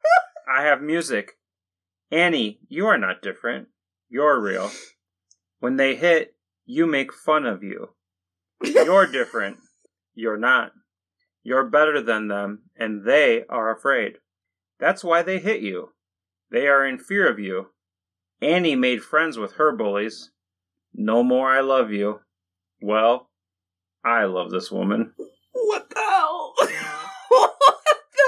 I 0.49 0.63
have 0.63 0.81
music. 0.81 1.33
Annie, 2.11 2.61
you 2.69 2.87
are 2.87 2.99
not 2.99 3.21
different. 3.23 3.69
You're 4.09 4.41
real. 4.41 4.71
When 5.61 5.77
they 5.77 5.97
hit, 5.97 6.35
you 6.65 6.87
make 6.87 7.13
fun 7.13 7.45
of 7.47 7.63
you. 7.63 7.91
You're 8.63 9.07
different. 9.07 9.59
You're 10.15 10.39
not. 10.39 10.73
You're 11.49 11.65
better 11.65 12.03
than 12.03 12.29
them, 12.29 12.65
and 12.77 13.07
they 13.07 13.45
are 13.49 13.75
afraid. 13.75 14.19
That's 14.79 15.03
why 15.03 15.23
they 15.23 15.39
hit 15.39 15.63
you. 15.63 15.95
They 16.51 16.67
are 16.67 16.85
in 16.85 16.99
fear 16.99 17.27
of 17.27 17.39
you. 17.39 17.69
Annie 18.43 18.77
made 18.77 19.03
friends 19.03 19.39
with 19.39 19.53
her 19.53 19.75
bullies. 19.75 20.31
No 20.93 21.23
more 21.23 21.51
I 21.51 21.61
love 21.61 21.91
you. 21.91 22.21
Well, 22.83 23.31
I 24.05 24.25
love 24.25 24.51
this 24.51 24.71
woman. 24.71 25.15
What 25.53 25.89
the 25.89 25.99
hell? 25.99 26.53
what 27.29 27.57
the 28.13 28.27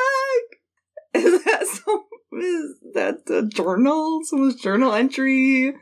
heck? 1.12 1.22
Is 1.22 1.44
that 1.44 1.66
some 1.66 2.04
is 2.40 2.74
that 2.94 3.28
a 3.28 3.46
journal? 3.46 4.22
Someone's 4.24 4.62
journal 4.62 4.94
entry? 4.94 5.74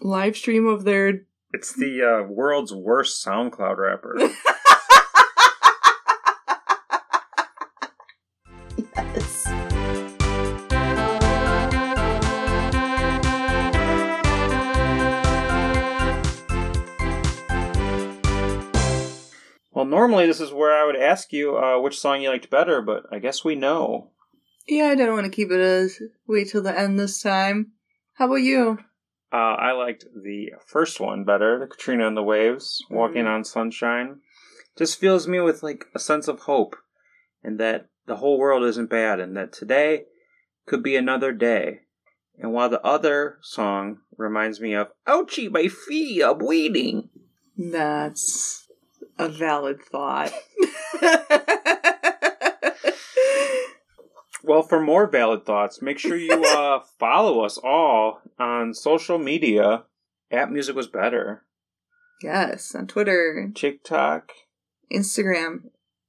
Live 0.00 0.34
stream 0.34 0.66
of 0.66 0.84
their 0.84 1.26
It's 1.52 1.74
the 1.74 2.02
uh, 2.02 2.22
world's 2.26 2.72
worst 2.72 3.22
SoundCloud 3.22 3.76
rapper. 3.76 4.16
normally 19.90 20.26
this 20.26 20.40
is 20.40 20.52
where 20.52 20.72
I 20.72 20.86
would 20.86 20.96
ask 20.96 21.32
you 21.32 21.56
uh, 21.58 21.78
which 21.80 21.98
song 21.98 22.22
you 22.22 22.30
liked 22.30 22.48
better, 22.50 22.80
but 22.80 23.04
I 23.12 23.18
guess 23.18 23.44
we 23.44 23.54
know. 23.54 24.10
Yeah, 24.66 24.86
I 24.86 24.94
don't 24.94 25.12
want 25.12 25.24
to 25.24 25.30
keep 25.30 25.50
it 25.50 25.60
as 25.60 26.00
wait 26.26 26.48
till 26.48 26.62
the 26.62 26.78
end 26.78 26.98
this 26.98 27.20
time. 27.20 27.72
How 28.14 28.26
about 28.26 28.36
you? 28.36 28.78
Uh, 29.32 29.36
I 29.36 29.72
liked 29.72 30.04
the 30.14 30.52
first 30.66 31.00
one 31.00 31.24
better, 31.24 31.58
the 31.58 31.66
Katrina 31.66 32.06
and 32.06 32.16
the 32.16 32.22
Waves, 32.22 32.84
Walking 32.90 33.24
Mhm. 33.24 33.34
on 33.34 33.44
Sunshine. 33.44 34.20
Just 34.76 34.98
fills 34.98 35.28
me 35.28 35.40
with 35.40 35.62
like 35.62 35.84
a 35.94 35.98
sense 35.98 36.28
of 36.28 36.40
hope, 36.40 36.76
and 37.42 37.58
that 37.58 37.88
the 38.06 38.16
whole 38.16 38.38
world 38.38 38.64
isn't 38.64 38.90
bad, 38.90 39.20
and 39.20 39.36
that 39.36 39.52
today 39.52 40.06
could 40.66 40.82
be 40.82 40.96
another 40.96 41.32
day. 41.32 41.80
And 42.38 42.52
while 42.52 42.68
the 42.68 42.84
other 42.84 43.38
song 43.42 44.00
reminds 44.16 44.60
me 44.60 44.74
of 44.74 44.88
"Ouchie, 45.06 45.50
my 45.50 45.68
feet 45.68 46.22
are 46.22 46.34
bleeding," 46.34 47.10
That's 47.56 48.69
a 49.24 49.28
valid 49.28 49.82
thought. 49.82 50.32
Well, 54.42 54.62
for 54.62 54.80
more 54.80 55.06
valid 55.06 55.44
thoughts, 55.44 55.82
make 55.82 55.98
sure 55.98 56.16
you 56.16 56.42
uh, 56.48 56.80
follow 56.98 57.44
us 57.44 57.58
all 57.58 58.20
on 58.38 58.74
social 58.74 59.18
media 59.18 59.84
at 60.30 60.50
Music 60.50 60.74
Was 60.74 60.88
Better, 60.88 61.44
yes, 62.22 62.74
on 62.74 62.86
Twitter, 62.86 63.50
TikTok, 63.54 64.32
Instagram. 64.92 65.64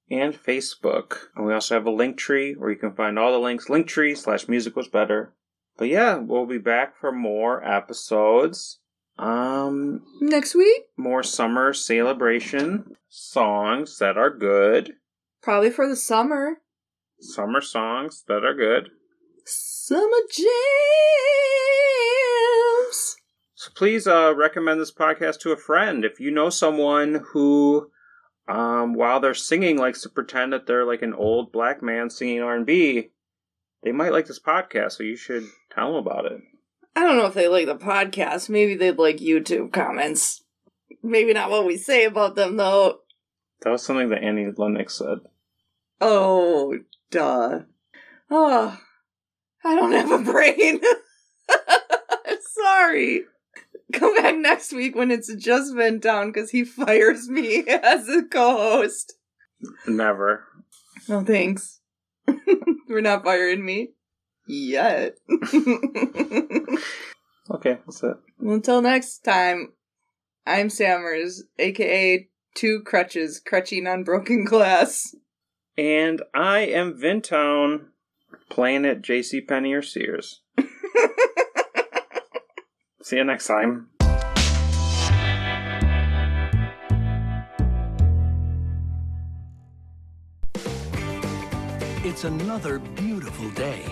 and 0.09 0.33
Facebook. 0.33 1.27
And 1.35 1.45
we 1.45 1.53
also 1.53 1.75
have 1.75 1.85
a 1.85 1.91
link 1.91 2.17
tree 2.17 2.53
where 2.53 2.71
you 2.71 2.77
can 2.77 2.93
find 2.93 3.19
all 3.19 3.31
the 3.31 3.37
links. 3.37 3.67
Linktree 3.67 4.17
slash 4.17 4.47
Music 4.47 4.75
Was 4.75 4.87
Better. 4.87 5.33
But 5.77 5.89
yeah, 5.89 6.15
we'll 6.15 6.45
be 6.45 6.57
back 6.57 6.97
for 6.99 7.11
more 7.11 7.63
episodes. 7.63 8.79
Um, 9.21 10.01
Next 10.19 10.55
week, 10.55 10.83
more 10.97 11.21
summer 11.23 11.73
celebration 11.73 12.95
songs 13.09 13.99
that 13.99 14.17
are 14.17 14.31
good. 14.35 14.93
probably 15.43 15.69
for 15.69 15.87
the 15.87 15.95
summer. 15.95 16.57
Summer 17.19 17.61
songs 17.61 18.23
that 18.27 18.43
are 18.43 18.55
good. 18.55 18.89
Summer 19.45 20.17
jams. 22.81 23.17
So 23.55 23.69
please 23.75 24.07
uh, 24.07 24.33
recommend 24.35 24.79
this 24.81 24.91
podcast 24.91 25.39
to 25.41 25.51
a 25.51 25.57
friend. 25.57 26.03
If 26.03 26.19
you 26.19 26.31
know 26.31 26.49
someone 26.49 27.23
who, 27.33 27.91
um, 28.47 28.93
while 28.95 29.19
they're 29.19 29.35
singing, 29.35 29.77
likes 29.77 30.01
to 30.01 30.09
pretend 30.09 30.53
that 30.53 30.65
they're 30.65 30.85
like 30.85 31.03
an 31.03 31.13
old 31.13 31.51
black 31.51 31.83
man 31.83 32.09
singing 32.09 32.41
R 32.41 32.55
and 32.55 32.65
B, 32.65 33.11
they 33.83 33.91
might 33.91 34.13
like 34.13 34.25
this 34.25 34.39
podcast. 34.39 34.93
So 34.93 35.03
you 35.03 35.15
should 35.15 35.43
tell 35.71 35.93
them 35.93 35.97
about 35.97 36.25
it. 36.25 36.41
I 36.95 37.01
don't 37.01 37.17
know 37.17 37.27
if 37.27 37.33
they 37.33 37.47
like 37.47 37.67
the 37.67 37.75
podcast. 37.75 38.49
Maybe 38.49 38.75
they'd 38.75 38.97
like 38.97 39.17
YouTube 39.17 39.71
comments. 39.71 40.43
Maybe 41.01 41.33
not 41.33 41.49
what 41.49 41.65
we 41.65 41.77
say 41.77 42.05
about 42.05 42.35
them, 42.35 42.57
though. 42.57 42.99
That 43.61 43.69
was 43.71 43.83
something 43.83 44.09
that 44.09 44.23
Annie 44.23 44.51
Lennox 44.55 44.97
said. 44.97 45.19
Oh, 45.99 46.77
duh. 47.11 47.59
Oh, 48.29 48.79
I 49.63 49.75
don't 49.75 49.91
have 49.91 50.11
a 50.11 50.31
brain. 50.31 50.81
I'm 51.49 52.37
sorry. 52.53 53.21
Come 53.93 54.15
back 54.15 54.35
next 54.35 54.73
week 54.73 54.95
when 54.95 55.11
it's 55.11 55.33
just 55.35 55.75
been 55.75 55.99
down 55.99 56.31
because 56.31 56.51
he 56.51 56.63
fires 56.63 57.27
me 57.27 57.63
as 57.67 58.07
a 58.09 58.23
co 58.23 58.57
host. 58.57 59.13
Never. 59.87 60.45
No 61.07 61.23
thanks. 61.23 61.81
We're 62.87 63.01
not 63.01 63.23
firing 63.23 63.65
me. 63.65 63.91
Yet. 64.51 65.17
Okay, 67.49 67.79
that's 67.85 68.03
it. 68.03 68.15
well, 68.39 68.55
until 68.55 68.81
next 68.81 69.25
time, 69.25 69.73
I'm 70.47 70.69
Sammerz, 70.69 71.41
aka 71.59 72.29
Two 72.53 72.81
Crutches, 72.85 73.41
crutching 73.45 73.87
on 73.87 74.03
broken 74.05 74.45
glass. 74.45 75.13
And 75.77 76.21
I 76.33 76.59
am 76.59 76.97
Vintown, 76.97 77.87
playing 78.49 78.85
at 78.85 79.01
J.C. 79.01 79.41
Penney 79.41 79.73
or 79.73 79.81
Sears. 79.81 80.41
See 83.01 83.17
you 83.17 83.23
next 83.25 83.47
time. 83.47 83.89
It's 92.03 92.23
another 92.23 92.79
beautiful 92.79 93.49
day. 93.51 93.85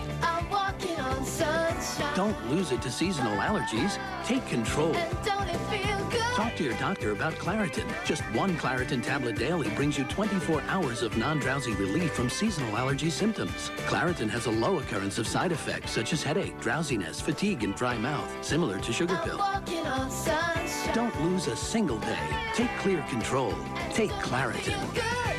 Don't 2.15 2.49
lose 2.49 2.71
it 2.71 2.81
to 2.83 2.91
seasonal 2.91 3.35
allergies. 3.37 3.99
Take 4.25 4.45
control. 4.47 4.95
And 4.95 5.25
don't 5.25 5.47
it 5.47 5.57
feel 5.69 5.97
good? 6.09 6.19
Talk 6.35 6.55
to 6.55 6.63
your 6.63 6.73
doctor 6.75 7.11
about 7.11 7.33
Claritin. 7.33 7.87
Just 8.05 8.21
one 8.33 8.55
Claritin 8.57 9.03
tablet 9.03 9.35
daily 9.37 9.69
brings 9.71 9.97
you 9.97 10.05
24 10.05 10.61
hours 10.67 11.01
of 11.01 11.17
non-drowsy 11.17 11.73
relief 11.73 12.13
from 12.13 12.29
seasonal 12.29 12.77
allergy 12.77 13.09
symptoms. 13.09 13.71
Claritin 13.87 14.29
has 14.29 14.45
a 14.45 14.51
low 14.51 14.79
occurrence 14.79 15.17
of 15.17 15.27
side 15.27 15.51
effects 15.51 15.91
such 15.91 16.13
as 16.13 16.23
headache, 16.23 16.59
drowsiness, 16.61 17.19
fatigue, 17.19 17.63
and 17.63 17.75
dry 17.75 17.97
mouth, 17.97 18.29
similar 18.43 18.79
to 18.79 18.93
sugar 18.93 19.19
pill. 19.23 19.37
walking 19.37 19.85
on 19.85 20.09
sunshine. 20.09 20.95
Don't 20.95 21.21
lose 21.23 21.47
a 21.47 21.55
single 21.55 21.99
day. 21.99 22.19
Take 22.53 22.75
clear 22.79 23.01
control. 23.09 23.53
Take 23.93 24.11
Claritin. 24.11 25.38